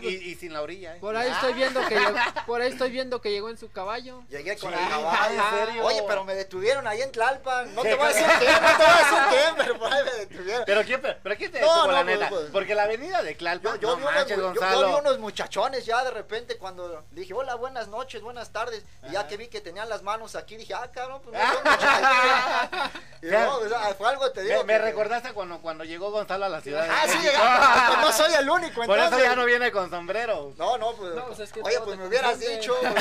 Y, 0.00 0.06
y- 0.08 0.14
y 0.30 0.34
sin 0.36 0.52
la 0.54 0.62
orilla, 0.62 0.96
¿eh? 0.96 0.98
Por 1.00 1.14
ahí 1.16 1.28
Ah, 1.30 1.34
estoy 1.34 1.52
viendo 1.52 1.86
que 1.86 1.94
llegó, 1.94 2.16
por 2.46 2.60
ahí 2.62 2.72
estoy 2.72 2.90
viendo 2.90 3.20
que 3.20 3.30
llegó 3.30 3.50
en 3.50 3.58
su 3.58 3.70
caballo. 3.70 4.22
Llegué 4.30 4.56
con 4.56 4.72
Sí, 4.72 4.78
el 4.82 4.88
caballo. 4.88 5.34
¿en 5.42 5.66
serio? 5.66 5.84
Oye, 5.84 6.02
pero 6.08 6.24
me 6.24 6.34
detuvieron 6.34 6.86
ahí 6.86 7.02
en 7.02 7.12
Tlalpan. 7.12 7.74
No 7.74 7.82
Sí, 7.82 7.88
te 7.88 7.94
voy 7.96 8.04
a 8.04 8.08
decir 8.08 8.26
quién, 8.38 8.52
no 8.52 8.68
te 8.68 8.76
voy 8.76 8.86
a 8.86 8.96
decir 8.98 9.18
quién, 9.28 9.54
pero 9.56 9.78
por 9.78 9.92
ahí 9.92 10.04
me 10.04 10.12
detuvieron. 10.12 10.62
Pero 10.64 10.82
quién, 10.84 11.00
pero, 11.02 11.18
pero 11.22 11.36
quién 11.36 11.52
te 11.52 11.60
No, 11.60 11.66
detuvo, 11.66 11.86
no, 11.86 11.92
la 11.92 12.02
pues, 12.04 12.18
neta. 12.18 12.28
pues. 12.30 12.44
Porque 12.50 12.74
la 12.74 12.82
avenida 12.84 13.22
de 13.22 13.34
Tlalpan, 13.34 13.78
yo 13.80 13.88
no 13.90 13.96
vi 13.96 14.02
unos, 14.04 14.26
yo- 14.28 14.86
vi 14.88 14.94
unos 15.00 15.18
muchachones 15.18 15.84
ya 15.84 16.02
de 16.04 16.10
repente 16.12 16.56
cuando 16.56 17.04
dije, 17.10 17.25
dije, 17.26 17.34
hola, 17.34 17.56
buenas 17.56 17.88
noches, 17.88 18.22
buenas 18.22 18.50
tardes. 18.52 18.84
Y 19.08 19.12
ya 19.12 19.26
que 19.26 19.36
vi 19.36 19.48
que 19.48 19.60
tenían 19.60 19.88
las 19.88 20.02
manos 20.02 20.36
aquí, 20.36 20.56
dije, 20.56 20.74
ah, 20.74 20.88
cabrón, 20.92 21.20
pues 21.24 21.36
no 21.36 21.52
son 21.52 21.62
muchas. 21.64 22.90
Y 23.22 23.28
no, 23.28 23.56
o 23.56 23.68
sea, 23.68 23.78
fue 23.94 24.08
algo, 24.08 24.30
te 24.30 24.42
digo. 24.42 24.58
Me, 24.58 24.74
me 24.74 24.78
que- 24.78 24.84
recordaste 24.84 25.32
cuando, 25.32 25.60
cuando 25.60 25.82
llegó 25.84 26.10
Gonzalo 26.10 26.44
a 26.44 26.48
la 26.48 26.60
ciudad. 26.60 26.86
Ah, 26.88 27.06
sí, 27.08 27.18
ah, 27.36 27.98
no 28.02 28.12
soy 28.12 28.32
el 28.34 28.48
único, 28.48 28.82
Por 28.84 28.96
eso 28.96 29.04
entonces. 29.06 29.28
ya 29.28 29.34
no 29.34 29.44
viene 29.46 29.72
con 29.72 29.90
sombrero. 29.90 30.52
No, 30.58 30.76
no, 30.78 30.92
pues. 30.92 31.14
No, 31.14 31.24
pues 31.26 31.40
es 31.40 31.50
que 31.52 31.60
oye, 31.62 31.80
pues 31.80 31.98
me 31.98 32.06
hubieras 32.06 32.38
dicho. 32.38 32.76
güey. 32.78 32.94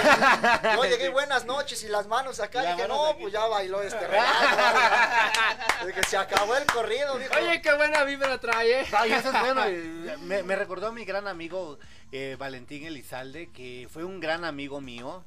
Yo 0.77 0.83
llegué 0.97 1.09
buenas 1.09 1.45
noches 1.45 1.83
y 1.83 1.89
las 1.89 2.07
manos 2.07 2.39
acá. 2.39 2.61
Dije, 2.61 2.87
no, 2.87 3.07
aquí. 3.07 3.21
pues 3.21 3.33
ya 3.33 3.45
bailó 3.45 3.81
este 3.83 4.07
relajo. 4.07 5.85
De 5.85 5.93
que 5.93 6.03
se 6.03 6.17
acabó 6.17 6.55
el 6.55 6.65
corrido, 6.65 7.17
dijo. 7.19 7.33
Oye, 7.35 7.61
qué 7.61 7.73
buena 7.75 8.03
vibra 8.03 8.37
trae, 8.39 8.81
eh. 8.81 8.87
Ay, 8.97 9.13
eso 9.13 9.29
es 9.29 9.39
bueno. 9.41 9.63
eh, 9.65 10.15
Me, 10.21 10.41
me 10.43 10.55
recordó 10.55 10.87
a 10.87 10.91
mi 10.91 11.03
gran 11.05 11.27
amigo 11.27 11.77
eh, 12.15 12.35
Valentín 12.37 12.85
Elizalde, 12.85 13.51
que 13.51 13.87
fue 13.91 14.05
un 14.05 14.19
gran 14.21 14.45
amigo 14.45 14.79
mío. 14.79 15.23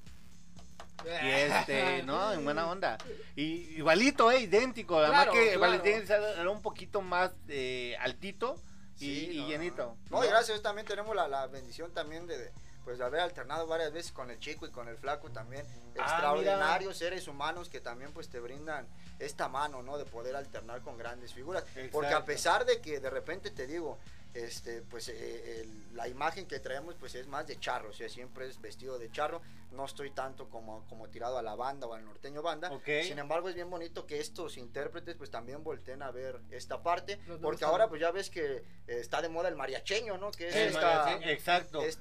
Y 1.05 1.29
este, 1.29 2.03
¿no? 2.07 2.33
En 2.33 2.45
buena 2.45 2.69
onda. 2.69 2.97
Y 3.37 3.77
igualito, 3.77 4.31
¿eh? 4.33 4.41
Idéntico. 4.41 4.99
Además 4.99 5.25
Claro, 5.25 5.33
que 5.33 5.45
claro. 5.49 5.61
Valentín 5.61 5.95
Elizalde 5.97 6.33
era 6.41 6.51
un 6.51 6.63
poquito 6.63 7.03
más 7.03 7.31
eh, 7.49 7.95
altito 8.01 8.57
y, 8.97 8.99
Sí, 8.99 9.31
y 9.33 9.41
no, 9.43 9.49
llenito. 9.49 9.97
No, 10.11 10.25
y 10.25 10.29
gracias 10.29 10.63
también 10.63 10.87
tenemos 10.87 11.15
la, 11.15 11.29
la 11.29 11.47
bendición 11.47 11.93
también 11.93 12.27
de, 12.27 12.39
de, 12.39 12.53
pues 12.85 12.99
de 12.99 13.05
haber 13.05 13.21
alternado 13.21 13.67
varias 13.67 13.93
veces 13.93 14.13
con 14.13 14.31
el 14.31 14.41
chico 14.41 14.67
y 14.67 14.71
con 14.71 14.89
el 14.89 14.97
flaco 14.97 15.31
también. 15.31 15.67
Ah, 15.99 16.03
Extraordinarios 16.03 16.97
seres 16.97 17.29
humanos 17.29 17.69
que 17.69 17.81
también 17.81 18.13
pues 18.13 18.31
te 18.31 18.41
brindan 18.41 18.89
esta 19.19 19.49
mano, 19.49 19.83
¿no? 19.83 19.99
De 19.99 20.07
poder 20.07 20.35
alternar 20.35 20.81
con 20.81 20.97
grandes 20.97 21.35
figuras. 21.35 21.65
Porque 21.93 22.15
a 22.15 22.25
pesar 22.25 22.65
de 22.65 22.81
que 22.81 22.99
de 22.99 23.11
repente 23.11 23.51
te 23.51 23.67
digo, 23.67 23.99
este, 24.45 24.83
pues 24.83 25.09
eh, 25.09 25.61
el- 25.63 25.97
la 25.97 26.07
imagen 26.09 26.47
que 26.47 26.61
traemos 26.61 26.95
pues 26.95 27.15
es 27.15 27.27
más 27.27 27.47
de 27.47 27.59
charro, 27.59 27.91
o 27.91 27.93
sea, 27.93 28.09
siempre 28.09 28.47
es 28.47 28.61
vestido 28.61 28.99
de 28.99 29.11
charro. 29.11 29.41
No 29.73 29.85
estoy 29.85 30.11
tanto 30.13 30.49
como, 30.49 30.87
como 30.89 31.09
tirado 31.09 31.37
a 31.37 31.43
la 31.43 31.55
banda 31.55 31.87
o 31.87 31.93
al 31.95 32.03
norteño 32.05 32.41
banda. 32.41 32.71
Sin 33.05 33.19
embargo, 33.19 33.49
es 33.51 33.55
bien 33.55 33.69
bonito 33.69 34.07
que 34.07 34.19
estos 34.19 34.57
intérpretes 34.57 35.15
pues 35.17 35.31
también 35.31 35.63
volteen 35.63 36.03
a 36.03 36.11
ver 36.11 36.41
esta 36.51 36.83
parte. 36.83 37.19
Porque 37.43 37.65
ahora 37.67 37.89
pues 37.89 38.01
ya 38.01 38.11
ves 38.11 38.31
que 38.31 38.57
eh, 38.57 38.63
está 38.87 39.21
de 39.21 39.29
moda 39.29 39.49
el 39.49 39.57
mariacheño, 39.57 40.17
¿no? 40.17 40.31
Que 40.31 40.49
es 40.49 40.55
esta, 40.69 40.81
mariachi, 41.05 41.29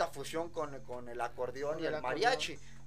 fusión 0.07 0.49
con, 0.49 0.79
con 0.83 1.09
el 1.09 1.19
acordeón 1.19 1.73
Con 1.75 1.83
y 1.83 1.87
el 1.87 1.93
el 1.93 1.95
acordeón. 1.95 2.21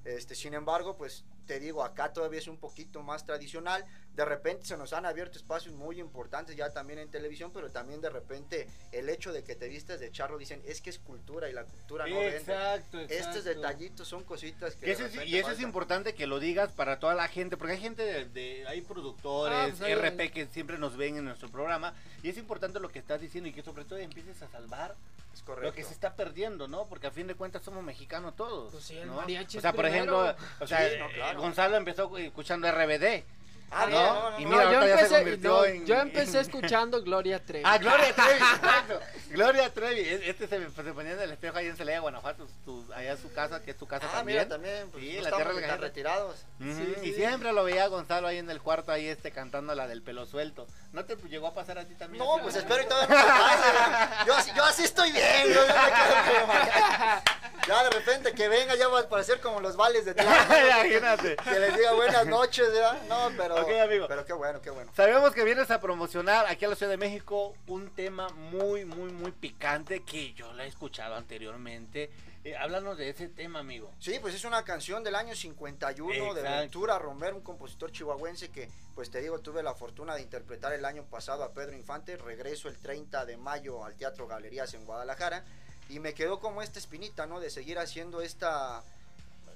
Este, 0.05 0.34
sin 0.34 0.55
embargo, 0.55 0.96
pues 0.96 1.24
te 1.46 1.59
digo, 1.61 1.82
acá 1.82 2.12
todavía 2.12 2.38
es 2.38 2.46
un 2.48 2.57
poquito 2.59 3.03
más 3.03 3.26
tradicional. 3.26 3.84
De 4.14 4.24
repente 4.24 4.64
se 4.66 4.76
nos 4.76 4.92
han 4.92 5.05
abierto 5.05 5.36
espacios 5.36 5.74
muy 5.74 5.98
importantes 6.01 6.55
ya 6.57 6.70
también 6.72 6.98
en 7.01 7.11
televisión, 7.11 7.51
pero 7.53 7.70
también 7.70 8.01
de 8.01 8.09
repente 8.09 8.66
el 8.92 9.09
hecho 9.09 9.32
de 9.32 9.42
que 9.42 9.57
te 9.57 9.68
vistas 9.68 9.98
de 10.01 10.11
charro 10.12 10.38
dicen 10.38 10.62
es 10.64 10.80
que 10.80 10.90
es 10.90 10.98
cultura 11.01 11.48
y 11.51 11.53
la 11.53 11.64
cultura 11.64 12.07
no 12.07 12.14
vende. 12.16 12.36
Exacto, 12.36 13.01
exacto. 13.01 13.28
Estos 13.30 13.44
detallitos 13.44 14.07
son 14.09 14.22
cositas 14.24 14.74
que 14.76 14.90
eso 14.92 15.05
es- 15.07 15.26
y 15.26 15.36
eso 15.38 15.51
es 15.51 15.61
importante 15.61 16.14
que 16.14 16.26
lo 16.26 16.38
digas 16.38 16.70
para 16.72 16.98
toda 17.01 17.14
la 17.14 17.26
gente, 17.28 17.57
porque 17.57 17.74
hay 17.74 17.80
gente 17.80 18.03
de, 18.05 18.24
de- 18.26 18.66
hay 18.68 18.80
Ah, 18.80 18.84
productores, 18.88 19.70
pues 19.76 19.82
ahí- 19.82 19.92
RP 19.92 20.30
que 20.30 20.46
siempre 20.46 20.78
nos 20.78 20.96
ven 20.96 21.16
en 21.16 21.24
nuestro 21.24 21.48
programa, 21.51 21.94
y 22.22 22.28
es 22.28 22.38
importante 22.38 22.78
lo 22.80 22.90
que 22.90 23.01
estás 23.01 23.20
diciendo 23.20 23.48
y 23.48 23.53
que 23.53 23.62
sobre 23.62 23.84
todo 23.84 23.98
empieces 23.98 24.40
a 24.42 24.48
salvar 24.48 24.94
Es 25.33 25.45
lo 25.47 25.72
que 25.72 25.85
se 25.85 25.93
está 25.93 26.14
perdiendo, 26.14 26.68
¿no? 26.68 26.87
Porque 26.87 27.07
a 27.07 27.11
fin 27.11 27.26
de 27.26 27.35
cuentas 27.35 27.62
somos 27.62 27.83
mexicanos 27.83 28.35
todos. 28.37 28.72
Pues 28.72 28.85
sí, 28.85 28.97
el 28.99 29.09
¿no? 29.09 29.14
mariachi 29.16 29.59
O 29.59 29.61
sea, 29.61 29.72
por 29.72 29.85
primero. 29.85 30.24
ejemplo, 30.24 30.47
o 30.61 30.66
sea, 30.66 30.89
Sí, 30.89 30.97
no, 30.99 31.09
claro. 31.09 31.41
Gonzalo 31.41 31.76
empezó 31.76 32.16
escuchando 32.18 32.70
RBD. 32.70 33.24
Ah, 33.73 33.87
¿no? 33.89 34.01
no, 34.14 34.31
no, 34.33 34.41
y 34.41 34.45
no. 34.45 34.51
mira, 34.51 34.64
No, 34.64 34.73
yo 34.73 34.83
empecé, 34.83 35.14
convirtió 35.14 35.51
no, 35.51 35.64
en- 35.64 35.87
yo 35.87 35.95
empecé 36.01 36.37
en- 36.39 36.43
escuchando 36.47 37.03
Gloria 37.03 37.39
Trevi. 37.45 37.64
Ah, 37.66 37.79
Gloria 37.79 38.12
Trevi, 38.16 38.33
exacto. 38.33 39.01
Gloria 39.29 39.73
Trevi. 39.73 40.01
E- 40.01 40.31
Este 40.31 40.49
se, 40.49 40.59
me- 40.59 40.71
se 40.71 40.83
ponía 40.93 41.12
en 41.12 41.21
el 41.21 41.31
espejo 41.31 41.57
ahí 41.57 41.66
en 41.68 41.77
Celaya, 41.77 42.01
Guanajuato, 42.01 42.49
su- 42.64 42.85
allá 42.95 43.16
su 43.16 43.33
casa, 43.33 43.62
que 43.62 43.71
es 43.71 43.77
tu 43.79 43.87
casa 43.87 44.07
Ah, 44.11 44.16
también. 44.18 44.39
mira, 44.39 44.49
también, 44.49 44.91
pues, 44.91 45.05
Sí, 45.05 45.16
no 45.18 45.23
la 45.23 45.37
tierra 45.37 45.53
de 45.55 45.61
la 46.03 46.21
Sí, 46.59 46.95
y 47.05 47.12
siempre 47.12 47.53
lo 47.53 47.62
veía 47.64 47.85
a 47.85 47.89
Gonzalo 47.89 48.27
ahí 48.27 48.39
en 48.39 48.51
el 48.51 48.61
cuarto, 48.61 48.91
ahí 48.93 49.07
este, 49.07 49.31
cantando 49.31 49.75
la 49.75 49.87
del 49.87 50.03
pelo 50.03 50.27
suelto. 50.27 50.66
¿No 50.93 51.05
te 51.05 51.14
llegó 51.29 51.47
a 51.47 51.55
pasar 51.55 51.79
a 51.79 51.85
ti 51.87 51.95
también? 51.95 52.25
No, 52.25 52.39
pues 52.43 52.57
espero 52.57 52.83
y 52.83 52.87
todavía 52.87 53.16
no 53.16 53.23
me 53.23 53.29
pase. 53.31 54.27
Yo, 54.27 54.35
así- 54.35 54.51
yo 54.57 54.64
así 54.64 54.83
estoy 54.83 55.12
bien. 55.12 55.49
yo 55.55 55.61
me- 55.66 55.75
Ya 57.66 57.85
de 57.85 57.91
repente 57.91 58.33
que 58.33 58.49
venga, 58.49 58.75
ya 58.75 58.89
va 58.89 59.01
a 59.01 59.09
parecer 59.09 59.39
como 59.41 59.61
los 59.61 59.77
vales 59.77 60.05
de 60.07 60.14
Tlalpan, 60.14 60.66
Imagínate. 60.66 61.37
Que 61.37 61.61
les 61.61 61.77
diga 61.77 61.93
buenas 61.93 62.27
noches, 62.27 62.73
¿verdad? 62.73 62.99
No, 63.09 63.31
pero. 63.37 63.60
Ok, 63.63 63.71
amigo. 63.83 64.07
Pero 64.09 64.25
qué 64.25 64.33
bueno, 64.33 64.61
qué 64.61 64.71
bueno. 64.71 64.91
Sabemos 64.95 65.33
que 65.33 65.45
vienes 65.45 65.71
a 65.71 65.81
promocionar 65.81 66.47
aquí 66.47 66.65
a 66.65 66.69
la 66.69 66.77
Ciudad 66.77 66.91
de 66.91 66.97
México 66.97 67.55
un 67.67 67.91
tema 67.91 68.29
muy, 68.31 68.85
muy, 68.85 69.13
muy 69.13 69.33
picante 69.33 70.01
que 70.01 70.33
yo 70.33 70.53
lo 70.53 70.63
he 70.63 70.67
escuchado 70.67 71.15
anteriormente. 71.17 72.11
Eh, 72.43 72.57
háblanos 72.57 72.97
de 72.97 73.11
ese 73.11 73.29
tema, 73.29 73.59
amigo. 73.59 73.93
Sí, 73.99 74.19
pues 74.19 74.35
es 74.35 74.45
una 74.45 74.65
canción 74.65 75.05
del 75.05 75.15
año 75.15 75.35
51 75.35 76.35
de. 76.35 76.43
Ventura 76.43 76.99
Romero, 76.99 77.37
un 77.37 77.43
compositor 77.43 77.93
chihuahuense 77.93 78.49
que, 78.51 78.71
pues 78.95 79.11
te 79.11 79.21
digo, 79.21 79.41
tuve 79.41 79.63
la 79.63 79.75
fortuna 79.75 80.15
de 80.15 80.23
interpretar 80.23 80.73
el 80.73 80.87
año 80.87 81.05
pasado 81.05 81.45
a 81.45 81.53
Pedro 81.53 81.77
Infante. 81.77 82.17
Regreso 82.17 82.69
el 82.69 82.79
30 82.79 83.27
de 83.27 83.37
mayo 83.37 83.85
al 83.85 83.95
Teatro 83.95 84.27
Galerías 84.27 84.73
en 84.73 84.87
Guadalajara 84.87 85.45
y 85.91 85.99
me 85.99 86.15
quedó 86.15 86.41
como 86.41 86.63
esta 86.63 86.79
espinita, 86.79 87.27
¿no? 87.27 87.41
De 87.41 87.51
seguir 87.51 87.79
haciendo 87.79 88.23
esta 88.23 88.83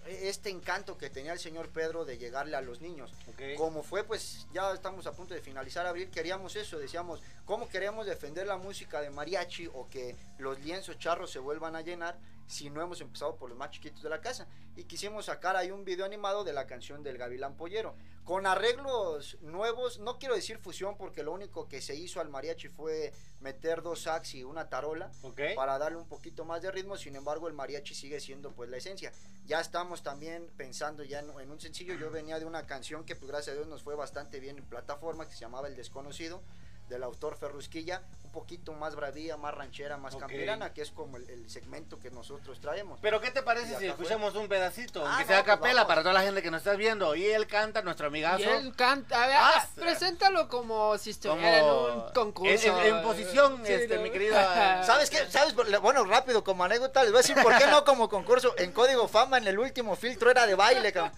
este 0.07 0.51
encanto 0.51 0.99
que 0.99 1.11
tenía 1.11 1.33
el 1.33 1.39
señor 1.39 1.71
Pedro 1.71 2.05
de 2.05 2.19
llegarle 2.19 2.57
a 2.57 2.61
los 2.61 2.81
niños. 2.81 3.13
Ok. 3.29 3.57
Como 3.57 3.83
fue, 3.83 4.05
pues 4.05 4.47
ya 4.53 4.73
estamos 4.73 5.07
a 5.07 5.13
punto 5.13 5.35
de 5.35 5.41
finalizar 5.41 5.87
abril, 5.87 6.11
queríamos 6.11 6.57
eso, 6.57 6.79
decíamos, 6.79 7.23
¿cómo 7.45 7.69
queremos 7.69 8.07
defender 8.07 8.47
la 8.47 8.57
música 8.57 9.01
de 9.01 9.11
mariachi 9.11 9.69
o 9.69 9.89
que 9.89 10.17
los 10.39 10.61
lienzos 10.61 10.99
charros 10.99 11.31
se 11.31 11.39
vuelvan 11.39 11.77
a 11.77 11.81
llenar 11.81 12.19
si 12.47 12.69
no 12.69 12.83
hemos 12.83 13.01
empezado 13.01 13.37
por 13.37 13.49
los 13.49 13.59
más 13.59 13.71
chiquitos 13.71 14.03
de 14.03 14.11
la 14.11 14.21
casa? 14.21 14.47
Y 14.77 14.85
quisimos 14.85 15.27
sacar 15.27 15.57
ahí 15.57 15.71
un 15.71 15.85
video 15.85 16.05
animado 16.05 16.45
de 16.45 16.53
la 16.53 16.67
canción 16.67 17.03
del 17.03 17.19
Gavilán 17.19 17.57
Pollero, 17.57 17.95
con 18.25 18.47
arreglos 18.47 19.39
nuevos, 19.43 19.99
no 19.99 20.19
quiero 20.19 20.35
decir 20.35 20.59
fusión 20.59 20.97
porque 20.97 21.23
lo 21.23 21.33
único 21.33 21.69
que 21.69 21.83
se 21.83 21.95
hizo 21.95 22.21
al 22.21 22.31
mariachi 22.31 22.69
fue 22.69 23.13
meter 23.41 23.83
dos 23.83 24.03
sax 24.03 24.35
y 24.35 24.45
una 24.45 24.71
tarola 24.71 25.13
para 25.55 25.79
darle 25.79 25.99
un 25.99 26.09
poquito 26.09 26.47
más 26.47 26.63
de 26.63 26.71
ritmo, 26.71 26.97
sin 26.97 27.17
embargo 27.17 27.49
el 27.49 27.55
mariachi 27.55 27.95
sigue 27.95 28.21
siendo 28.21 28.53
pues 28.53 28.71
la 28.71 28.79
esencia. 28.79 29.13
Ya 29.45 29.61
estamos 29.61 30.03
también 30.03 30.51
pensando 30.57 31.05
ya 31.05 31.19
en, 31.19 31.39
en 31.39 31.51
un 31.51 31.61
sencillo, 31.61 31.95
yo 31.95 32.11
venía 32.11 32.39
de 32.39 32.47
una 32.47 32.67
canción 32.67 33.05
que 33.05 33.15
pues 33.15 33.31
gracias 33.31 33.53
a 33.53 33.57
Dios 33.57 33.69
nos 33.69 33.83
fue 33.83 33.95
bastante 33.95 34.41
bien 34.41 34.57
en 34.57 34.65
plataforma, 34.65 35.29
que 35.29 35.35
se 35.35 35.41
llamaba 35.41 35.69
El 35.69 35.77
Desconocido, 35.77 36.43
del 36.89 37.03
autor 37.03 37.37
Ferrusquilla, 37.37 38.03
un 38.25 38.31
poquito 38.33 38.73
más 38.73 38.95
bravía, 38.97 39.37
más 39.37 39.55
ranchera, 39.55 39.97
más 39.97 40.15
Ok. 40.15 40.21
campirana, 40.21 40.73
que 40.75 40.83
es 40.83 40.91
como 40.91 41.17
el, 41.17 41.29
el 41.31 41.49
segmento 41.49 41.99
que 42.01 42.11
nosotros 42.11 42.61
traemos. 42.61 42.99
Pero 43.01 43.21
¿qué 43.21 43.31
te 43.31 43.43
parece 43.43 43.69
si 43.69 43.73
acá 43.75 43.79
fue. 43.81 43.89
escuchamos 43.89 44.35
un 44.35 44.49
pedacito? 44.49 45.01
Ah, 45.07 45.09
aunque 45.11 45.23
no, 45.23 45.29
sea 45.29 45.39
a 45.39 45.45
pues 45.45 45.57
capela 45.57 45.87
para 45.87 46.03
toda 46.03 46.13
la 46.15 46.23
gente 46.23 46.43
que 46.43 46.51
nos 46.51 46.59
está 46.59 46.75
viendo. 46.75 47.15
Y 47.15 47.25
él 47.27 47.47
canta, 47.47 47.81
nuestro 47.83 48.09
amigazo. 48.09 48.41
Y 48.41 48.45
él 48.45 48.75
canta, 48.77 49.23
a 49.25 49.27
ver, 49.29 49.37
Ah, 49.39 49.69
preséntalo 49.77 50.49
como 50.49 50.99
si 50.99 51.15
como 51.15 51.35
estuviera 51.37 51.59
en 51.61 51.65
un 51.65 52.13
concurso. 52.13 52.79
En, 52.81 52.87
en- 52.87 52.97
en 52.97 53.03
posición, 53.03 53.63
Sí, 53.65 53.73
este, 53.73 53.97
¿no? 53.97 54.03
mi 54.03 54.11
querida. 54.11 54.83
¿Sabes 54.85 55.09
qué? 55.11 55.31
¿Sabes? 55.31 55.55
Bueno, 55.55 56.05
rápido, 56.05 56.43
como 56.45 56.65
anécdota, 56.65 57.03
les 57.03 57.13
voy 57.13 57.21
a 57.21 57.23
decir 57.23 57.37
por 57.43 57.57
qué 57.57 57.67
no 57.69 57.85
como 57.85 58.09
concurso. 58.09 58.55
En 58.59 58.73
Código 58.73 59.07
Fama, 59.09 59.39
en 59.39 59.47
el 59.47 59.59
último 59.59 59.97
filtro 59.97 60.31
era 60.31 60.47
de 60.47 60.55
baile, 60.55 60.93
cabrón. 60.93 61.13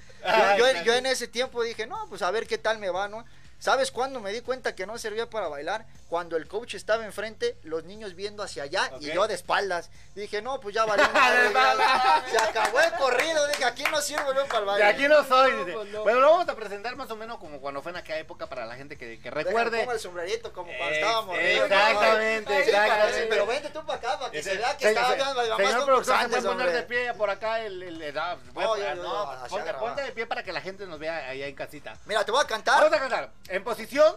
Yo, 0.84 0.92
en 0.94 1.06
ese 1.06 1.28
tiempo 1.28 1.62
dije, 1.62 1.86
no, 1.86 2.06
pues 2.08 2.22
a 2.22 2.30
ver 2.30 2.46
qué 2.46 2.58
tal 2.58 2.78
me 2.78 2.90
va, 2.90 3.08
¿no? 3.08 3.24
¿Sabes 3.58 3.90
cuándo 3.90 4.20
me 4.20 4.32
di 4.32 4.42
cuenta 4.42 4.74
que 4.74 4.86
no 4.86 4.98
servía 4.98 5.28
para 5.30 5.48
bailar? 5.48 5.86
Cuando 6.08 6.36
el 6.36 6.46
coach 6.46 6.74
estaba 6.74 7.04
enfrente, 7.04 7.56
los 7.64 7.82
niños 7.84 8.14
viendo 8.14 8.42
hacia 8.42 8.62
allá 8.64 8.90
y 9.00 9.08
Ok. 9.08 9.14
yo 9.14 9.26
de 9.26 9.34
espaldas. 9.34 9.90
Dije, 10.14 10.40
no, 10.42 10.60
pues 10.60 10.74
ya 10.74 10.84
valió 10.84 11.04
Se 12.30 12.38
acabó 12.38 12.80
el 12.80 12.92
corrido, 12.92 13.46
dije, 13.48 13.64
aquí 13.64 13.82
no 13.90 14.00
sirvo 14.00 14.32
yo 14.34 14.46
para 14.46 14.58
el 14.60 14.64
De 14.64 14.70
baile. 14.70 14.84
aquí 14.84 15.08
no 15.08 15.24
soy. 15.24 15.52
No, 15.52 15.72
pues 15.74 15.88
no. 15.88 16.02
Bueno, 16.04 16.20
lo 16.20 16.30
vamos 16.30 16.48
a 16.48 16.54
presentar 16.54 16.94
más 16.96 17.10
o 17.10 17.16
menos 17.16 17.38
como 17.38 17.60
cuando 17.60 17.82
fue 17.82 17.90
en 17.92 17.96
aquella 17.96 18.18
época 18.18 18.46
para 18.46 18.66
la 18.66 18.76
gente 18.76 18.96
que, 18.96 19.18
que 19.18 19.30
recuerde. 19.30 19.78
pongo 19.80 19.92
el 19.92 20.00
sombrerito 20.00 20.52
como 20.52 20.68
cuando 20.76 20.86
Ex- 20.94 20.98
estábamos. 20.98 21.36
exactamente, 21.38 22.52
Sí, 22.64 22.70
exactamente. 22.70 23.26
Pero 23.28 23.46
vente 23.46 23.70
tú 23.70 23.84
para 23.86 23.98
acá, 23.98 24.18
para 24.18 24.30
que 24.30 24.38
Ese- 24.38 24.50
se 24.50 24.56
vea 24.58 24.76
que 24.76 24.84
se- 24.84 24.88
estaba 24.90 25.08
se- 25.10 25.16
más 25.16 25.34
Señor 25.56 25.84
productor, 25.86 26.18
¿se 26.20 26.28
puede 26.28 26.42
poner 26.42 26.72
de 26.72 26.82
pie 26.84 27.14
por 27.14 27.30
acá 27.30 27.60
el... 27.60 27.82
el, 27.82 28.02
el- 28.02 28.18
ah, 28.18 28.36
bueno, 28.52 28.76
yo- 28.76 28.84
yo- 28.94 29.02
no, 29.02 29.30
así 29.30 29.50
ponte, 29.54 29.74
ponte 29.74 30.02
de 30.02 30.12
pie 30.12 30.26
para 30.26 30.42
que 30.42 30.52
la 30.52 30.60
gente 30.60 30.86
nos 30.86 30.98
vea 30.98 31.28
allá 31.30 31.46
en 31.46 31.54
casita. 31.54 31.96
Mira, 32.06 32.24
te 32.24 32.30
voy 32.30 32.42
a 32.44 32.46
cantar. 32.46 32.76
Vamos 32.82 32.96
a 32.96 33.00
cantar. 33.00 33.30
En 33.48 33.62
posición, 33.62 34.16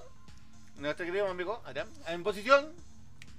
nuestro 0.78 1.06
querido 1.06 1.28
amigo, 1.28 1.62
Adrián, 1.66 1.88
en 2.08 2.24
posición, 2.24 2.74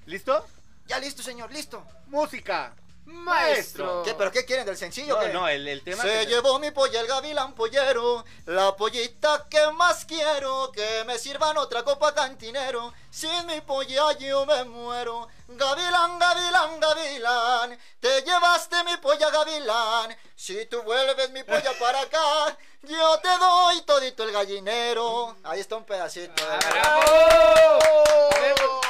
¿listo? 0.06 0.46
Ya 0.86 1.00
listo, 1.00 1.20
señor, 1.22 1.52
listo. 1.52 1.84
Música. 2.06 2.72
Maestro. 3.10 4.02
¿Qué, 4.04 4.14
¿Pero 4.14 4.30
qué 4.30 4.44
quieren 4.44 4.64
del 4.66 4.76
sencillo? 4.76 5.18
No, 5.32 5.48
el, 5.48 5.66
el 5.66 5.82
tema... 5.82 6.02
Se 6.02 6.20
que 6.20 6.26
llevó 6.26 6.58
mi 6.58 6.70
polla 6.70 7.00
el 7.00 7.06
gavilán 7.06 7.54
pollero, 7.54 8.24
la 8.46 8.76
pollita 8.76 9.46
que 9.50 9.70
más 9.72 10.04
quiero, 10.04 10.70
que 10.72 11.04
me 11.06 11.18
sirvan 11.18 11.58
otra 11.58 11.82
copa 11.82 12.14
cantinero, 12.14 12.92
sin 13.10 13.46
mi 13.46 13.60
polla 13.60 14.12
yo 14.18 14.46
me 14.46 14.64
muero. 14.64 15.28
Gavilán, 15.48 16.18
gavilán, 16.18 16.80
gavilán, 16.80 17.78
te 17.98 18.22
llevaste 18.22 18.84
mi 18.84 18.96
polla 18.98 19.30
gavilán, 19.30 20.16
si 20.36 20.64
tú 20.66 20.82
vuelves 20.82 21.30
mi 21.30 21.42
polla 21.42 21.72
para 21.78 22.00
acá, 22.02 22.56
yo 22.82 23.18
te 23.18 23.38
doy 23.38 23.82
todito 23.82 24.22
el 24.24 24.32
gallinero. 24.32 25.36
Ahí 25.42 25.60
está 25.60 25.76
un 25.76 25.84
pedacito. 25.84 26.42
¿eh? 26.42 26.58
¡Bravo! 26.70 27.78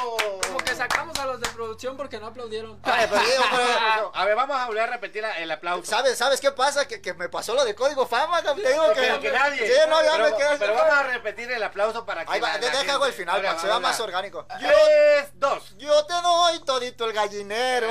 que 0.71 0.77
sacamos 0.77 1.17
a 1.19 1.25
los 1.25 1.39
de 1.41 1.49
producción 1.49 1.97
porque 1.97 2.17
no 2.19 2.27
aplaudieron. 2.27 2.79
Ay, 2.83 3.07
pero 3.09 4.11
A 4.13 4.25
ver, 4.25 4.35
vamos 4.35 4.57
a 4.57 4.65
volver 4.67 4.83
a 4.83 4.87
repetir 4.87 5.21
la- 5.21 5.37
el 5.39 5.51
aplauso. 5.51 5.89
¿Sabes, 5.89 6.17
¿Sabes 6.17 6.39
qué 6.39 6.51
pasa? 6.51 6.87
Que, 6.87 7.01
que 7.01 7.13
me 7.13 7.27
pasó 7.29 7.53
lo 7.53 7.65
de 7.65 7.75
código 7.75 8.07
fama. 8.07 8.41
Te 8.41 8.53
digo 8.55 8.93
que, 8.93 9.01
Pero 9.01 9.19
que 9.19 9.31
nadie. 9.31 9.67
Sí, 9.67 9.73
no, 9.89 10.01
ya 10.03 10.11
pero, 10.13 10.23
me 10.31 10.37
quedé. 10.37 10.57
pero 10.57 10.73
vamos 10.73 10.93
a 10.93 11.03
repetir 11.03 11.51
el 11.51 11.61
aplauso 11.63 12.05
para 12.05 12.25
que. 12.25 12.31
Ahí 12.31 12.39
va, 12.39 12.49
la- 12.53 12.57
de- 12.59 12.71
la 12.71 12.79
deja 12.79 12.93
hago 12.93 13.05
el 13.05 13.13
final 13.13 13.35
Ahora, 13.35 13.47
para 13.49 13.55
que 13.55 13.61
se 13.61 13.67
vea 13.67 13.79
más 13.79 13.99
orgánico. 13.99 14.45
Yo, 14.59 14.67
Tres, 14.69 15.29
dos. 15.33 15.77
yo 15.77 16.05
te 16.05 16.13
doy 16.21 16.59
todito 16.59 17.05
el 17.05 17.13
gallinero. 17.13 17.87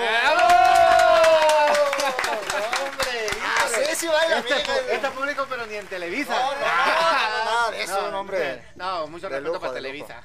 hombre, 2.87 3.29
Ah, 3.43 3.67
sí, 3.75 3.97
sí, 3.97 4.07
vaya, 4.07 4.39
este, 4.39 4.95
este 4.95 5.11
público, 5.11 5.47
pero 5.49 5.67
ni 5.67 5.75
en 5.77 5.87
Televisa. 5.87 6.33
No, 6.33 6.53
no, 6.55 6.61
no, 6.61 7.39
no, 7.39 7.45
nada 7.45 7.71
de 7.71 7.83
eso, 7.83 8.11
No, 8.11 8.21
hombre. 8.21 8.65
No, 8.77 9.07
mucho 9.07 9.29
respeto 9.29 9.61
para 9.61 9.73
Televisa. 9.75 10.23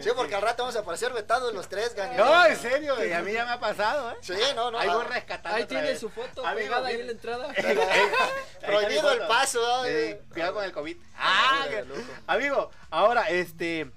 Sí, 0.00 0.10
porque 0.14 0.34
al 0.34 0.42
rato 0.42 0.62
vamos 0.62 0.76
a 0.76 0.80
aparecer 0.80 1.12
vetados 1.12 1.41
los 1.50 1.68
tres 1.68 1.94
gallineros. 1.94 2.26
No, 2.28 2.46
en 2.46 2.56
serio, 2.56 3.04
y 3.04 3.12
a 3.12 3.20
mí 3.22 3.32
ya 3.32 3.44
me 3.44 3.52
ha 3.52 3.60
pasado, 3.60 4.10
¿eh? 4.12 4.16
Sí, 4.20 4.34
no, 4.54 4.70
no. 4.70 4.78
Ahí 4.78 4.88
voy 4.88 5.04
rescatando. 5.04 5.56
Ahí 5.56 5.64
tiene 5.64 5.88
vez. 5.88 6.00
su 6.00 6.08
foto 6.08 6.46
Amigo, 6.46 6.66
pegada 6.66 6.88
ahí 6.88 7.00
en 7.00 7.06
la 7.06 7.12
entrada. 7.12 7.48
Prohibido 8.66 9.10
el 9.12 9.26
paso, 9.26 9.60
¿no? 9.60 9.84
Sí, 9.84 10.16
cuidado 10.32 10.54
con 10.54 10.64
el 10.64 10.72
COVID. 10.72 10.96
Ah, 11.16 11.66
que- 11.68 11.84
amigo, 12.26 12.70
ahora, 12.90 13.28
este. 13.28 13.90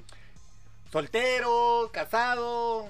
Soltero, 0.91 1.89
casado. 1.91 2.89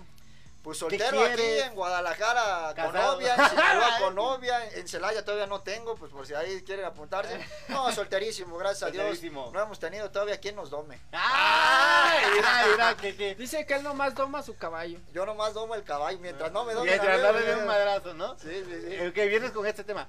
Pues 0.66 0.80
¿Qué 0.80 0.98
soltero 0.98 1.24
aquí 1.24 1.44
en 1.44 1.76
Guadalajara 1.76 2.74
con 2.74 2.92
novia, 2.92 3.36
en 3.38 3.50
Sinaloa 3.52 3.98
con 4.00 4.16
novia, 4.16 4.70
en 4.72 4.88
Celaya 4.88 5.24
todavía 5.24 5.46
no 5.46 5.62
tengo, 5.62 5.96
pues 5.96 6.12
por 6.12 6.26
si 6.26 6.34
ahí 6.34 6.64
quieren 6.64 6.86
apuntarse. 6.86 7.40
No, 7.68 7.92
solterísimo, 7.92 8.58
gracias 8.58 8.84
a 8.84 8.92
Dios. 8.92 9.04
Solterísimo. 9.04 9.52
No 9.54 9.62
hemos 9.62 9.78
tenido 9.78 10.10
todavía 10.10 10.40
quien 10.40 10.56
nos 10.56 10.72
dome. 10.72 11.00
¡Ah! 11.14 12.16
Mira, 12.36 12.66
mira, 12.72 12.98
que. 12.98 13.16
que 13.16 13.36
Dice 13.36 13.64
que 13.68 13.76
él 13.76 13.84
nomás 13.84 14.16
doma 14.16 14.42
su 14.42 14.58
caballo. 14.58 15.00
Yo 15.14 15.24
nomás 15.28 15.54
domo 15.54 15.76
el 15.76 15.84
caballo, 15.84 16.18
mientras 16.18 16.52
no 16.52 16.66
me 16.66 16.74
domen 16.74 16.90
mientras 16.90 17.22
no 17.22 17.34
den 17.34 17.60
un 17.60 17.68
madrazo, 17.68 18.16
¿no? 18.16 18.36
Sí, 18.40 18.64
sí, 18.66 18.82
sí. 18.82 18.88
Eh, 18.90 19.12
que 19.14 19.28
vienes 19.28 19.52
con 19.52 19.68
este 19.68 19.84
tema. 19.84 20.08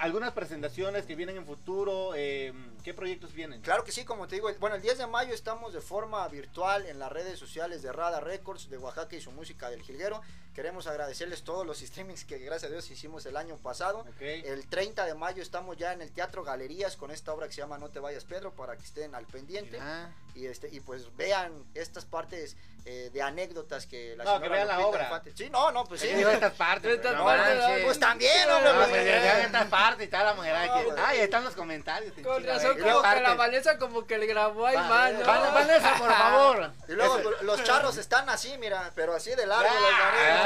Algunas 0.00 0.32
presentaciones 0.32 1.06
que 1.06 1.16
vienen 1.16 1.36
en 1.36 1.44
futuro, 1.44 2.12
eh, 2.14 2.52
¿qué 2.84 2.94
proyectos 2.94 3.32
vienen? 3.32 3.60
Claro 3.62 3.82
que 3.82 3.90
sí, 3.90 4.04
como 4.04 4.28
te 4.28 4.36
digo, 4.36 4.48
bueno, 4.60 4.76
el 4.76 4.82
10 4.82 4.98
de 4.98 5.06
mayo 5.08 5.34
estamos 5.34 5.72
de 5.72 5.80
forma 5.80 6.26
virtual 6.28 6.86
en 6.86 7.00
las 7.00 7.10
redes 7.10 7.36
sociales 7.36 7.82
de 7.82 7.90
Rada 7.90 8.20
Records 8.20 8.70
de 8.70 8.78
Oaxaca 8.78 9.16
y 9.16 9.20
su 9.20 9.32
música 9.32 9.70
del 9.70 9.82
Jilguero. 9.82 10.20
Queremos 10.58 10.88
agradecerles 10.88 11.44
todos 11.44 11.64
los 11.64 11.78
streamings 11.78 12.24
que 12.24 12.36
gracias 12.38 12.68
a 12.68 12.72
Dios 12.72 12.90
hicimos 12.90 13.24
el 13.26 13.36
año 13.36 13.56
pasado. 13.58 14.04
El 14.18 14.66
30 14.68 15.06
de 15.06 15.14
mayo 15.14 15.40
estamos 15.40 15.76
ya 15.76 15.92
en 15.92 16.02
el 16.02 16.10
Teatro 16.10 16.42
Galerías 16.42 16.96
con 16.96 17.12
esta 17.12 17.32
obra 17.32 17.46
que 17.46 17.52
se 17.52 17.60
llama 17.60 17.78
No 17.78 17.90
te 17.90 18.00
vayas 18.00 18.24
Pedro 18.24 18.50
para 18.52 18.76
que 18.76 18.82
estén 18.82 19.14
al 19.14 19.24
pendiente 19.26 19.78
Mira. 19.78 20.10
y 20.34 20.46
este 20.46 20.66
y 20.72 20.80
pues 20.80 21.16
vean 21.16 21.52
estas 21.74 22.04
partes 22.06 22.56
eh, 22.84 23.10
de 23.12 23.20
anécdotas 23.22 23.86
que 23.86 24.16
la 24.16 24.24
No, 24.24 24.40
que 24.40 24.48
vean 24.48 24.66
la 24.66 24.80
obra. 24.80 25.04
Infante- 25.04 25.32
Sí, 25.36 25.50
no, 25.50 25.70
no, 25.72 25.84
pues 25.84 26.00
sí. 26.00 26.08
Sí, 26.08 26.14
digo 26.14 26.30
estas 26.30 26.54
partes. 26.54 26.94
Estas 26.96 27.16
no 27.16 27.24
partes, 27.24 27.58
manches. 27.58 27.84
Pues 27.84 28.00
también, 28.00 28.50
hombre, 28.50 28.72
No, 28.72 28.78
pues, 28.88 29.04
ya 29.04 29.42
estas 29.42 29.66
partes 29.68 30.06
y 30.06 30.10
tal, 30.10 30.24
la 30.24 30.34
mujer 30.34 30.56
aquí. 30.56 30.68
No, 30.78 30.84
pues. 30.84 30.96
Ay, 30.98 31.18
ahí 31.18 31.24
están 31.24 31.44
los 31.44 31.54
comentarios. 31.54 32.16
en 32.16 32.24
Con 32.24 32.42
razón, 32.44 32.78
como 32.80 33.02
que 33.02 33.20
la. 33.20 33.34
Vanessa 33.34 33.78
como 33.78 34.06
que 34.06 34.16
le 34.16 34.26
grabó 34.26 34.66
ahí 34.66 34.76
mal, 34.76 35.20
¿no? 35.20 35.26
Van- 35.26 35.54
Vanessa, 35.54 35.94
por 35.98 36.10
favor. 36.12 36.72
Y 36.88 36.92
luego 36.92 37.30
los 37.42 37.62
charros 37.62 37.96
están 37.98 38.28
así, 38.30 38.56
mira, 38.58 38.90
pero 38.94 39.14
así 39.14 39.34
de 39.34 39.44
largo 39.46 39.68
los 39.68 39.90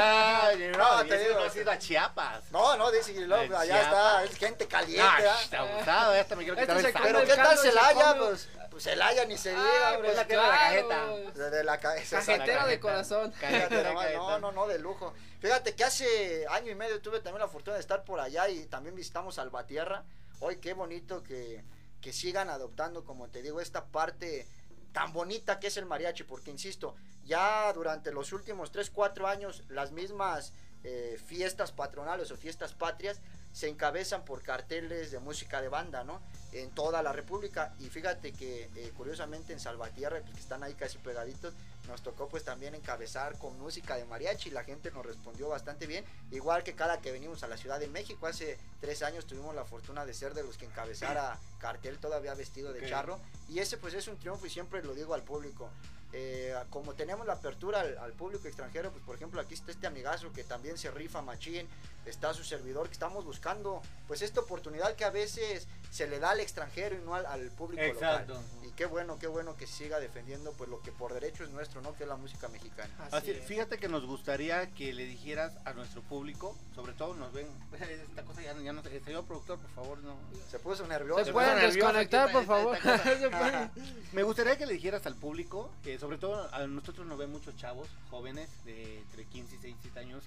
Ah, 0.03 0.51
no, 0.77 1.05
te 1.05 1.17
digo, 1.17 1.35
no 1.35 1.43
ha 1.45 1.49
sido 1.49 1.71
a 1.71 1.77
Chiapas. 1.77 2.51
No, 2.51 2.75
no, 2.77 2.91
dice 2.91 3.13
Ay, 3.17 3.49
allá 3.55 3.81
está, 3.81 4.23
es 4.23 4.35
gente 4.37 4.67
caliente. 4.67 5.01
Ah, 5.03 5.39
está 5.41 5.59
abusado, 5.59 6.15
esta 6.15 6.35
me 6.35 6.43
quiero 6.43 6.59
Este 6.59 6.75
quitar 6.75 7.07
el 7.07 7.13
Pero 7.13 7.25
¿qué 7.25 7.35
tal 7.35 7.57
Celaya? 7.57 8.15
Pues, 8.17 8.49
pues 8.69 8.83
Celaya 8.83 9.25
ni 9.25 9.37
se 9.37 9.49
diga, 9.51 9.61
Ah, 9.63 9.91
hombre. 9.95 10.09
pues 10.09 10.15
la 10.17 10.27
tierra 10.27 10.43
de 10.43 10.49
la 10.51 10.57
claro. 10.87 10.89
cajeta. 10.89 11.39
De, 11.43 11.49
de 11.49 11.63
la 11.63 11.79
cabeza. 11.79 12.17
Cajetero 12.17 12.67
de 12.67 12.79
corazón. 12.79 13.33
No, 14.15 14.39
no, 14.39 14.51
no, 14.51 14.67
de 14.67 14.79
lujo. 14.79 15.13
Fíjate 15.39 15.75
que 15.75 15.83
hace 15.83 16.45
año 16.47 16.71
y 16.71 16.75
medio 16.75 17.01
tuve 17.01 17.19
también 17.19 17.41
la 17.41 17.47
fortuna 17.49 17.75
de 17.75 17.81
estar 17.81 18.03
por 18.03 18.19
allá 18.19 18.47
y 18.49 18.65
también 18.65 18.95
visitamos 18.95 19.35
Salvatierra. 19.35 20.03
Hoy 20.39 20.57
qué 20.57 20.73
bonito 20.73 21.21
que, 21.23 21.63
que 22.01 22.13
sigan 22.13 22.49
adoptando, 22.49 23.03
como 23.03 23.27
te 23.29 23.41
digo, 23.41 23.59
esta 23.61 23.85
parte 23.85 24.47
tan 24.93 25.11
bonita 25.11 25.59
que 25.59 25.67
es 25.67 25.77
el 25.77 25.85
mariachi, 25.85 26.23
porque 26.23 26.51
insisto, 26.51 26.95
ya 27.25 27.71
durante 27.73 28.11
los 28.11 28.31
últimos 28.31 28.71
3, 28.71 28.89
4 28.89 29.27
años 29.27 29.63
las 29.69 29.91
mismas 29.91 30.53
eh, 30.83 31.19
fiestas 31.25 31.71
patronales 31.71 32.31
o 32.31 32.37
fiestas 32.37 32.73
patrias 32.73 33.19
se 33.51 33.69
encabezan 33.69 34.25
por 34.25 34.43
carteles 34.43 35.11
de 35.11 35.19
música 35.19 35.61
de 35.61 35.69
banda, 35.69 36.03
¿no? 36.03 36.21
En 36.53 36.71
toda 36.71 37.01
la 37.01 37.11
República. 37.11 37.73
Y 37.79 37.89
fíjate 37.89 38.31
que 38.31 38.69
eh, 38.75 38.91
curiosamente 38.95 39.53
en 39.53 39.59
Salvatierra, 39.59 40.21
que 40.21 40.31
están 40.39 40.63
ahí 40.63 40.73
casi 40.73 40.97
pegaditos, 40.97 41.53
nos 41.87 42.01
tocó 42.01 42.27
pues 42.29 42.43
también 42.43 42.75
encabezar 42.75 43.37
con 43.37 43.59
música 43.59 43.95
de 43.95 44.05
mariachi. 44.05 44.51
La 44.51 44.63
gente 44.63 44.91
nos 44.91 45.05
respondió 45.05 45.49
bastante 45.49 45.87
bien. 45.87 46.05
Igual 46.31 46.63
que 46.63 46.73
cada 46.73 47.01
que 47.01 47.11
venimos 47.11 47.43
a 47.43 47.47
la 47.47 47.57
Ciudad 47.57 47.79
de 47.79 47.87
México, 47.87 48.27
hace 48.27 48.57
tres 48.79 49.03
años 49.03 49.25
tuvimos 49.25 49.53
la 49.55 49.65
fortuna 49.65 50.05
de 50.05 50.13
ser 50.13 50.33
de 50.33 50.43
los 50.43 50.57
que 50.57 50.65
encabezara 50.65 51.39
cartel 51.59 51.97
todavía 51.97 52.33
vestido 52.33 52.71
de 52.71 52.87
charro. 52.87 53.19
Y 53.49 53.59
ese 53.59 53.77
pues 53.77 53.93
es 53.93 54.07
un 54.07 54.17
triunfo 54.17 54.45
y 54.45 54.49
siempre 54.49 54.83
lo 54.83 54.93
digo 54.93 55.13
al 55.13 55.23
público. 55.23 55.69
Eh, 56.15 56.53
como 56.69 56.93
tenemos 56.93 57.25
la 57.25 57.33
apertura 57.33 57.81
al, 57.81 57.97
al 57.97 58.13
público 58.13 58.47
extranjero, 58.47 58.91
pues 58.91 59.03
por 59.03 59.15
ejemplo 59.15 59.41
aquí 59.41 59.55
está 59.55 59.71
este 59.71 59.87
amigazo 59.87 60.31
que 60.31 60.43
también 60.43 60.77
se 60.77 60.91
rifa 60.91 61.23
machín, 61.23 61.67
está 62.05 62.33
su 62.35 62.43
servidor 62.43 62.87
que 62.87 62.93
estamos 62.93 63.25
buscando 63.25 63.81
pues 64.07 64.21
esta 64.21 64.41
oportunidad 64.41 64.95
que 64.95 65.05
a 65.05 65.09
veces 65.09 65.67
se 65.89 66.07
le 66.07 66.19
da 66.19 66.31
al 66.31 66.39
extranjero 66.39 66.95
y 66.95 66.99
no 66.99 67.15
al, 67.15 67.49
público 67.51 67.81
Exacto. 67.83 68.33
local. 68.33 68.47
Qué 68.75 68.87
bueno, 68.87 69.19
qué 69.19 69.27
bueno 69.27 69.55
que 69.55 69.67
siga 69.67 69.99
defendiendo 69.99 70.51
pues 70.53 70.67
lo 70.67 70.81
que 70.81 70.91
por 70.91 71.13
derecho 71.13 71.43
es 71.43 71.51
nuestro, 71.51 71.81
¿no? 71.81 71.95
Que 71.95 72.03
es 72.03 72.09
la 72.09 72.15
música 72.15 72.47
mexicana. 72.47 72.91
Así, 73.11 73.31
fíjate 73.33 73.77
que 73.77 73.87
nos 73.87 74.05
gustaría 74.05 74.71
que 74.71 74.93
le 74.93 75.05
dijeras 75.05 75.53
a 75.65 75.73
nuestro 75.73 76.01
público, 76.01 76.57
sobre 76.73 76.93
todo 76.93 77.13
nos 77.13 77.31
ven, 77.33 77.45
esta 78.09 78.23
cosa 78.23 78.41
ya, 78.41 78.57
ya 78.59 78.73
no 78.73 78.81
sé, 78.81 78.99
señor 79.01 79.25
productor, 79.25 79.59
por 79.59 79.69
favor, 79.71 79.97
no. 79.99 80.15
Se 80.49 80.57
puso 80.57 80.87
nervioso. 80.87 81.23
Se 81.23 81.31
pueden 81.31 81.59
desconectar, 81.59 82.31
por 82.31 82.45
favor. 82.45 82.77
Me 84.13 84.23
gustaría 84.23 84.57
que 84.57 84.65
le 84.65 84.73
dijeras 84.73 85.05
al 85.05 85.15
público, 85.15 85.69
que 85.83 85.99
sobre 85.99 86.17
todo 86.17 86.51
a 86.51 86.65
nosotros 86.65 87.05
nos 87.05 87.17
ven 87.17 87.31
muchos 87.31 87.55
chavos, 87.55 87.87
jóvenes 88.09 88.49
de 88.65 88.99
entre 88.99 89.25
15 89.25 89.55
y 89.55 89.59
17 89.59 89.99
años, 89.99 90.23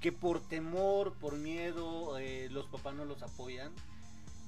que 0.00 0.12
por 0.12 0.40
temor, 0.40 1.14
por 1.14 1.34
miedo, 1.34 2.16
eh, 2.18 2.48
los 2.50 2.66
papás 2.66 2.94
no 2.94 3.04
los 3.04 3.22
apoyan. 3.22 3.72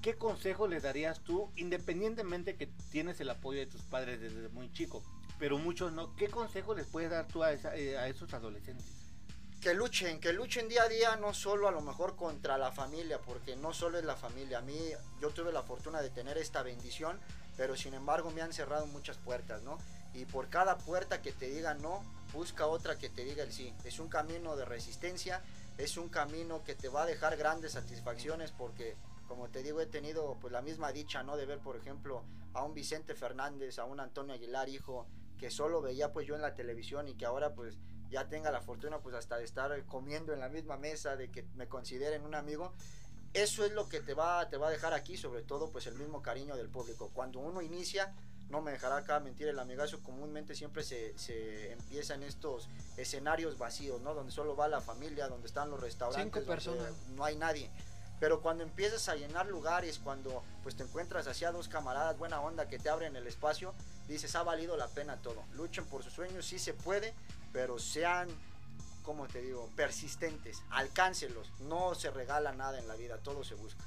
¿Qué 0.03 0.15
consejo 0.17 0.69
les 0.69 0.83
darías 0.85 1.21
tú, 1.21 1.51
independientemente 1.57 2.57
que 2.57 2.67
tienes 2.91 3.21
el 3.21 3.31
apoyo 3.31 3.59
de 3.61 3.67
tus 3.67 3.83
padres 3.83 4.21
desde 4.21 4.49
muy 4.51 4.71
chico, 4.73 5.03
pero 5.39 5.59
muchos 5.59 5.93
no? 5.93 6.15
¿Qué 6.17 6.29
consejo 6.29 6.75
les 6.75 6.87
puedes 6.87 7.11
dar 7.11 7.27
tú 7.27 7.43
a, 7.43 7.53
esa- 7.53 7.75
eh, 7.77 7.99
a 7.99 8.09
esos 8.09 8.33
adolescentes? 8.33 8.87
que 9.61 9.75
luchen, 9.75 10.21
que 10.21 10.33
luchen 10.33 10.69
día 10.69 10.85
a 10.85 10.89
día, 10.89 11.17
no 11.17 11.35
solo 11.35 11.67
a 11.67 11.73
lo 11.73 11.81
mejor 11.81 12.15
contra 12.15 12.57
la 12.59 12.71
familia, 12.71 13.19
porque 13.21 13.57
no 13.57 13.73
solo 13.75 13.99
es 13.99 14.05
la 14.05 14.15
familia. 14.15 14.59
A 14.59 14.63
mí, 14.63 14.79
yo 15.21 15.31
tuve 15.31 15.53
la 15.53 15.65
fortuna 15.65 16.01
de 16.01 16.11
tener 16.11 16.39
esta 16.39 16.63
bendición, 16.63 17.19
pero 17.57 17.75
sin 17.75 17.93
embargo 17.95 18.31
me 18.31 18.41
han 18.41 18.53
cerrado 18.53 18.87
muchas 18.87 19.17
puertas, 19.19 19.61
¿no? 19.63 19.77
Y 20.15 20.27
por 20.27 20.49
cada 20.49 20.79
puerta 20.79 21.23
que 21.23 21.33
te 21.33 21.49
diga 21.51 21.75
no, 21.75 22.05
busca 22.33 22.67
otra 22.69 22.99
que 22.99 23.11
te 23.11 23.25
diga 23.25 23.43
el 23.43 23.53
sí. 23.53 23.75
Es 23.83 23.99
un 23.99 24.09
camino 24.09 24.55
de 24.55 24.65
resistencia, 24.65 25.43
es 25.77 25.97
un 25.97 26.09
camino 26.09 26.63
que 26.63 26.77
te 26.77 26.89
va 26.89 27.03
a 27.03 27.07
dejar 27.07 27.37
grandes 27.37 27.73
satisfacciones, 27.73 28.53
porque 28.53 28.95
como 29.29 29.49
te 29.51 29.63
digo, 29.63 29.81
he 29.81 29.87
tenido 29.87 30.39
pues 30.41 30.53
la 30.53 30.63
misma 30.63 30.91
dicha, 30.91 31.23
¿no? 31.23 31.37
De 31.37 31.47
ver, 31.47 31.61
por 31.61 31.77
ejemplo, 31.77 32.25
a 32.55 32.65
un 32.65 32.75
Vicente 32.75 33.15
Fernández, 33.15 33.79
a 33.79 33.85
un 33.85 34.01
Antonio 34.01 34.35
Aguilar, 34.35 34.69
hijo, 34.69 35.07
que 35.39 35.51
solo 35.51 35.81
veía 35.83 36.13
pues 36.13 36.27
yo 36.27 36.35
en 36.35 36.43
la 36.43 36.55
televisión 36.55 37.07
y 37.09 37.15
que 37.15 37.27
ahora 37.27 37.55
pues 37.55 37.77
ya 38.11 38.29
tenga 38.29 38.51
la 38.51 38.63
fortuna 38.63 38.99
pues 39.01 39.15
hasta 39.15 39.37
de 39.37 39.45
estar 39.45 39.85
comiendo 39.85 40.33
en 40.33 40.41
la 40.41 40.49
misma 40.49 40.79
mesa, 40.79 41.15
de 41.17 41.31
que 41.31 41.45
me 41.55 41.69
consideren 41.69 42.25
un 42.25 42.35
amigo, 42.35 42.73
eso 43.35 43.65
es 43.65 43.73
lo 43.73 43.89
que 43.89 44.01
te 44.01 44.15
va, 44.15 44.49
te 44.49 44.57
va 44.57 44.69
a 44.69 44.71
dejar 44.71 44.95
aquí, 44.95 45.17
sobre 45.17 45.43
todo 45.43 45.71
pues 45.71 45.87
el 45.87 45.95
mismo 45.95 46.23
cariño 46.23 46.57
del 46.57 46.71
público. 46.71 47.11
Cuando 47.13 47.39
uno 47.41 47.61
inicia, 47.61 48.15
no 48.49 48.63
me 48.63 48.73
dejará 48.73 48.97
acá 48.97 49.21
mentir 49.21 49.47
el 49.49 49.59
amigazo, 49.59 50.03
comúnmente 50.03 50.55
siempre 50.55 50.83
se, 50.83 51.17
se 51.19 51.73
empieza 51.73 52.15
en 52.15 52.23
estos 52.23 52.69
escenarios 52.97 53.59
vacíos, 53.59 54.01
¿no? 54.01 54.15
Donde 54.15 54.33
solo 54.33 54.57
va 54.57 54.69
la 54.69 54.81
familia, 54.81 55.29
donde 55.29 55.47
están 55.47 55.69
los 55.69 55.79
restaurantes, 55.79 56.25
Cinco 56.25 56.39
donde 56.41 56.51
personas. 56.55 56.93
no 57.15 57.25
hay 57.25 57.37
nadie. 57.37 57.71
Pero 58.21 58.41
cuando 58.41 58.65
empiezas 58.65 59.09
a 59.09 59.15
llenar 59.15 59.47
lugares, 59.47 59.99
cuando 59.99 60.43
pues 60.63 60.77
te 60.77 60.83
encuentras 60.83 61.27
hacia 61.27 61.53
dos 61.53 61.69
camaradas 61.69 62.19
buena 62.19 62.41
onda 62.41 62.69
que 62.69 62.79
te 62.79 62.89
abren 62.89 63.17
el 63.17 63.27
espacio, 63.27 63.75
dices, 64.09 64.35
ha 64.35 64.43
valido 64.43 64.77
la 64.77 64.89
pena 64.89 65.17
todo. 65.17 65.45
Luchen 65.53 65.85
por 65.87 66.03
sus 66.03 66.13
sueños, 66.13 66.47
sí 66.47 66.59
se 66.59 66.75
puede, 66.75 67.15
pero 67.53 67.79
sean, 67.79 68.29
como 69.05 69.29
te 69.29 69.41
digo, 69.41 69.71
persistentes, 69.77 70.63
alcáncelos. 70.71 71.51
No 71.61 71.95
se 71.95 72.11
regala 72.11 72.53
nada 72.53 72.79
en 72.79 72.89
la 72.89 72.97
vida, 72.97 73.19
todo 73.19 73.45
se 73.45 73.55
busca. 73.55 73.85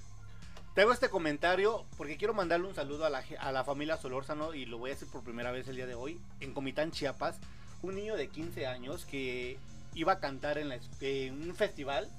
Te 0.73 0.81
hago 0.81 0.93
este 0.93 1.09
comentario 1.09 1.85
porque 1.97 2.15
quiero 2.15 2.33
mandarle 2.33 2.67
un 2.67 2.75
saludo 2.75 3.05
a 3.05 3.09
la, 3.09 3.25
a 3.39 3.51
la 3.51 3.65
familia 3.65 3.97
Solórzano 3.97 4.53
y 4.53 4.65
lo 4.65 4.77
voy 4.77 4.91
a 4.91 4.93
hacer 4.93 5.09
por 5.09 5.21
primera 5.21 5.51
vez 5.51 5.67
el 5.67 5.75
día 5.75 5.85
de 5.85 5.95
hoy 5.95 6.21
en 6.39 6.53
Comitán, 6.53 6.91
Chiapas. 6.91 7.35
Un 7.81 7.95
niño 7.95 8.15
de 8.15 8.29
15 8.29 8.67
años 8.67 9.05
que 9.05 9.59
iba 9.95 10.13
a 10.13 10.19
cantar 10.19 10.57
en, 10.57 10.69
la 10.69 10.79
en 11.01 11.49
un 11.49 11.55
festival 11.55 12.09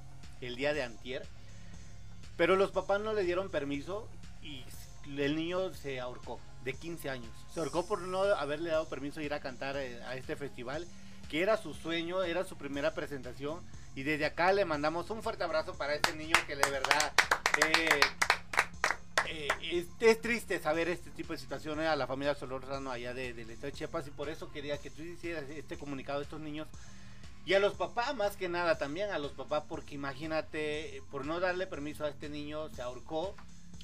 el 0.42 0.56
día 0.56 0.74
de 0.74 0.82
antier, 0.82 1.26
pero 2.36 2.56
los 2.56 2.70
papás 2.70 3.00
no 3.00 3.12
le 3.12 3.24
dieron 3.24 3.50
permiso 3.50 4.08
y 4.42 4.64
el 5.06 5.36
niño 5.36 5.72
se 5.74 6.00
ahorcó 6.00 6.40
de 6.64 6.74
15 6.74 7.10
años. 7.10 7.30
Se 7.52 7.60
ahorcó 7.60 7.86
por 7.86 8.00
no 8.00 8.22
haberle 8.22 8.70
dado 8.70 8.88
permiso 8.88 9.20
de 9.20 9.26
ir 9.26 9.34
a 9.34 9.40
cantar 9.40 9.76
eh, 9.76 10.02
a 10.04 10.16
este 10.16 10.36
festival 10.36 10.86
que 11.28 11.42
era 11.42 11.56
su 11.56 11.72
sueño, 11.72 12.22
era 12.22 12.44
su 12.44 12.56
primera 12.56 12.94
presentación. 12.94 13.60
Y 13.94 14.02
desde 14.02 14.26
acá 14.26 14.52
le 14.52 14.64
mandamos 14.64 15.10
un 15.10 15.22
fuerte 15.22 15.44
abrazo 15.44 15.74
para 15.74 15.94
este 15.94 16.14
niño 16.14 16.34
que 16.46 16.56
de 16.56 16.70
verdad 16.70 17.12
eh, 17.66 18.00
eh, 19.28 19.48
es, 19.70 19.86
es 20.00 20.20
triste 20.20 20.58
saber 20.60 20.88
este 20.88 21.10
tipo 21.10 21.32
de 21.32 21.38
situaciones 21.38 21.86
a 21.88 21.96
la 21.96 22.06
familia 22.06 22.34
Solórzano 22.34 22.90
allá 22.90 23.12
de, 23.12 23.34
del 23.34 23.50
estado 23.50 23.68
de 23.68 23.78
Chiapas 23.78 24.06
y 24.06 24.10
por 24.10 24.28
eso 24.28 24.50
quería 24.50 24.78
que 24.78 24.90
tú 24.90 25.02
hicieras 25.02 25.44
este 25.50 25.76
comunicado 25.76 26.20
a 26.20 26.22
estos 26.22 26.40
niños 26.40 26.68
y 27.44 27.54
a 27.54 27.58
los 27.58 27.74
papás 27.74 28.14
más 28.14 28.36
que 28.36 28.48
nada 28.48 28.78
también 28.78 29.10
a 29.10 29.18
los 29.18 29.32
papás 29.32 29.64
porque 29.68 29.94
imagínate 29.96 31.02
por 31.10 31.24
no 31.26 31.40
darle 31.40 31.66
permiso 31.66 32.04
a 32.04 32.08
este 32.08 32.28
niño 32.28 32.68
se 32.72 32.82
ahorcó 32.82 33.34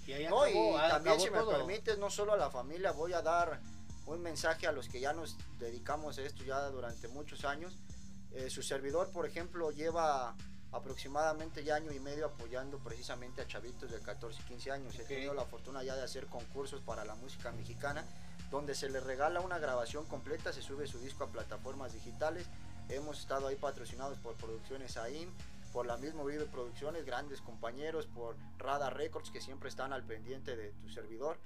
y 0.07 0.13
ahí 0.13 0.27
No, 0.29 0.43
acabó, 0.43 0.73
y 0.73 0.77
ah, 0.81 0.89
también 0.89 1.15
acabó 1.15 1.25
si 1.25 1.31
me 1.31 1.39
todo. 1.39 1.51
permites, 1.51 1.99
no 1.99 2.09
solo 2.11 2.33
a 2.33 2.37
la 2.37 2.51
familia, 2.51 2.93
voy 2.93 3.13
a 3.13 3.21
dar 3.23 3.61
un 4.07 4.23
mensaje 4.23 4.67
a 4.67 4.73
los 4.73 4.89
que 4.89 5.01
ya 5.01 5.13
nos 5.13 5.37
dedicamos 5.59 6.17
a 6.19 6.23
esto 6.23 6.43
ya 6.45 6.61
durante 6.71 7.09
muchos 7.09 7.45
años. 7.45 7.77
Eh, 8.33 8.49
su 8.49 8.63
servidor, 8.63 9.11
por 9.11 9.27
ejemplo, 9.27 9.71
lleva 9.71 10.35
aproximadamente 10.73 11.65
ya 11.65 11.75
año 11.77 11.93
y 11.93 12.01
medio 12.01 12.27
apoyando 12.27 12.79
precisamente 12.79 13.43
a 13.43 13.47
chavitos 13.47 13.91
de 13.91 14.01
14 14.01 14.41
y 14.41 14.45
15 14.45 14.71
años. 14.71 14.95
He 14.99 15.03
Ok. 15.03 15.09
tenido 15.09 15.35
la 15.35 15.45
fortuna 15.45 15.83
ya 15.83 15.95
de 15.97 16.03
hacer 16.05 16.27
concursos 16.27 16.81
para 16.81 17.05
la 17.05 17.15
música 17.15 17.53
mexicana, 17.53 18.05
donde 18.51 18.75
se 18.75 18.89
les 18.89 19.03
regala 19.03 19.41
una 19.41 19.59
grabación 19.59 20.07
completa, 20.07 20.53
se 20.55 20.63
sube 20.63 20.87
su 20.87 20.99
disco 21.01 21.25
a 21.25 21.27
plataformas 21.29 21.93
digitales. 21.93 22.47
Hemos 22.89 23.19
estado 23.19 23.49
ahí 23.49 23.57
patrocinados 23.57 24.19
por 24.19 24.35
Producciones 24.37 24.97
AIM, 24.97 25.31
por 25.75 25.85
la 25.85 25.99
misma 25.99 26.25
Vive 26.25 26.47
Producciones, 26.47 27.05
grandes 27.05 27.43
compañeros, 27.43 28.07
por 28.07 28.35
Radar 28.57 28.97
Records, 28.97 29.31
que 29.31 29.43
siempre 29.43 29.69
están 29.69 29.93
al 29.93 30.05
pendiente 30.05 30.57
de 30.57 30.71
tu 30.73 30.89
servidor. 30.89 31.39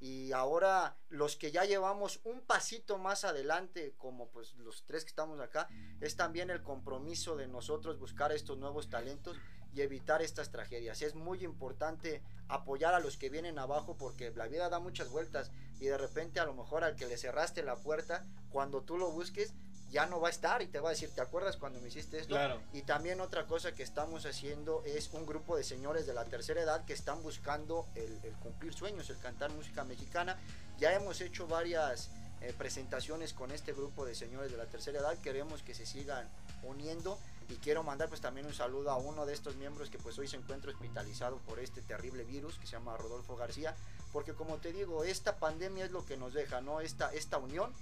Y 0.00 0.32
ahora 0.32 0.96
los 1.10 1.36
que 1.36 1.50
ya 1.50 1.64
llevamos 1.64 2.20
un 2.24 2.40
pasito 2.40 2.96
más 2.96 3.24
adelante, 3.24 3.94
como 3.98 4.28
pues 4.28 4.54
los 4.54 4.84
tres 4.86 5.04
que 5.04 5.10
estamos 5.10 5.38
acá, 5.40 5.68
es 6.00 6.16
también 6.16 6.48
el 6.48 6.62
compromiso 6.62 7.36
de 7.36 7.46
nosotros 7.46 7.98
buscar 7.98 8.32
estos 8.32 8.56
nuevos 8.56 8.88
talentos 8.88 9.36
y 9.74 9.82
evitar 9.82 10.22
estas 10.22 10.50
tragedias. 10.50 11.02
Es 11.02 11.14
muy 11.14 11.44
importante 11.44 12.22
apoyar 12.48 12.94
a 12.94 13.00
los 13.00 13.18
que 13.18 13.28
vienen 13.28 13.58
abajo 13.58 13.96
porque 13.98 14.30
la 14.30 14.48
vida 14.48 14.70
da 14.70 14.80
muchas 14.80 15.10
vueltas 15.10 15.50
y 15.78 15.86
de 15.86 15.98
repente 15.98 16.40
a 16.40 16.46
lo 16.46 16.54
mejor 16.54 16.84
al 16.84 16.96
que 16.96 17.06
le 17.06 17.18
cerraste 17.18 17.62
la 17.62 17.76
puerta, 17.76 18.24
cuando 18.48 18.82
tú 18.82 18.96
lo 18.96 19.10
busques, 19.10 19.54
ya 19.90 20.06
no 20.06 20.20
va 20.20 20.28
a 20.28 20.30
estar 20.30 20.62
y 20.62 20.66
te 20.66 20.80
va 20.80 20.90
a 20.90 20.92
decir, 20.92 21.10
¿te 21.10 21.20
acuerdas 21.20 21.56
cuando 21.56 21.80
me 21.80 21.88
hiciste 21.88 22.18
esto? 22.18 22.34
Claro. 22.34 22.60
Y 22.72 22.82
también 22.82 23.20
otra 23.20 23.46
cosa 23.46 23.72
que 23.72 23.82
estamos 23.82 24.26
haciendo 24.26 24.82
es 24.84 25.10
un 25.12 25.26
grupo 25.26 25.56
de 25.56 25.64
señores 25.64 26.06
de 26.06 26.14
la 26.14 26.24
tercera 26.24 26.60
edad 26.60 26.84
que 26.84 26.92
están 26.92 27.22
buscando 27.22 27.86
el, 27.94 28.18
el 28.24 28.32
cumplir 28.34 28.74
sueños, 28.74 29.08
el 29.10 29.18
cantar 29.18 29.50
música 29.52 29.84
mexicana. 29.84 30.36
Ya 30.78 30.92
hemos 30.92 31.20
hecho 31.20 31.46
varias 31.46 32.10
eh, 32.42 32.52
presentaciones 32.56 33.32
con 33.32 33.50
este 33.50 33.72
grupo 33.72 34.04
de 34.04 34.14
señores 34.14 34.50
de 34.50 34.58
la 34.58 34.66
tercera 34.66 34.98
edad. 34.98 35.16
Queremos 35.18 35.62
que 35.62 35.74
se 35.74 35.86
sigan 35.86 36.28
uniendo 36.62 37.18
y 37.48 37.54
quiero 37.56 37.82
mandar 37.82 38.08
pues 38.08 38.20
también 38.20 38.46
un 38.46 38.52
saludo 38.52 38.90
a 38.90 38.96
uno 38.96 39.24
de 39.24 39.32
estos 39.32 39.56
miembros 39.56 39.88
que 39.88 39.98
pues 39.98 40.18
hoy 40.18 40.28
se 40.28 40.36
encuentra 40.36 40.70
hospitalizado 40.70 41.38
por 41.38 41.60
este 41.60 41.80
terrible 41.80 42.24
virus 42.24 42.58
que 42.58 42.66
se 42.66 42.72
llama 42.72 42.96
Rodolfo 42.96 43.36
García. 43.36 43.74
Porque 44.12 44.34
como 44.34 44.58
te 44.58 44.72
digo, 44.72 45.04
esta 45.04 45.36
pandemia 45.36 45.86
es 45.86 45.92
lo 45.92 46.04
que 46.04 46.16
nos 46.16 46.34
deja, 46.34 46.60
¿no? 46.60 46.80
Esta, 46.80 47.12
esta 47.12 47.38
unión 47.38 47.72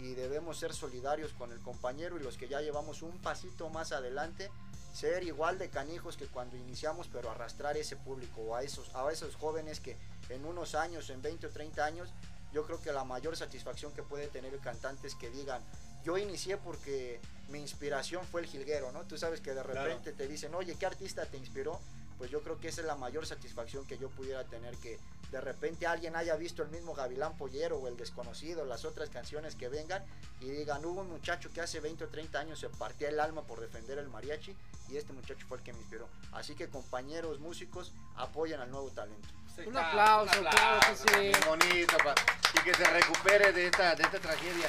y 0.00 0.14
debemos 0.14 0.58
ser 0.58 0.72
solidarios 0.72 1.32
con 1.34 1.52
el 1.52 1.60
compañero 1.60 2.16
y 2.18 2.22
los 2.22 2.36
que 2.36 2.48
ya 2.48 2.60
llevamos 2.60 3.02
un 3.02 3.18
pasito 3.18 3.68
más 3.68 3.92
adelante, 3.92 4.50
ser 4.94 5.22
igual 5.24 5.58
de 5.58 5.68
canijos 5.68 6.16
que 6.16 6.26
cuando 6.26 6.56
iniciamos, 6.56 7.06
pero 7.12 7.30
arrastrar 7.30 7.76
ese 7.76 7.96
público 7.96 8.40
o 8.40 8.54
a 8.56 8.62
esos, 8.62 8.94
a 8.94 9.10
esos 9.12 9.36
jóvenes 9.36 9.78
que 9.80 9.96
en 10.30 10.44
unos 10.46 10.74
años, 10.74 11.10
en 11.10 11.20
20 11.22 11.46
o 11.46 11.50
30 11.50 11.84
años, 11.84 12.08
yo 12.52 12.64
creo 12.66 12.80
que 12.80 12.92
la 12.92 13.04
mayor 13.04 13.36
satisfacción 13.36 13.92
que 13.92 14.02
puede 14.02 14.26
tener 14.28 14.52
el 14.54 14.60
cantante 14.60 15.06
es 15.06 15.14
que 15.14 15.30
digan, 15.30 15.62
yo 16.02 16.16
inicié 16.18 16.56
porque 16.56 17.20
mi 17.48 17.60
inspiración 17.60 18.24
fue 18.26 18.40
el 18.40 18.46
jilguero, 18.46 18.90
¿no? 18.92 19.02
Tú 19.04 19.18
sabes 19.18 19.40
que 19.40 19.50
de 19.54 19.62
Claro. 19.62 19.84
repente 19.84 20.12
te 20.12 20.26
dicen, 20.26 20.54
oye, 20.54 20.74
¿qué 20.76 20.86
artista 20.86 21.26
te 21.26 21.36
inspiró? 21.36 21.78
Pues 22.18 22.30
yo 22.30 22.40
creo 22.42 22.58
que 22.58 22.68
esa 22.68 22.80
es 22.80 22.86
la 22.86 22.96
mayor 22.96 23.26
satisfacción 23.26 23.86
que 23.86 23.98
yo 23.98 24.08
pudiera 24.10 24.44
tener, 24.44 24.76
que 24.78 24.98
de 25.30 25.40
repente 25.40 25.86
alguien 25.86 26.16
haya 26.16 26.34
visto 26.36 26.62
el 26.62 26.68
mismo 26.70 26.94
Gavilán 26.94 27.36
Pollero 27.36 27.78
o 27.78 27.86
El 27.88 27.96
Desconocido, 27.96 28.64
las 28.64 28.84
otras 28.84 29.10
canciones 29.10 29.54
que 29.54 29.68
vengan 29.68 30.04
y 30.40 30.46
digan, 30.50 30.84
hubo 30.84 31.00
un 31.02 31.08
muchacho 31.10 31.50
que 31.52 31.60
hace 31.60 31.78
20 31.80 32.04
o 32.04 32.08
30 32.08 32.38
años 32.40 32.58
se 32.58 32.68
partía 32.68 33.08
el 33.08 33.20
alma 33.20 33.42
por 33.42 33.60
defender 33.60 33.98
el 33.98 34.08
mariachi 34.08 34.56
y 34.88 34.96
este 34.96 35.12
muchacho 35.12 35.46
fue 35.48 35.58
el 35.58 35.62
que 35.62 35.72
me 35.72 35.78
inspiró. 35.78 36.08
Así 36.32 36.54
que 36.56 36.68
compañeros 36.68 37.38
músicos, 37.38 37.92
apoyen 38.16 38.60
al 38.60 38.70
nuevo 38.70 38.90
talento. 38.90 39.28
Sí, 39.54 39.62
Un 39.62 39.72
claro, 39.72 39.88
aplauso, 40.28 40.40
claro 40.40 40.80
que 40.88 40.96
sí. 40.96 41.32
Bonito, 41.46 41.96
pa- 42.04 42.14
y 42.54 42.64
que 42.64 42.74
se 42.74 42.84
recupere 42.84 43.52
de 43.52 43.66
esta, 43.66 43.94
de 43.94 44.02
esta 44.02 44.18
tragedia. 44.18 44.68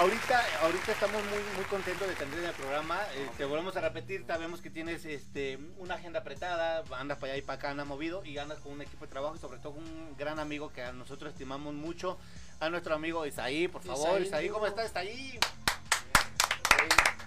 Ahorita, 0.00 0.42
ahorita 0.62 0.92
estamos 0.92 1.22
muy, 1.24 1.42
muy 1.56 1.64
contentos 1.66 2.08
de 2.08 2.14
tener 2.14 2.38
en 2.38 2.46
el 2.46 2.54
programa. 2.54 2.98
eh, 3.16 3.28
te 3.36 3.44
volvemos 3.44 3.76
a 3.76 3.82
repetir, 3.82 4.24
sabemos 4.26 4.62
que 4.62 4.70
tienes 4.70 5.04
este, 5.04 5.58
una 5.76 5.96
agenda 5.96 6.20
apretada, 6.20 6.82
andas 6.96 7.18
para 7.18 7.34
allá 7.34 7.42
y 7.42 7.44
para 7.44 7.58
acá, 7.58 7.70
andas 7.72 7.86
movido 7.86 8.24
y 8.24 8.38
andas 8.38 8.60
con 8.60 8.72
un 8.72 8.80
equipo 8.80 9.04
de 9.04 9.10
trabajo 9.10 9.36
y 9.36 9.38
sobre 9.38 9.58
todo 9.58 9.74
con 9.74 9.84
un 9.84 10.16
gran 10.16 10.38
amigo 10.38 10.72
que 10.72 10.82
a 10.82 10.92
nosotros 10.92 11.32
estimamos 11.34 11.74
mucho, 11.74 12.16
a 12.60 12.70
nuestro 12.70 12.94
amigo 12.94 13.26
Isaí, 13.26 13.68
por 13.68 13.82
favor. 13.82 14.22
Isaí, 14.22 14.26
Isaí, 14.26 14.48
¿cómo 14.48 14.66
estás? 14.66 14.86
Isaí. 14.86 15.38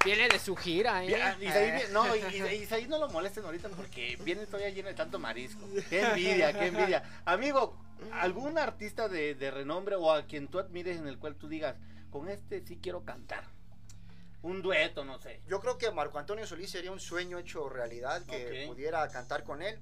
Viene 0.04 0.30
de 0.30 0.40
su 0.40 0.56
gira, 0.56 1.04
¿eh? 1.04 1.08
Bien, 1.10 1.36
Isaí, 1.42 1.84
no, 1.92 2.16
Isaí 2.56 2.88
no 2.88 2.98
lo 2.98 3.08
molesten 3.10 3.46
ahorita 3.46 3.70
porque 3.70 4.18
viene 4.24 4.48
todavía 4.48 4.70
lleno 4.70 4.88
de 4.88 4.96
tanto 4.96 5.20
marisco. 5.20 5.62
Qué 5.92 6.02
envidia, 6.02 6.52
qué 6.52 6.66
envidia. 6.66 7.04
Amigo, 7.24 7.78
¿algún 8.14 8.58
artista 8.58 9.08
de, 9.08 9.36
de 9.36 9.52
renombre 9.52 9.96
o 9.96 10.12
a 10.12 10.26
quien 10.26 10.48
tú 10.48 10.58
admires 10.58 10.98
en 10.98 11.08
el 11.08 11.20
cual 11.20 11.36
tú 11.36 11.48
digas, 11.48 11.76
con 12.14 12.30
este 12.30 12.64
sí 12.64 12.78
quiero 12.80 13.04
cantar? 13.04 13.44
Un 14.44 14.62
dueto, 14.62 15.04
no 15.04 15.18
sé. 15.20 15.42
Yo 15.48 15.60
creo 15.60 15.80
que 15.80 15.90
Marco 15.90 16.20
Antonio 16.20 16.46
Solís 16.46 16.70
sería 16.70 16.92
un 16.92 17.00
sueño 17.00 17.40
hecho 17.40 17.68
realidad 17.70 18.22
que 18.24 18.66
Ok. 18.66 18.68
pudiera 18.74 19.08
cantar 19.10 19.44
con 19.44 19.64
él. 19.64 19.80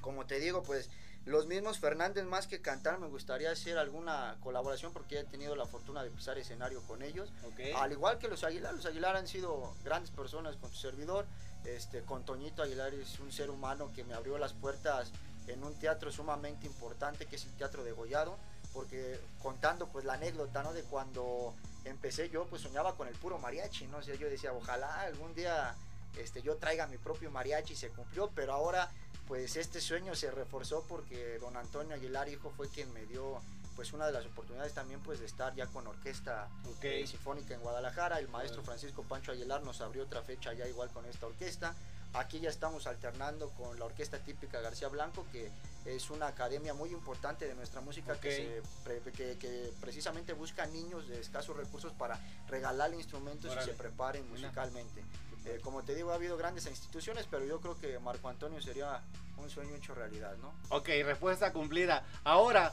Como 0.00 0.24
te 0.24 0.40
digo, 0.40 0.62
pues 0.62 0.88
los 1.26 1.46
mismos 1.46 1.78
Fernández 1.78 2.24
más 2.24 2.46
que 2.46 2.62
cantar 2.62 2.98
me 2.98 3.06
gustaría 3.08 3.50
hacer 3.50 3.76
alguna 3.76 4.38
colaboración 4.40 4.94
porque 4.94 5.18
he 5.20 5.24
tenido 5.24 5.54
la 5.56 5.66
fortuna 5.66 6.02
de 6.02 6.10
pisar 6.10 6.38
escenario 6.38 6.80
con 6.84 7.02
ellos. 7.02 7.30
Ok. 7.44 7.60
Al 7.76 7.92
igual 7.92 8.18
que 8.18 8.28
los 8.28 8.44
Aguilar, 8.44 8.72
los 8.72 8.86
Aguilar 8.86 9.16
han 9.16 9.28
sido 9.28 9.74
grandes 9.84 10.10
personas 10.10 10.56
con 10.56 10.70
su 10.70 10.76
servidor. 10.78 11.26
Este, 11.66 12.00
con 12.00 12.24
Toñito 12.24 12.62
Aguilar 12.62 12.94
es 12.94 13.18
un 13.18 13.30
ser 13.30 13.50
humano 13.50 13.92
que 13.94 14.04
me 14.04 14.14
abrió 14.14 14.38
las 14.38 14.54
puertas 14.54 15.12
en 15.48 15.62
un 15.64 15.78
teatro 15.78 16.10
sumamente 16.10 16.66
importante 16.66 17.26
que 17.26 17.36
es 17.36 17.44
el 17.44 17.52
Teatro 17.56 17.82
de 17.82 17.92
Gollado, 17.92 18.38
porque 18.72 19.20
contando 19.42 19.88
pues 19.88 20.04
la 20.04 20.14
anécdota, 20.14 20.62
¿no? 20.62 20.72
De 20.72 20.82
cuando 20.84 21.54
empecé 21.84 22.28
yo 22.28 22.46
pues 22.46 22.62
soñaba 22.62 22.94
con 22.94 23.08
el 23.08 23.14
puro 23.14 23.38
mariachi, 23.38 23.86
¿no? 23.86 23.98
O 23.98 24.02
sea, 24.02 24.14
yo 24.14 24.28
decía, 24.28 24.52
ojalá 24.52 25.02
algún 25.02 25.34
día 25.34 25.74
este, 26.16 26.42
yo 26.42 26.56
traiga 26.56 26.86
mi 26.86 26.98
propio 26.98 27.30
mariachi 27.30 27.72
y 27.74 27.76
se 27.76 27.90
cumplió, 27.90 28.30
pero 28.34 28.52
ahora 28.52 28.90
pues 29.26 29.56
este 29.56 29.80
sueño 29.80 30.14
se 30.14 30.30
reforzó 30.30 30.84
porque 30.88 31.38
don 31.38 31.56
Antonio 31.56 31.94
Aguilar, 31.94 32.28
hijo, 32.28 32.50
fue 32.56 32.68
quien 32.68 32.92
me 32.92 33.04
dio 33.06 33.40
pues 33.76 33.92
una 33.92 34.06
de 34.06 34.12
las 34.12 34.26
oportunidades 34.26 34.74
también 34.74 35.00
pues 35.00 35.20
de 35.20 35.26
estar 35.26 35.54
ya 35.54 35.66
con 35.68 35.86
orquesta 35.86 36.48
Ok. 36.64 36.84
eh, 36.84 37.06
sinfónica 37.06 37.54
en 37.54 37.60
Guadalajara. 37.60 38.18
El 38.18 38.28
maestro 38.28 38.62
Francisco 38.62 39.02
Pancho 39.04 39.30
Aguilar 39.32 39.62
nos 39.62 39.80
abrió 39.80 40.02
otra 40.02 40.22
fecha 40.22 40.52
ya 40.52 40.66
igual 40.66 40.90
con 40.90 41.04
esta 41.06 41.26
orquesta. 41.26 41.74
Aquí 42.14 42.40
ya 42.40 42.48
estamos 42.48 42.86
alternando 42.86 43.50
con 43.50 43.78
la 43.78 43.84
orquesta 43.84 44.18
típica 44.18 44.60
García 44.60 44.88
Blanco, 44.88 45.26
que 45.30 45.50
es 45.84 46.10
una 46.10 46.26
academia 46.28 46.72
muy 46.74 46.90
importante 46.90 47.46
de 47.46 47.54
nuestra 47.54 47.80
música 47.80 48.18
que, 48.18 48.32
se 48.32 48.62
pre- 48.82 49.12
que, 49.12 49.36
que 49.38 49.70
precisamente 49.80 50.32
busca 50.32 50.66
niños 50.66 51.06
de 51.08 51.20
escasos 51.20 51.56
recursos 51.56 51.92
para 51.92 52.18
regalarle 52.48 52.96
instrumentos 52.96 53.52
Órale. 53.52 53.66
y 53.66 53.70
se 53.70 53.76
preparen 53.78 54.28
musicalmente. 54.30 55.02
Eh, 55.44 55.60
como 55.62 55.82
te 55.84 55.94
digo, 55.94 56.10
ha 56.10 56.14
habido 56.14 56.36
grandes 56.36 56.66
instituciones, 56.66 57.26
pero 57.30 57.44
yo 57.44 57.60
creo 57.60 57.78
que 57.78 57.98
Marco 57.98 58.28
Antonio 58.28 58.60
sería 58.60 59.00
un 59.36 59.48
sueño 59.48 59.74
hecho 59.76 59.94
realidad, 59.94 60.34
¿no? 60.38 60.52
Ok, 60.70 60.88
respuesta 61.04 61.52
cumplida. 61.52 62.04
Ahora, 62.24 62.72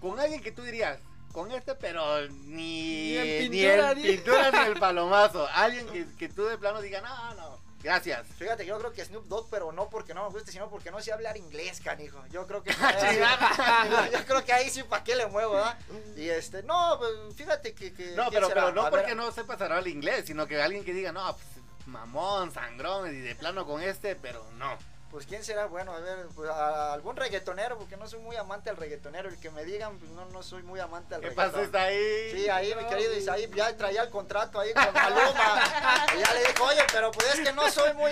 con 0.00 0.18
alguien 0.20 0.42
que 0.42 0.52
tú 0.52 0.62
dirías, 0.62 0.98
con 1.32 1.50
este, 1.52 1.74
pero 1.74 2.28
ni, 2.28 3.12
Ni 3.12 3.16
en 3.16 3.50
ni 3.50 3.58
pintura, 3.58 3.90
el 3.92 3.96
ni- 3.98 4.02
pintura 4.02 4.50
ni 4.50 4.58
el 4.72 4.74
palomazo. 4.80 5.46
Alguien 5.48 5.86
que, 5.88 6.06
que 6.16 6.28
tú 6.28 6.44
de 6.44 6.58
plano 6.58 6.80
digas, 6.82 7.02
no, 7.02 7.34
no, 7.34 7.58
gracias. 7.84 8.26
Fíjate, 8.38 8.66
yo 8.66 8.78
creo 8.78 8.92
que 8.92 9.04
Snoop 9.04 9.26
Dogg, 9.26 9.48
pero 9.50 9.70
no 9.70 9.88
porque 9.88 10.14
no 10.14 10.24
me 10.24 10.30
guste, 10.30 10.50
sino 10.50 10.68
porque 10.68 10.90
no 10.90 11.00
sé 11.00 11.12
hablar 11.12 11.36
inglés, 11.36 11.80
canijo. 11.80 12.24
Yo 12.32 12.46
creo 12.46 12.62
que. 12.62 12.70
yo 14.12 14.24
creo 14.26 14.44
que 14.44 14.52
ahí 14.52 14.70
sí, 14.70 14.82
¿para 14.82 15.04
qué 15.04 15.14
le 15.14 15.26
muevo, 15.26 15.56
ah? 15.56 15.78
Y 16.16 16.28
este, 16.28 16.62
no, 16.62 16.96
pues, 16.98 17.12
fíjate 17.36 17.74
que. 17.74 17.92
que 17.92 18.16
No, 18.16 18.30
¿quién 18.30 18.42
pero, 18.42 18.48
pero 18.48 18.72
no 18.72 18.80
A 18.80 18.90
ver, 18.90 19.00
porque 19.00 19.14
no 19.14 19.30
sepas 19.30 19.60
hablar 19.60 19.86
inglés, 19.86 20.24
sino 20.26 20.46
que 20.46 20.60
alguien 20.60 20.84
que 20.84 20.94
diga, 20.94 21.12
no, 21.12 21.32
pues, 21.34 21.46
mamón, 21.86 22.50
sangrón, 22.52 23.14
y 23.14 23.20
de 23.20 23.34
plano 23.34 23.66
con 23.66 23.82
este, 23.82 24.16
pero 24.16 24.44
no. 24.58 24.76
Pues 25.14 25.26
quién 25.26 25.44
será, 25.44 25.66
bueno, 25.66 25.92
a 25.94 26.00
ver, 26.00 26.26
pues, 26.34 26.50
a- 26.50 26.92
algún 26.92 27.14
reggaetonero, 27.14 27.78
porque 27.78 27.96
no 27.96 28.08
soy 28.08 28.18
muy 28.18 28.34
amante 28.34 28.68
al 28.68 28.76
reggaetonero. 28.76 29.28
El 29.28 29.38
que 29.38 29.48
me 29.48 29.64
digan, 29.64 29.96
pues 30.00 30.10
no, 30.10 30.24
no 30.30 30.42
soy 30.42 30.64
muy 30.64 30.80
amante 30.80 31.14
al 31.14 31.20
¿Qué 31.20 31.28
reggaetón. 31.28 31.52
pasó? 31.52 31.64
Está 31.64 31.82
ahí. 31.84 32.32
Sí, 32.32 32.48
ahí 32.48 32.74
mi 32.74 32.84
querido 32.86 33.14
Isaí 33.14 33.48
ya 33.54 33.76
traía 33.76 34.02
el 34.02 34.10
contrato 34.10 34.58
ahí 34.58 34.74
con 34.74 34.92
Maluma. 34.92 35.22
y 36.16 36.18
ya 36.18 36.34
le 36.34 36.40
dijo, 36.48 36.64
oye, 36.64 36.82
pero 36.92 37.12
pues 37.12 37.32
es 37.32 37.40
que 37.46 37.52
no 37.52 37.70
soy 37.70 37.92
muy, 37.94 38.10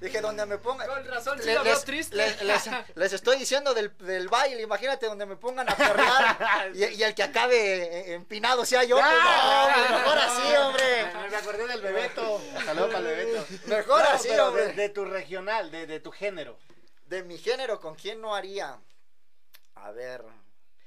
Dije, 0.00 0.20
donde 0.20 0.44
me 0.46 0.58
pongan. 0.58 0.86
Con 0.88 1.06
razón, 1.06 1.38
sí 1.38 1.46
Le- 1.46 1.54
lo 1.54 1.64
veo 1.64 1.74
les, 1.74 1.84
triste. 1.84 2.16
les- 2.16 2.42
les- 2.42 2.70
les 2.96 3.12
estoy 3.12 3.38
diciendo 3.38 3.72
del, 3.74 3.96
del 3.98 4.28
baile, 4.28 4.60
imagínate 4.62 5.06
donde 5.06 5.24
me 5.26 5.36
pongan 5.36 5.68
a 5.70 5.74
perrear 5.74 6.70
y, 6.74 6.84
y 6.84 7.02
el 7.02 7.14
que 7.14 7.22
acabe 7.22 8.12
empinado 8.12 8.64
sea 8.66 8.84
yo. 8.84 8.96
pues, 8.98 9.08
no, 9.10 9.64
hombre, 9.64 9.96
mejor 9.98 10.18
así, 10.18 10.56
hombre. 10.62 11.06
Me, 11.30 11.36
acordé 11.36 11.66
del 11.66 11.80
Bebeto. 11.80 12.40
Saludos 12.64 12.92
para 12.92 12.98
el 12.98 13.04
Bebeto. 13.16 13.46
Mejor 13.66 14.02
No, 14.02 14.08
así, 14.10 14.30
hombre. 14.30 14.66
de, 14.68 14.72
de 14.74 14.88
tu 14.90 15.04
regional, 15.04 15.70
de, 15.70 15.86
de 15.86 16.00
tu 16.00 16.10
género. 16.12 16.58
De 17.06 17.22
mi 17.22 17.38
género, 17.38 17.80
¿con 17.80 17.94
quién 17.94 18.20
no 18.20 18.34
haría? 18.34 18.78
A 19.76 19.90
ver. 19.92 20.24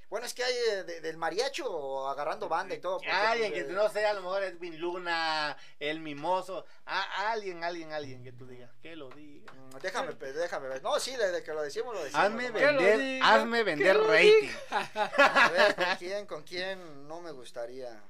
Bueno, 0.10 0.26
es 0.26 0.34
que 0.34 0.44
hay 0.44 0.54
eh, 0.72 0.84
de- 0.84 1.02
del 1.02 1.18
mariacho 1.18 2.08
agarrando 2.10 2.50
banda 2.50 2.74
y 2.76 2.80
todo. 2.80 2.98
porque, 2.98 3.12
Alguien 3.12 3.52
pues, 3.52 3.64
que 3.66 3.70
eh, 3.70 3.74
no 3.74 3.90
sea, 3.90 4.10
a 4.10 4.14
lo 4.14 4.22
mejor 4.22 4.44
Edwin 4.44 4.80
Luna, 4.80 5.56
el 5.80 6.00
mimoso. 6.00 6.66
Ah, 6.88 7.30
alguien, 7.32 7.64
alguien, 7.64 7.94
alguien 7.94 8.24
que 8.24 8.32
tú 8.32 8.48
digas. 8.48 8.72
Que 8.82 8.96
lo 8.96 9.10
diga. 9.10 9.52
mm, 9.54 9.78
Déjame, 9.82 10.14
déjame 10.16 10.68
ver. 10.68 10.82
No, 10.82 11.00
sí, 11.00 11.16
desde 11.16 11.44
que 11.44 11.54
lo 11.54 11.62
decimos, 11.62 11.94
lo 11.94 12.04
decimos. 12.04 12.26
Hazme 12.26 12.50
vender, 12.52 13.22
hazme 13.24 13.64
vender 13.64 13.98
rating. 14.00 14.50
A 15.18 15.50
ver, 15.50 15.76
¿con 15.76 15.96
quién, 15.98 16.26
con 16.26 16.44
quién 16.44 17.08
no 17.08 17.22
me 17.22 17.32
gustaría? 17.32 18.02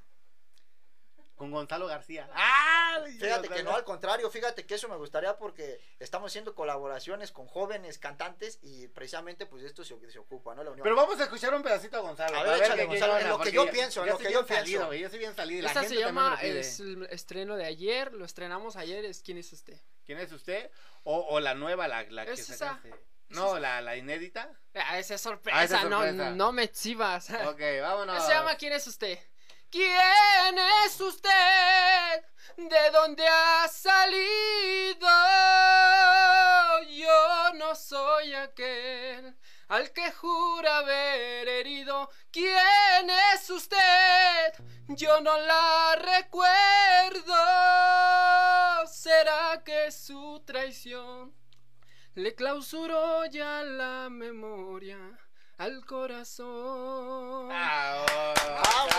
Con 1.40 1.52
Gonzalo 1.52 1.88
García. 1.88 2.30
¡Ah! 2.34 3.00
Fíjate 3.18 3.48
que 3.48 3.64
no, 3.64 3.74
al 3.74 3.86
contrario, 3.86 4.30
fíjate 4.30 4.66
que 4.66 4.76
eso 4.76 4.90
me 4.90 4.98
gustaría 4.98 5.38
porque 5.38 5.80
estamos 5.98 6.30
haciendo 6.30 6.54
colaboraciones 6.54 7.32
con 7.32 7.48
jóvenes 7.48 7.98
cantantes 7.98 8.60
y 8.62 8.90
precisamente 8.90 9.46
pues 9.46 9.64
esto 9.64 9.86
se, 9.86 9.96
se 10.12 10.20
ocupa, 10.20 10.54
¿no? 10.54 10.66
La 10.66 10.72
unión. 10.72 10.84
Pero 10.84 10.98
vamos 10.98 11.18
a 11.18 11.24
escuchar 11.24 11.54
un 11.54 11.64
pedacito 11.64 11.96
a 11.96 12.02
Gonzalo. 12.02 12.38
A 12.38 12.44
ver, 12.44 12.62
échale, 12.62 12.86
Gonzalo, 12.88 13.18
en 13.20 13.30
lo 13.30 13.40
que 13.40 13.54
yo 13.54 13.72
pienso, 13.72 14.04
en 14.04 14.10
lo 14.10 14.18
que 14.18 14.34
yo 14.34 14.46
pienso. 14.46 14.94
Yo 14.94 15.10
soy 15.10 15.18
bien 15.20 15.34
salido. 15.34 15.66
Esta 15.66 15.80
gente 15.80 15.96
se 15.96 16.02
llama, 16.02 16.38
es 16.42 16.82
el 16.82 17.08
estreno 17.10 17.56
de 17.56 17.64
ayer, 17.64 18.12
lo 18.12 18.26
estrenamos 18.26 18.76
ayer, 18.76 19.06
es 19.06 19.22
¿Quién 19.24 19.38
es 19.38 19.54
usted? 19.54 19.80
¿Quién 20.06 20.20
es 20.20 20.34
usted? 20.34 20.70
O, 21.04 21.20
o 21.30 21.40
la 21.40 21.54
nueva, 21.54 21.88
la, 21.88 22.04
la 22.04 22.26
que 22.26 22.36
sacaste. 22.36 22.94
No, 23.30 23.60
la, 23.60 23.80
la 23.80 23.96
inédita. 23.96 24.52
Ah, 24.74 25.00
esa 25.00 25.14
es 25.16 25.22
sorpresa, 25.22 25.58
Ah, 25.58 25.64
esa 25.64 25.78
es 25.78 25.90
no- 25.90 26.02
sorpresa. 26.02 26.32
No, 26.32 26.52
me 26.52 26.64
exhibas. 26.64 27.30
Ok, 27.30 27.62
vámonos. 27.80 28.26
Se 28.26 28.34
llama 28.34 28.56
¿Quién 28.58 28.74
es 28.74 28.86
usted? 28.88 29.18
¿Quién 29.72 30.58
es 30.84 31.00
usted? 31.00 32.24
¿De 32.58 32.90
dónde 32.92 33.24
ha 33.28 33.68
salido? 33.68 35.08
Yo 36.90 37.54
no 37.54 37.76
soy 37.76 38.34
aquel 38.34 39.38
al 39.68 39.94
que 39.94 40.12
jura 40.12 40.80
haber 40.80 41.48
herido. 41.48 42.10
¿Quién 42.32 43.12
es 43.34 43.48
usted? 43.52 44.54
Yo 44.88 45.22
no 45.22 45.38
la 45.38 45.96
recuerdo. 45.98 47.36
¿Será 48.88 49.64
que 49.64 49.92
su 49.92 50.42
traición 50.48 51.36
le 52.16 52.34
clausuró 52.34 53.26
ya 53.28 53.62
la 53.62 54.10
memoria 54.10 54.98
al 55.60 55.86
corazón? 55.86 57.49
Ah, 57.51 58.03
¡Vamos! 58.64 58.93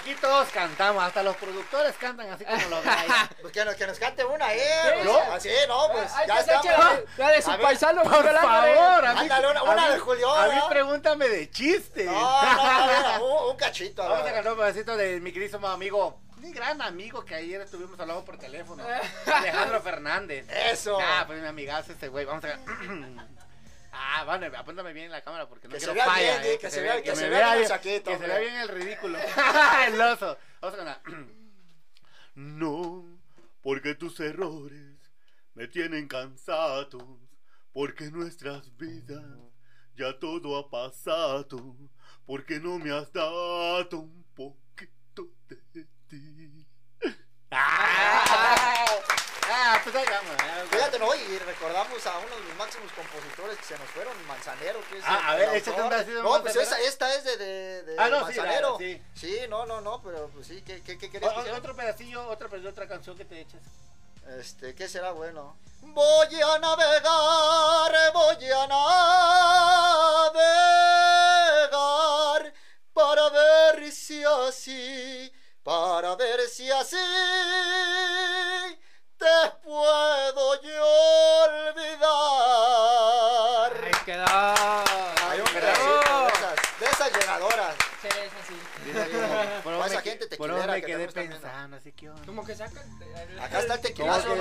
Aquí 0.00 0.14
todos 0.20 0.48
cantamos, 0.50 1.02
hasta 1.02 1.22
los 1.22 1.36
productores 1.36 1.94
cantan 1.96 2.30
así 2.30 2.44
como 2.44 2.68
los. 2.68 2.80
Pues 3.40 3.52
que, 3.52 3.64
nos, 3.64 3.74
que 3.74 3.86
nos 3.86 3.98
cante 3.98 4.24
una, 4.24 4.52
¿eh? 4.54 5.00
¿Yo? 5.04 5.18
Así, 5.32 5.48
no, 5.68 5.88
pues 5.92 6.10
Ay, 6.14 6.26
ya 6.28 6.40
eche 6.40 6.52
la 6.70 6.94
de- 6.94 7.06
la 7.16 7.28
de 7.30 7.42
su 7.42 7.50
A 7.50 7.56
ver, 7.56 7.66
paisano. 7.66 8.02
Por 8.02 8.18
Miguel 8.18 8.36
Álvarez. 8.36 8.76
favor, 8.76 9.04
a 9.06 9.14
mí, 9.14 9.20
Ándale, 9.20 9.60
una- 9.62 9.90
de 9.90 9.98
Julio, 9.98 10.34
A 10.34 10.46
mí 10.48 10.56
¿no? 10.56 10.68
pregúntame 10.68 11.28
de 11.28 11.50
chiste. 11.50 12.04
No, 12.04 12.12
no, 12.42 12.86
no, 12.86 13.18
no, 13.18 13.24
un, 13.44 13.50
un 13.52 13.56
cachito. 13.56 14.02
a 14.02 14.08
Vamos 14.08 14.24
ver. 14.24 14.32
a 14.32 14.34
cantar 14.36 14.52
un 14.52 14.58
pedacito 14.58 14.96
de 14.96 15.20
mi 15.20 15.32
queridísimo 15.32 15.68
amigo, 15.68 16.20
mi 16.38 16.52
gran 16.52 16.80
amigo 16.82 17.24
que 17.24 17.34
ayer 17.34 17.60
estuvimos 17.60 17.98
hablando 17.98 18.24
por 18.24 18.36
teléfono, 18.38 18.84
Alejandro 19.34 19.80
Fernández. 19.80 20.46
Eso. 20.50 20.98
Ah, 21.00 21.24
pues 21.26 21.40
mi 21.40 21.46
amigazo 21.48 21.92
este 21.92 22.08
güey. 22.08 22.24
Vamos 22.24 22.44
a 22.44 22.48
Ah, 23.96 24.24
bueno, 24.24 24.46
apúntame 24.58 24.92
bien 24.92 25.06
en 25.06 25.12
la 25.12 25.22
cámara 25.22 25.48
porque 25.48 25.68
no 25.68 25.74
Que 25.74 25.80
se 25.80 25.92
quiero 25.92 26.10
falla, 26.10 26.40
bien, 26.40 26.54
eh, 26.54 26.58
que 26.58 26.68
se 26.70 26.80
vea- 26.82 27.00
que 27.02 27.14
se 27.14 27.28
vea 27.28 27.54
bien 27.54 27.68
saquito, 27.68 28.10
Que 28.10 28.18
se 28.18 28.26
vea 28.26 28.38
bien 28.40 28.54
el 28.56 28.68
ridículo. 28.68 29.18
el 29.86 30.00
oso. 30.00 30.36
Vamos 30.60 30.78
a. 30.80 31.00
No, 32.34 33.04
porque 33.62 33.94
tus 33.94 34.18
errores 34.18 34.98
me 35.54 35.68
tienen 35.68 36.08
cansados, 36.08 36.96
porque 37.72 38.10
nuestras 38.10 38.76
vidas 38.76 39.22
ya 39.94 40.18
todo 40.18 40.58
ha 40.58 40.68
pasado, 40.68 41.76
porque 42.26 42.58
no 42.58 42.80
me 42.80 42.90
has 42.90 43.12
dado 43.12 44.00
un 44.00 44.24
poquito 44.34 45.28
de 45.48 45.86
ti. 46.08 46.66
¡Ah! 47.52 48.23
Ah, 49.56 49.80
pues 49.84 49.94
ahí 49.94 50.04
vamos. 50.10 50.34
Fíjate, 50.70 50.98
no, 50.98 51.14
y 51.14 51.38
recordamos 51.38 52.04
a 52.06 52.18
uno 52.18 52.34
de 52.36 52.40
los 52.48 52.56
máximos 52.56 52.90
compositores 52.92 53.56
que 53.58 53.64
se 53.64 53.78
nos 53.78 53.88
fueron, 53.90 54.12
Manzanero, 54.26 54.80
que 54.90 54.98
es 54.98 55.04
Ah, 55.06 55.28
a 55.30 55.34
ver, 55.36 55.50
de 55.62 56.12
No, 56.22 56.42
pues 56.42 56.56
esa, 56.56 56.80
esta 56.80 57.14
es 57.14 57.22
de, 57.24 57.36
de, 57.36 57.82
de 57.84 57.94
Ah, 57.98 58.08
no, 58.08 58.18
sí, 58.18 58.24
Manzanero. 58.38 58.72
la- 58.72 58.78
sí. 58.78 59.02
Sí, 59.14 59.38
no, 59.48 59.64
no, 59.64 59.80
no, 59.80 60.02
pero 60.02 60.28
pues 60.34 60.48
sí, 60.48 60.60
¿qué, 60.66 60.82
qué, 60.82 60.98
qué 60.98 61.06
O- 61.06 61.10
querías 61.10 61.32
que 61.44 61.52
o- 61.52 61.56
otro 61.56 61.76
pedacillo, 61.76 62.26
otra, 62.28 62.48
otra 62.68 62.88
canción 62.88 63.16
que 63.16 63.24
te 63.24 63.40
eches. 63.42 63.60
Este, 64.40 64.74
¿qué 64.74 64.88
será 64.88 65.12
bueno? 65.12 65.56
Voy 65.82 66.40
a 66.42 66.58
navegar, 66.58 67.92
voy 68.12 68.50
a 68.50 68.66
navegar 71.54 72.52
para 72.92 73.28
ver 73.30 73.92
si 73.92 74.24
así, 74.24 75.32
para 75.62 76.16
ver 76.16 76.40
si 76.48 76.70
así 76.70 76.96
te 79.24 79.56
puedo 79.62 80.60
yo 80.62 80.86
olvidar. 82.44 83.72
Ay, 83.84 83.92
quedó. 84.04 84.24
Hay 84.26 85.40
un 85.40 85.46
pedacito 85.46 86.20
de 86.20 86.28
esas, 86.28 86.56
de 86.80 86.86
esas 86.86 87.10
llegadoras. 87.18 87.74
Sí, 88.02 88.08
es 88.08 88.32
así. 88.42 88.56
Por 89.62 89.72
esa 89.86 90.02
que- 90.02 90.10
gente 90.10 90.26
por 90.36 90.48
tequilera 90.48 90.72
me 90.72 90.80
que 90.80 90.86
te 90.86 90.92
quedé 90.92 91.08
pensando, 91.08 91.76
así 91.78 91.92
que 91.92 92.10
onda. 92.10 92.26
Como 92.26 92.44
que 92.44 92.54
sacan. 92.54 92.84
Acá 93.40 93.60
está 93.60 93.74
el 93.74 93.80
¿Cómo 93.80 94.18
tequilazo. 94.18 94.34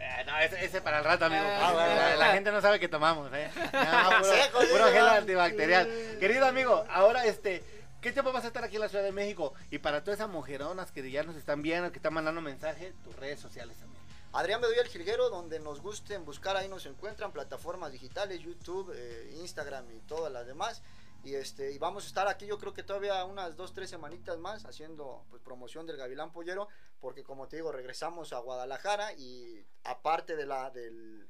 Eh, 0.00 0.24
no, 0.26 0.38
ese, 0.38 0.64
ese 0.64 0.80
para 0.80 0.98
el 0.98 1.04
rato, 1.04 1.24
amigo. 1.26 1.42
Ah, 1.44 1.72
bueno, 1.72 2.16
la, 2.18 2.32
gente 2.32 2.50
no 2.52 2.60
sabe 2.60 2.78
que 2.80 2.88
tomamos, 2.88 3.30
¿eh? 3.32 3.50
No, 3.72 4.10
puro, 4.18 4.24
Seco, 4.24 4.58
puro 4.70 4.86
sí, 4.86 4.92
gel 4.92 5.04
¿no? 5.04 5.10
antibacterial. 5.10 5.88
Querido 6.20 6.46
amigo, 6.46 6.84
ahora 6.90 7.24
este, 7.24 7.64
¿qué 8.00 8.12
tiempo 8.12 8.32
vas 8.32 8.44
a 8.44 8.48
estar 8.48 8.62
aquí 8.62 8.76
en 8.76 8.82
la 8.82 8.88
Ciudad 8.88 9.02
de 9.02 9.10
México? 9.10 9.54
Y 9.70 9.78
para 9.78 10.04
todas 10.04 10.20
esas 10.20 10.30
mujeronas 10.30 10.92
que 10.92 11.08
ya 11.10 11.24
nos 11.24 11.34
están 11.36 11.62
viendo, 11.62 11.90
que 11.90 11.98
están 11.98 12.14
mandando 12.14 12.40
mensaje, 12.40 12.92
tus 13.02 13.16
redes 13.16 13.40
sociales. 13.40 13.76
Adrián 14.38 14.60
Bedoya 14.60 14.82
el 14.82 14.88
Jilguero, 14.88 15.30
donde 15.30 15.58
nos 15.58 15.82
gusten 15.82 16.24
buscar, 16.24 16.56
ahí 16.56 16.68
nos 16.68 16.86
encuentran, 16.86 17.32
plataformas 17.32 17.90
digitales, 17.90 18.38
YouTube, 18.38 18.92
eh, 18.94 19.34
Instagram 19.40 19.90
y 19.90 19.98
todas 20.02 20.32
las 20.32 20.46
demás. 20.46 20.80
Y 21.24 21.34
este 21.34 21.72
y 21.72 21.78
vamos 21.78 22.04
a 22.04 22.06
estar 22.06 22.28
aquí 22.28 22.46
yo 22.46 22.56
creo 22.56 22.72
que 22.72 22.84
todavía 22.84 23.24
unas 23.24 23.56
dos, 23.56 23.74
tres 23.74 23.90
semanitas 23.90 24.38
más 24.38 24.64
haciendo 24.64 25.24
pues 25.28 25.42
promoción 25.42 25.86
del 25.86 25.96
Gavilán 25.96 26.30
Pollero, 26.30 26.68
porque 27.00 27.24
como 27.24 27.48
te 27.48 27.56
digo, 27.56 27.72
regresamos 27.72 28.32
a 28.32 28.38
Guadalajara 28.38 29.12
y 29.14 29.66
aparte 29.82 30.36
de 30.36 30.46
la 30.46 30.70
del 30.70 31.28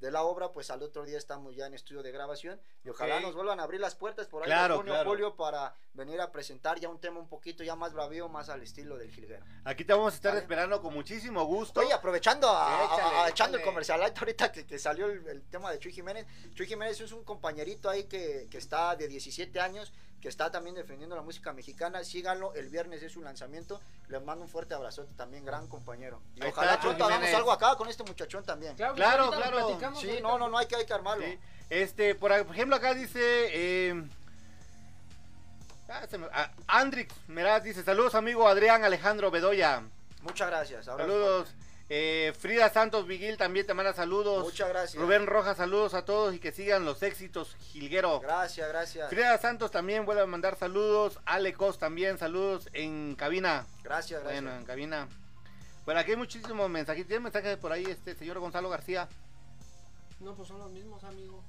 de 0.00 0.10
la 0.10 0.22
obra, 0.22 0.50
pues 0.50 0.70
al 0.70 0.82
otro 0.82 1.04
día 1.04 1.18
estamos 1.18 1.54
ya 1.54 1.66
en 1.66 1.74
estudio 1.74 2.02
de 2.02 2.10
grabación 2.10 2.58
y 2.84 2.88
ojalá 2.88 3.16
Ok. 3.16 3.22
nos 3.22 3.34
vuelvan 3.34 3.60
a 3.60 3.64
abrir 3.64 3.80
las 3.80 3.94
puertas 3.94 4.26
por 4.28 4.42
ahí 4.42 4.46
Claro, 4.48 4.74
de 4.74 4.78
junio, 4.78 4.92
claro. 4.94 5.10
julio 5.10 5.36
para 5.36 5.74
venir 5.92 6.20
a 6.20 6.32
presentar 6.32 6.80
ya 6.80 6.88
un 6.88 6.98
tema 6.98 7.20
un 7.20 7.28
poquito 7.28 7.62
ya 7.62 7.76
más 7.76 7.92
bravío, 7.92 8.28
más 8.28 8.48
al 8.48 8.62
estilo 8.62 8.96
del 8.96 9.10
Jilguero. 9.10 9.44
Aquí 9.64 9.84
te 9.84 9.92
vamos 9.92 10.14
a 10.14 10.16
estar 10.16 10.30
Vale. 10.32 10.40
esperando 10.42 10.80
con 10.80 10.94
muchísimo 10.94 11.44
gusto. 11.44 11.80
Oye, 11.80 11.92
aprovechando, 11.92 12.48
a- 12.48 12.80
a- 12.80 12.84
Échale, 12.84 13.16
a- 13.16 13.28
echando 13.28 13.58
el 13.58 13.62
comercial 13.64 14.02
ahorita 14.02 14.50
que, 14.50 14.66
que 14.66 14.78
salió 14.78 15.06
el, 15.06 15.26
el 15.28 15.42
tema 15.42 15.70
de 15.70 15.78
Chuy 15.78 15.92
Jiménez. 15.92 16.26
Chuy 16.54 16.66
Jiménez 16.66 16.98
es 17.00 17.12
un 17.12 17.22
compañerito 17.24 17.90
ahí 17.90 18.04
que, 18.04 18.48
que 18.50 18.56
está 18.58 18.96
de 18.96 19.06
17 19.06 19.60
años, 19.60 19.92
que 20.20 20.28
está 20.28 20.50
también 20.50 20.74
defendiendo 20.76 21.16
la 21.16 21.22
música 21.22 21.52
mexicana. 21.52 22.04
Síganlo, 22.04 22.52
el 22.54 22.68
viernes 22.68 23.02
es 23.02 23.12
su 23.12 23.22
lanzamiento. 23.22 23.80
Le 24.08 24.20
mando 24.20 24.44
un 24.44 24.50
fuerte 24.50 24.74
abrazote 24.74 25.12
también, 25.14 25.44
gran 25.44 25.66
compañero. 25.66 26.20
Y 26.36 26.42
Ahí 26.42 26.50
ojalá 26.50 26.72
está, 26.72 26.82
pronto 26.82 27.04
hagamos 27.04 27.32
algo 27.32 27.52
acá 27.52 27.74
con 27.76 27.88
este 27.88 28.02
muchachón 28.04 28.44
también. 28.44 28.74
Claro, 28.76 28.94
Claro, 28.94 29.30
Sí, 29.30 29.84
ahorita. 29.84 30.20
no, 30.20 30.38
no, 30.38 30.48
no, 30.48 30.58
hay 30.58 30.66
que, 30.66 30.76
hay 30.76 30.84
que 30.84 30.92
armarlo. 30.92 31.24
Sí. 31.24 31.38
Este, 31.70 32.14
por 32.14 32.32
ejemplo, 32.32 32.76
acá 32.76 32.94
dice. 32.94 33.20
Eh, 33.22 34.04
ah, 35.88 36.06
me- 36.18 36.28
ah, 36.32 36.50
Andrix 36.66 37.14
Meraz 37.28 37.62
dice: 37.62 37.82
Saludos, 37.82 38.14
amigo 38.14 38.46
Adrián 38.48 38.84
Alejandro 38.84 39.30
Bedoya. 39.30 39.82
Muchas 40.22 40.48
gracias. 40.48 40.84
Saludos. 40.84 41.48
Eh, 41.92 42.32
Frida 42.38 42.70
Santos 42.70 43.04
Viguil 43.04 43.36
también 43.36 43.66
te 43.66 43.74
manda 43.74 43.92
saludos. 43.92 44.44
Muchas 44.44 44.68
gracias. 44.68 45.02
Rubén 45.02 45.26
Rojas, 45.26 45.56
saludos 45.56 45.92
a 45.94 46.04
todos 46.04 46.32
y 46.32 46.38
que 46.38 46.52
sigan 46.52 46.84
los 46.84 47.02
éxitos, 47.02 47.56
Gilguero. 47.56 48.20
Gracias, 48.20 48.68
gracias. 48.68 49.10
Frida 49.10 49.36
Santos 49.38 49.72
también 49.72 50.06
vuelve 50.06 50.22
a 50.22 50.26
mandar 50.26 50.56
saludos. 50.56 51.18
Ale 51.24 51.52
Cos 51.52 51.80
también, 51.80 52.16
saludos 52.16 52.68
en 52.74 53.16
cabina. 53.16 53.66
Gracias, 53.82 54.22
gracias. 54.22 54.40
Bueno, 54.40 54.56
en 54.56 54.64
cabina. 54.64 55.08
Bueno, 55.84 55.98
aquí 55.98 56.12
hay 56.12 56.16
muchísimos 56.16 56.70
mensajes. 56.70 57.08
¿Tiene 57.08 57.24
mensajes 57.24 57.56
por 57.56 57.72
ahí 57.72 57.84
este 57.86 58.14
señor 58.14 58.38
Gonzalo 58.38 58.70
García? 58.70 59.08
No, 60.20 60.36
pues 60.36 60.46
son 60.46 60.60
los 60.60 60.70
mismos, 60.70 61.02
amigo. 61.02 61.42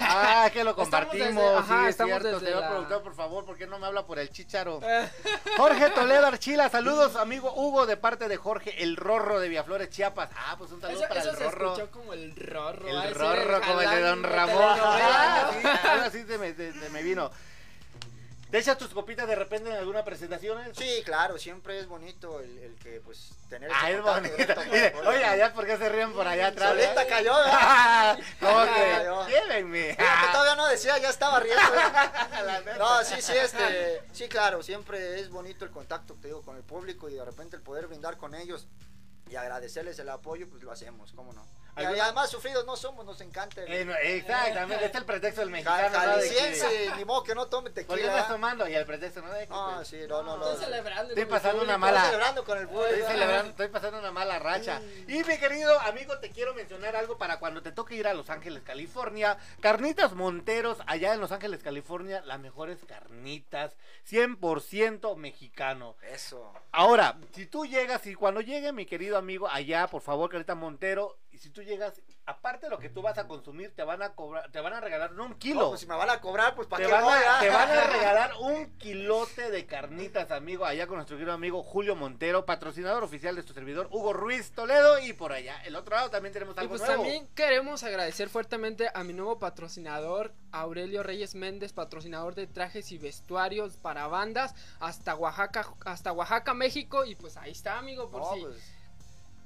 Ah, 0.00 0.50
que 0.52 0.64
lo 0.64 0.70
Estamos 0.78 0.88
compartimos. 0.90 1.28
desde- 1.44 1.56
ajá, 1.56 1.78
sí, 1.80 1.84
es 1.84 1.90
estamos 1.90 2.20
cierto. 2.20 2.40
Señor 2.40 2.60
la- 2.60 2.68
productor, 2.70 3.02
por 3.02 3.14
favor, 3.14 3.44
¿por 3.44 3.56
qué 3.56 3.66
no 3.66 3.78
me 3.78 3.86
habla 3.86 4.04
por 4.06 4.18
el 4.18 4.30
chicharo? 4.30 4.80
Jorge 5.56 5.90
Toledo 5.90 6.26
Archila, 6.26 6.68
saludos, 6.68 7.16
amigo 7.16 7.52
Hugo, 7.54 7.86
de 7.86 7.96
parte 7.96 8.28
de 8.28 8.36
Jorge, 8.36 8.82
el 8.82 8.96
Rorro 8.96 9.38
de 9.40 9.48
Villaflores, 9.48 9.90
Chiapas. 9.90 10.30
Ah, 10.36 10.56
pues 10.58 10.72
un 10.72 10.80
saludo 10.80 10.98
Eso, 11.00 11.08
para 11.08 11.20
eso 11.20 11.30
el 11.30 11.36
se 11.36 11.44
Rorro. 11.44 11.72
escuchó 11.74 11.90
como 11.90 12.12
el 12.12 12.34
rorro. 12.36 12.88
El 12.88 13.14
como 13.66 13.80
el 13.80 13.90
de 13.90 14.00
Don 14.02 14.22
Ramón. 14.22 14.78
Ah, 14.82 15.50
¿no? 16.04 16.10
sí, 16.10 16.24
me, 16.38 16.54
se- 16.54 16.72
se 16.72 16.90
me 16.90 17.02
vino. 17.02 17.30
¿Te 18.50 18.58
echas 18.58 18.76
tus 18.78 18.88
copitas 18.88 19.28
de 19.28 19.36
repente 19.36 19.70
en 19.70 19.76
alguna 19.76 20.04
presentación? 20.04 20.60
Sí, 20.74 21.02
claro, 21.04 21.38
siempre 21.38 21.78
es 21.78 21.86
bonito 21.86 22.40
el, 22.40 22.58
el 22.58 22.74
que, 22.76 23.00
pues, 23.00 23.30
tener 23.48 23.70
Ah, 23.72 23.90
es 23.90 24.02
bonito. 24.02 24.54
Mire, 24.70 24.92
oye, 25.06 25.24
allá, 25.24 25.52
¿por 25.52 25.66
qué 25.66 25.76
se 25.76 25.88
ríen 25.88 26.12
por 26.12 26.26
allá 26.26 26.48
atrás? 26.48 26.70
Solita 26.70 27.02
eh? 27.04 27.06
cayó, 27.06 27.32
¿verdad? 27.32 28.18
¿Cómo 28.40 28.64
que? 28.64 29.32
Llévenme. 29.32 29.96
Todavía 30.32 30.56
no 30.56 30.66
decía, 30.66 30.98
ya 30.98 31.10
estaba 31.10 31.38
riendo. 31.38 31.60
No, 32.78 33.04
sí, 33.04 33.20
sí, 33.20 33.32
este, 33.36 34.02
sí, 34.12 34.28
claro, 34.28 34.62
siempre 34.62 35.20
es 35.20 35.28
bonito 35.28 35.64
el 35.64 35.70
contacto 35.70 36.14
te 36.14 36.28
digo 36.28 36.42
con 36.42 36.56
el 36.56 36.62
público 36.62 37.08
y 37.08 37.14
de 37.14 37.24
repente 37.24 37.56
el 37.56 37.62
poder 37.62 37.86
brindar 37.86 38.16
con 38.16 38.34
ellos 38.34 38.66
y 39.28 39.36
agradecerles 39.36 39.98
el 39.98 40.08
apoyo, 40.08 40.48
pues 40.48 40.62
lo 40.62 40.72
hacemos, 40.72 41.12
¿cómo 41.12 41.32
no? 41.32 41.44
Y, 41.80 41.84
¿Alguna- 41.84 41.96
y 41.96 42.00
además 42.00 42.30
sufridos 42.30 42.64
no 42.66 42.76
somos, 42.76 43.04
nos 43.06 43.20
encanta. 43.20 43.62
el- 43.62 43.72
Eh, 43.90 44.16
exactamente, 44.16 44.84
este 44.84 44.96
es 44.98 45.00
el 45.00 45.04
pretexto 45.06 45.40
del 45.40 45.50
mexicano. 45.50 45.88
Ca- 45.92 46.06
¿no? 46.06 46.16
De 46.18 46.28
que- 46.28 46.34
Jalisciense, 46.34 46.90
ni 46.96 47.04
modo 47.04 47.22
que 47.24 47.34
no 47.34 47.46
tome 47.48 47.70
¿Por 47.70 47.74
qué 47.84 47.84
tequila. 47.94 48.12
estás 48.12 48.28
tomando? 48.28 48.68
Y 48.68 48.74
el 48.74 48.84
pretexto, 48.86 49.22
¿no? 49.22 49.30
De 49.32 49.46
que, 49.46 49.52
No, 49.52 49.72
pues, 49.76 49.88
sí, 49.88 50.00
no, 50.08 50.22
no, 50.22 50.36
no. 50.36 50.44
Estoy 50.50 50.64
celebrando. 50.64 51.08
Estoy 51.10 51.24
pasando 51.24 51.62
una 51.62 51.78
mala- 51.78 51.96
Estoy 51.98 52.10
celebrando 52.12 52.44
con 52.44 52.58
el 52.58 52.66
público. 52.68 52.86
Estoy 52.86 53.12
celebrando, 53.12 53.50
estoy 53.50 53.68
pasando 53.68 53.98
una 53.98 54.12
mala 54.12 54.38
racha. 54.38 54.80
Y 55.08 55.24
mi 55.24 55.38
querido 55.38 55.78
amigo, 55.80 56.18
te 56.18 56.30
quiero 56.30 56.54
mencionar 56.54 56.96
algo 56.96 57.18
para 57.18 57.38
cuando 57.38 57.62
te 57.62 57.72
toque 57.72 57.94
ir 57.94 58.06
a 58.06 58.14
Los 58.14 58.30
Ángeles, 58.30 58.62
California. 58.62 59.38
Carnitas 59.60 60.12
Monteros, 60.14 60.78
allá 60.86 61.14
en 61.14 61.20
Los 61.20 61.32
Ángeles, 61.32 61.62
California, 61.62 62.22
las 62.26 62.38
mejores 62.40 62.78
carnitas, 62.86 63.76
100% 64.08 65.16
mexicano. 65.16 65.96
Eso. 66.02 66.52
Ahora, 66.72 67.16
si 67.34 67.46
tú 67.46 67.64
llegas 67.66 68.06
y 68.06 68.14
cuando 68.14 68.40
llegue 68.40 68.72
mi 68.72 68.86
querido 68.86 69.16
amigo 69.16 69.48
allá, 69.48 69.86
por 69.86 70.02
favor, 70.02 70.30
Carita 70.30 70.54
Montero, 70.54 71.16
y 71.32 71.38
si 71.38 71.50
tú 71.50 71.62
llegas, 71.62 72.00
aparte 72.26 72.66
de 72.66 72.70
lo 72.70 72.78
que 72.78 72.88
tú 72.88 73.02
vas 73.02 73.16
a 73.18 73.28
consumir, 73.28 73.74
te 73.74 73.82
van 73.84 74.02
a 74.02 74.14
cobrar, 74.14 74.50
te 74.50 74.60
van 74.60 74.72
a 74.72 74.80
regalar 74.80 75.12
no 75.12 75.24
un 75.26 75.34
kilo. 75.34 75.60
No, 75.60 75.68
pues 75.70 75.80
si 75.80 75.86
me 75.86 75.94
van 75.94 76.10
a 76.10 76.20
cobrar, 76.20 76.54
pues 76.54 76.66
para 76.66 76.82
Te 76.82 76.88
qué 76.88 76.92
van, 76.94 77.04
voy, 77.04 77.12
a, 77.14 77.36
ah? 77.36 77.40
te 77.40 77.48
van 77.48 77.70
a 77.70 77.86
regalar 77.92 78.32
un 78.40 78.76
kilote 78.78 79.50
de 79.50 79.64
carnitas, 79.66 80.30
amigo, 80.32 80.64
allá 80.64 80.86
con 80.86 80.96
nuestro 80.96 81.16
querido 81.16 81.32
amigo 81.32 81.62
Julio 81.62 81.94
Montero, 81.94 82.44
patrocinador 82.44 83.04
oficial 83.04 83.36
de 83.36 83.42
tu 83.42 83.52
servidor 83.52 83.88
Hugo 83.92 84.12
Ruiz 84.12 84.50
Toledo. 84.52 84.98
Y 84.98 85.12
por 85.12 85.32
allá, 85.32 85.62
el 85.64 85.76
otro 85.76 85.94
lado 85.96 86.10
también 86.10 86.32
tenemos 86.32 86.56
Y 86.56 86.60
algo 86.60 86.70
pues 86.70 86.80
nuevo. 86.82 87.02
también 87.02 87.28
queremos 87.34 87.84
agradecer 87.84 88.28
fuertemente 88.28 88.90
a 88.92 89.04
mi 89.04 89.12
nuevo 89.12 89.38
patrocinador, 89.38 90.32
Aurelio 90.52 91.02
Reyes 91.02 91.34
Méndez, 91.36 91.72
patrocinador 91.72 92.34
de 92.34 92.46
trajes 92.48 92.90
y 92.92 92.98
vestuarios 92.98 93.76
para 93.76 94.08
bandas 94.08 94.54
hasta 94.80 95.14
Oaxaca, 95.14 95.66
hasta 95.84 96.12
Oaxaca, 96.12 96.54
México. 96.54 97.04
Y 97.04 97.14
pues 97.14 97.36
ahí 97.36 97.52
está, 97.52 97.78
amigo, 97.78 98.10
por 98.10 98.22
No, 98.22 98.34
si. 98.34 98.40
pues, 98.40 98.72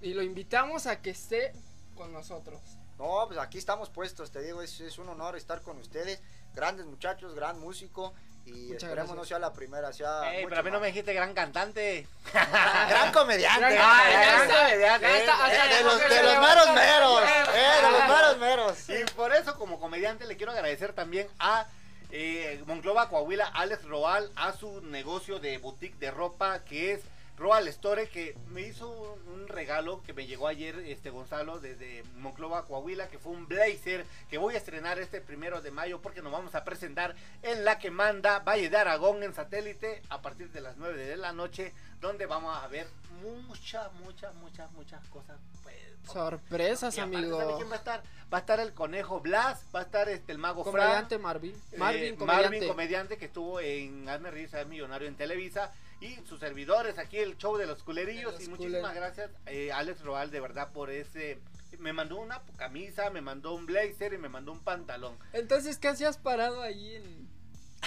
Y 0.00 0.14
lo 0.14 0.22
invitamos 0.22 0.86
a 0.86 1.00
que 1.02 1.10
esté 1.10 1.52
con 1.94 2.12
nosotros. 2.12 2.60
no, 2.98 3.24
pues 3.26 3.38
aquí 3.38 3.58
estamos 3.58 3.90
puestos, 3.90 4.30
te 4.30 4.40
digo, 4.42 4.62
es, 4.62 4.80
es 4.80 4.98
un 4.98 5.08
honor 5.08 5.36
estar 5.36 5.62
con 5.62 5.78
ustedes. 5.78 6.20
Grandes 6.54 6.86
muchachos, 6.86 7.34
gran 7.34 7.58
músico. 7.60 8.14
Y 8.46 8.52
Muchas 8.68 8.82
esperemos 8.84 8.96
gracias. 9.12 9.16
no 9.16 9.24
sea 9.24 9.38
la 9.38 9.52
primera, 9.54 9.92
sea. 9.94 10.34
Ey, 10.34 10.44
pero 10.46 10.60
a 10.60 10.62
mí 10.62 10.70
no 10.70 10.78
me 10.78 10.88
dijiste 10.88 11.14
gran 11.14 11.32
cantante. 11.32 12.06
Gran 12.32 13.10
comediante. 13.10 13.60
Gran- 13.74 13.78
Ah, 13.80 14.10
está, 14.44 15.16
está. 15.18 15.44
hasta 15.46 15.66
de 15.76 15.82
los, 15.82 15.98
de 15.98 16.22
los 16.22 16.38
meros 16.40 16.72
meros, 16.74 17.22
eh, 17.22 17.82
de 17.82 17.90
los 17.90 18.08
meros 18.08 18.38
meros. 18.86 18.88
Y 18.90 19.04
por 19.14 19.34
eso, 19.34 19.58
como 19.58 19.80
comediante, 19.80 20.26
le 20.26 20.36
quiero 20.36 20.52
agradecer 20.52 20.92
también 20.92 21.26
a 21.38 21.66
eh, 22.10 22.62
Monclova 22.66 23.08
Coahuila, 23.08 23.46
Alex 23.46 23.84
Roal, 23.86 24.30
a 24.36 24.52
su 24.52 24.82
negocio 24.82 25.38
de 25.40 25.56
boutique 25.56 25.96
de 25.98 26.10
ropa 26.10 26.60
que 26.64 26.92
es 26.92 27.00
Roal 27.36 27.66
Store, 27.68 28.08
que 28.08 28.36
me 28.50 28.62
hizo 28.62 29.18
un, 29.32 29.34
regalo 29.48 30.02
que 30.02 30.14
me 30.14 30.26
llegó 30.26 30.48
ayer 30.48 30.76
este 30.86 31.10
Gonzalo 31.10 31.60
desde 31.60 32.02
Monclova 32.16 32.64
Coahuila, 32.64 33.08
que 33.08 33.18
fue 33.18 33.32
un 33.32 33.46
blazer 33.46 34.04
que 34.28 34.38
voy 34.38 34.54
a 34.54 34.58
estrenar 34.58 34.98
este 34.98 35.20
primero 35.20 35.60
de 35.60 35.70
mayo 35.70 36.00
porque 36.00 36.22
nos 36.22 36.32
vamos 36.32 36.54
a 36.54 36.64
presentar 36.64 37.14
en 37.42 37.64
la 37.64 37.78
que 37.78 37.90
manda 37.90 38.40
Valle 38.40 38.70
de 38.70 38.76
Aragón 38.76 39.22
en 39.22 39.34
satélite 39.34 40.02
a 40.08 40.22
partir 40.22 40.50
de 40.50 40.60
las 40.60 40.76
9 40.76 41.06
de 41.06 41.16
la 41.16 41.32
noche, 41.32 41.72
donde 42.00 42.26
vamos 42.26 42.56
a 42.56 42.66
ver 42.68 42.88
muchas, 43.22 43.92
muchas, 43.94 44.34
muchas, 44.36 44.72
muchas 44.72 45.06
cosas. 45.08 45.38
pues, 45.62 45.76
Sorpresas, 46.10 46.98
amigo. 46.98 47.38
¿sabe 47.38 47.54
quién 47.56 47.70
va 47.70 47.74
a 47.74 47.78
estar? 47.78 48.02
Va 48.32 48.38
a 48.38 48.40
estar 48.40 48.60
el 48.60 48.72
conejo 48.72 49.20
Blas, 49.20 49.64
va 49.74 49.80
a 49.80 49.82
estar 49.82 50.08
este 50.08 50.32
el 50.32 50.38
mago 50.38 50.64
Fran, 50.64 50.74
Comediante 50.74 51.18
Marvin. 51.18 51.54
eh, 51.72 51.76
Marvin, 51.78 52.16
comediante. 52.16 52.24
Marvin, 52.50 52.68
comediante 52.68 53.16
que 53.18 53.26
estuvo 53.26 53.60
en 53.60 54.08
Hazme 54.08 54.48
Ser 54.48 54.66
Millonario 54.66 55.06
en 55.06 55.16
Televisa 55.16 55.72
y 56.00 56.16
sus 56.26 56.40
servidores 56.40 56.98
aquí 56.98 57.18
el 57.18 57.36
show 57.38 57.56
de 57.56 57.66
los 57.66 57.82
culerillos 57.82 58.32
De 58.32 58.38
los 58.38 58.42
y 58.46 58.50
muchísimas 58.50 58.92
culer- 58.92 58.94
gracias 58.94 59.30
eh, 59.46 59.72
Alex 59.72 60.02
Roal 60.02 60.30
de 60.30 60.40
verdad 60.40 60.72
por 60.72 60.90
ese 60.90 61.40
me 61.78 61.92
mandó 61.92 62.16
una 62.20 62.40
camisa, 62.56 63.10
me 63.10 63.20
mandó 63.20 63.52
un 63.54 63.66
blazer 63.66 64.12
y 64.12 64.18
me 64.18 64.28
mandó 64.28 64.52
un 64.52 64.60
pantalón. 64.60 65.18
Entonces, 65.32 65.76
¿qué 65.78 65.88
hacías 65.88 66.18
parado 66.18 66.62
ahí 66.62 66.94
en.? 66.94 67.28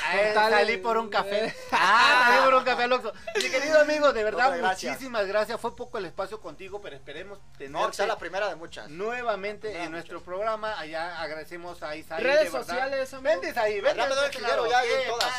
Ah, 0.06 0.32
Tal- 0.34 0.52
salí 0.52 0.78
por 0.78 0.98
un 0.98 1.10
café. 1.10 1.46
eh. 1.46 1.56
Ah, 1.72 2.26
salí 2.30 2.46
por 2.46 2.54
un 2.56 2.64
café 2.64 2.84
al 2.84 2.94
Oxxo. 2.94 3.14
Mi 3.36 3.50
querido 3.50 3.80
amigo, 3.80 4.14
de 4.14 4.24
verdad, 4.24 4.58
muchísimas 4.60 5.26
gracias. 5.28 5.60
Fue 5.60 5.76
poco 5.76 5.98
el 5.98 6.06
espacio 6.06 6.40
contigo, 6.42 6.82
pero 6.82 6.96
esperemos 6.96 7.40
tener 7.58 7.72
No, 7.72 7.90
que 7.92 8.06
la 8.08 8.18
primera 8.18 8.48
de 8.50 8.56
muchas. 8.56 8.90
nuevamente 8.90 9.76
en 9.76 9.84
de 9.84 9.90
nuestro 9.90 10.22
programa. 10.24 10.78
Allá 10.80 11.22
agradecemos 11.22 11.82
a 11.84 11.96
Isaí. 11.96 12.24
Redes 12.24 12.52
de 12.52 12.60
sociales, 12.60 13.14
amigo. 13.14 13.30
Vente 13.30 13.50
Isaí, 13.50 13.82
vente. 13.82 13.98
Ya 13.98 14.08
me 14.08 14.16
doy 14.16 14.26
el 14.26 14.32
dinero, 14.32 14.56
lado. 14.66 14.70
ya, 14.70 14.84
en 14.84 14.90
¿Qué 15.02 15.08
todas. 15.10 15.34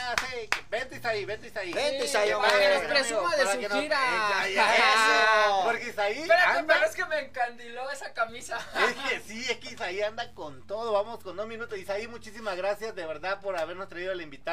Vente 0.70 0.96
Isaí, 0.96 1.24
vente 1.24 1.46
Isaí. 1.48 1.72
Vente, 1.72 2.04
Isaí, 2.04 2.30
para 2.30 2.36
hombre. 2.38 2.58
que 2.58 2.68
nos 2.68 2.76
Amigo, 2.78 2.94
presuma 2.94 3.36
de 3.36 3.44
para 3.44 3.52
su 3.54 3.60
que 3.60 3.68
gira. 3.70 3.98
Eh. 4.48 4.58
Porque 5.64 5.88
Isaí 5.88 6.18
Espérate, 6.22 6.64
pero 6.66 6.84
es 6.84 6.94
que 6.94 7.04
me 7.06 7.18
encandiló 7.20 7.90
esa 7.90 8.12
camisa. 8.14 8.58
es 8.88 8.94
que 9.10 9.20
sí, 9.26 9.46
es 9.50 9.58
que 9.58 9.74
Isaí 9.74 10.02
anda 10.02 10.32
con 10.34 10.66
todo. 10.66 10.92
Vamos 10.92 11.22
con 11.22 11.36
dos 11.36 11.46
minutos. 11.46 11.78
Isaí, 11.78 12.06
muchísimas 12.08 12.56
gracias 12.56 12.94
de 12.94 13.06
verdad 13.06 13.40
por 13.40 13.56
habernos 13.58 13.88
traído 13.88 14.12
al 14.12 14.20
invitado. 14.20 14.47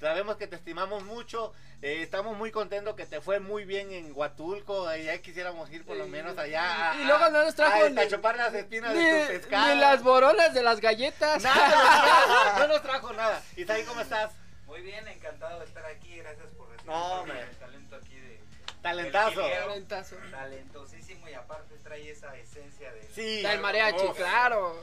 Sabemos 0.00 0.36
que 0.36 0.46
te 0.48 0.56
estimamos 0.56 1.04
mucho. 1.04 1.52
eh, 1.80 2.00
estamos 2.02 2.36
muy 2.36 2.50
contentos 2.52 2.94
que 2.96 3.06
te 3.06 3.20
fue 3.20 3.38
muy 3.40 3.64
bien 3.64 3.90
en 3.92 4.12
Huatulco. 4.16 4.92
Ya 4.96 5.18
quisiéramos 5.22 5.70
ir 5.70 5.84
por 5.84 5.96
lo 5.96 6.06
menos 6.08 6.36
allá. 6.38 6.90
a- 6.92 6.96
Y 6.96 7.04
luego 7.04 7.28
no 7.30 7.44
nos 7.44 7.54
trajo 7.56 7.84
a, 7.84 7.88
ni- 7.88 8.00
a 8.00 8.08
chupar 8.08 8.36
las 8.36 8.52
espinas 8.54 8.94
Ni, 8.94 9.04
de 9.04 9.20
tu 9.22 9.26
pescado. 9.28 9.74
ni 9.74 9.80
las 9.80 10.02
borolas 10.02 10.54
de 10.54 10.62
las 10.62 10.80
galletas. 10.80 11.42
Nada, 11.42 12.56
no 12.58 12.66
nos 12.68 12.82
trajo 12.82 13.12
nada. 13.12 13.42
Isaí, 13.56 13.84
¿cómo 13.84 14.00
estás? 14.00 14.32
Muy 14.66 14.80
bien, 14.82 15.06
encantado 15.08 15.58
de 15.60 15.66
estar 15.66 15.84
aquí. 15.86 16.16
Gracias 16.18 16.46
por 16.56 16.68
recibir 16.70 16.86
No, 16.90 17.20
hombre. 17.20 17.40
el 17.40 17.56
talento 17.56 17.96
aquí 17.96 18.14
de. 18.16 18.40
Talentazo. 18.80 19.40
Talentazo. 19.40 20.16
Talentosísimo 20.32 21.28
y 21.28 21.34
aparte 21.34 21.74
trae 21.84 22.10
esa 22.10 22.36
esencia 22.36 22.92
de. 22.92 23.02
Sí. 23.14 23.42
Del 23.42 23.60
mariachi, 23.60 24.08
claro. 24.16 24.82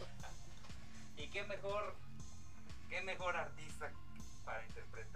Y 1.17 1.27
qué 1.29 1.43
mejor, 1.43 1.95
qué 2.89 3.01
mejor 3.01 3.35
artista 3.35 3.68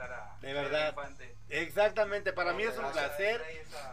interpretar 0.04 0.12
a. 0.12 0.38
De 0.42 0.54
verdad. 0.54 0.90
Infante. 0.90 1.36
Exactamente, 1.50 2.34
para 2.34 2.54
mí 2.54 2.64
es 2.64 2.78
un 2.78 2.92
placer. 2.92 3.42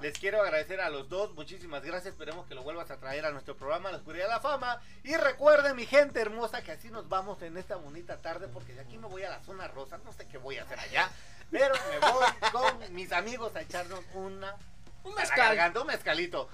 Les 0.00 0.18
quiero 0.18 0.42
agradecer 0.42 0.80
a 0.80 0.90
los 0.90 1.08
dos, 1.08 1.34
muchísimas 1.34 1.82
gracias. 1.82 2.12
Esperemos 2.12 2.46
que 2.46 2.54
lo 2.54 2.62
vuelvas 2.62 2.90
a 2.90 2.98
traer 2.98 3.26
a 3.26 3.30
nuestro 3.30 3.56
programa 3.56 3.90
La 3.90 3.98
Oscuridad 3.98 4.24
de 4.24 4.30
la 4.30 4.40
Fama. 4.40 4.80
Y 5.04 5.16
recuerden, 5.16 5.76
mi 5.76 5.86
gente 5.86 6.20
hermosa, 6.20 6.62
que 6.62 6.72
así 6.72 6.90
nos 6.90 7.08
vamos 7.08 7.42
en 7.42 7.56
esta 7.56 7.76
bonita 7.76 8.16
tarde, 8.20 8.48
porque 8.48 8.74
de 8.74 8.80
aquí 8.80 8.98
me 8.98 9.08
voy 9.08 9.22
a 9.22 9.30
la 9.30 9.42
zona 9.42 9.68
rosa. 9.68 9.98
No 9.98 10.12
sé 10.12 10.26
qué 10.26 10.38
voy 10.38 10.58
a 10.58 10.62
hacer 10.62 10.78
allá, 10.78 11.10
pero 11.50 11.74
me 11.90 11.98
voy 11.98 12.26
con 12.52 12.94
mis 12.94 13.12
amigos 13.12 13.54
a 13.56 13.60
echarnos 13.60 14.04
una. 14.14 14.56
Un 15.04 15.14
mezcal. 15.14 15.38
garganta, 15.38 15.80
un 15.80 15.86
mezcalito. 15.86 16.48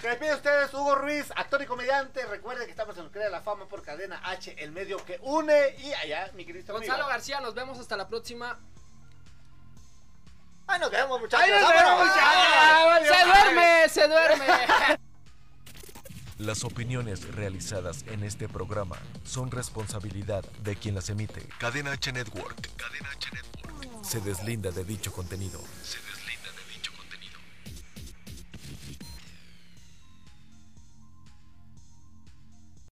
Se 0.00 0.08
despide 0.08 0.34
ustedes, 0.34 0.74
Hugo 0.74 0.94
Ruiz, 0.96 1.26
actor 1.36 1.62
y 1.62 1.66
comediante. 1.66 2.24
Recuerden 2.26 2.64
que 2.64 2.70
estamos 2.70 2.96
en 2.96 3.04
Oscuridad 3.04 3.26
de 3.26 3.32
la 3.32 3.42
Fama 3.42 3.68
por 3.68 3.82
cadena 3.82 4.20
H, 4.24 4.56
el 4.58 4.72
medio 4.72 5.04
que 5.04 5.18
une. 5.22 5.74
Y 5.78 5.92
allá, 5.94 6.30
mi 6.34 6.44
querido 6.44 6.76
amigo. 6.76 6.92
Gonzalo 6.92 7.08
García, 7.08 7.40
nos 7.40 7.54
vemos 7.54 7.78
hasta 7.78 7.96
la 7.96 8.08
próxima. 8.08 8.58
Ay, 10.66 10.80
nos 10.80 10.90
vemos, 10.90 11.20
muchachos. 11.20 11.46
Ay, 11.46 11.60
nos 11.60 11.70
vemos, 11.72 11.98
muchachos. 12.00 12.22
Ah, 12.22 12.98
se 13.02 13.24
duerme, 13.24 13.88
se 13.88 14.08
duerme. 14.08 14.98
Las 16.38 16.64
opiniones 16.64 17.34
realizadas 17.34 18.04
en 18.08 18.22
este 18.24 18.48
programa 18.48 18.98
son 19.24 19.50
responsabilidad 19.50 20.44
de 20.62 20.76
quien 20.76 20.94
las 20.94 21.08
emite. 21.08 21.48
Cadena 21.58 21.92
H 21.92 22.12
Network. 22.12 22.76
Cadena 22.76 23.08
H 23.10 23.30
Network. 23.32 24.04
Se 24.04 24.20
deslinda 24.20 24.70
de 24.70 24.84
dicho 24.84 25.12
contenido. 25.12 25.60
Se 25.82 25.98
deslinda 25.98 26.15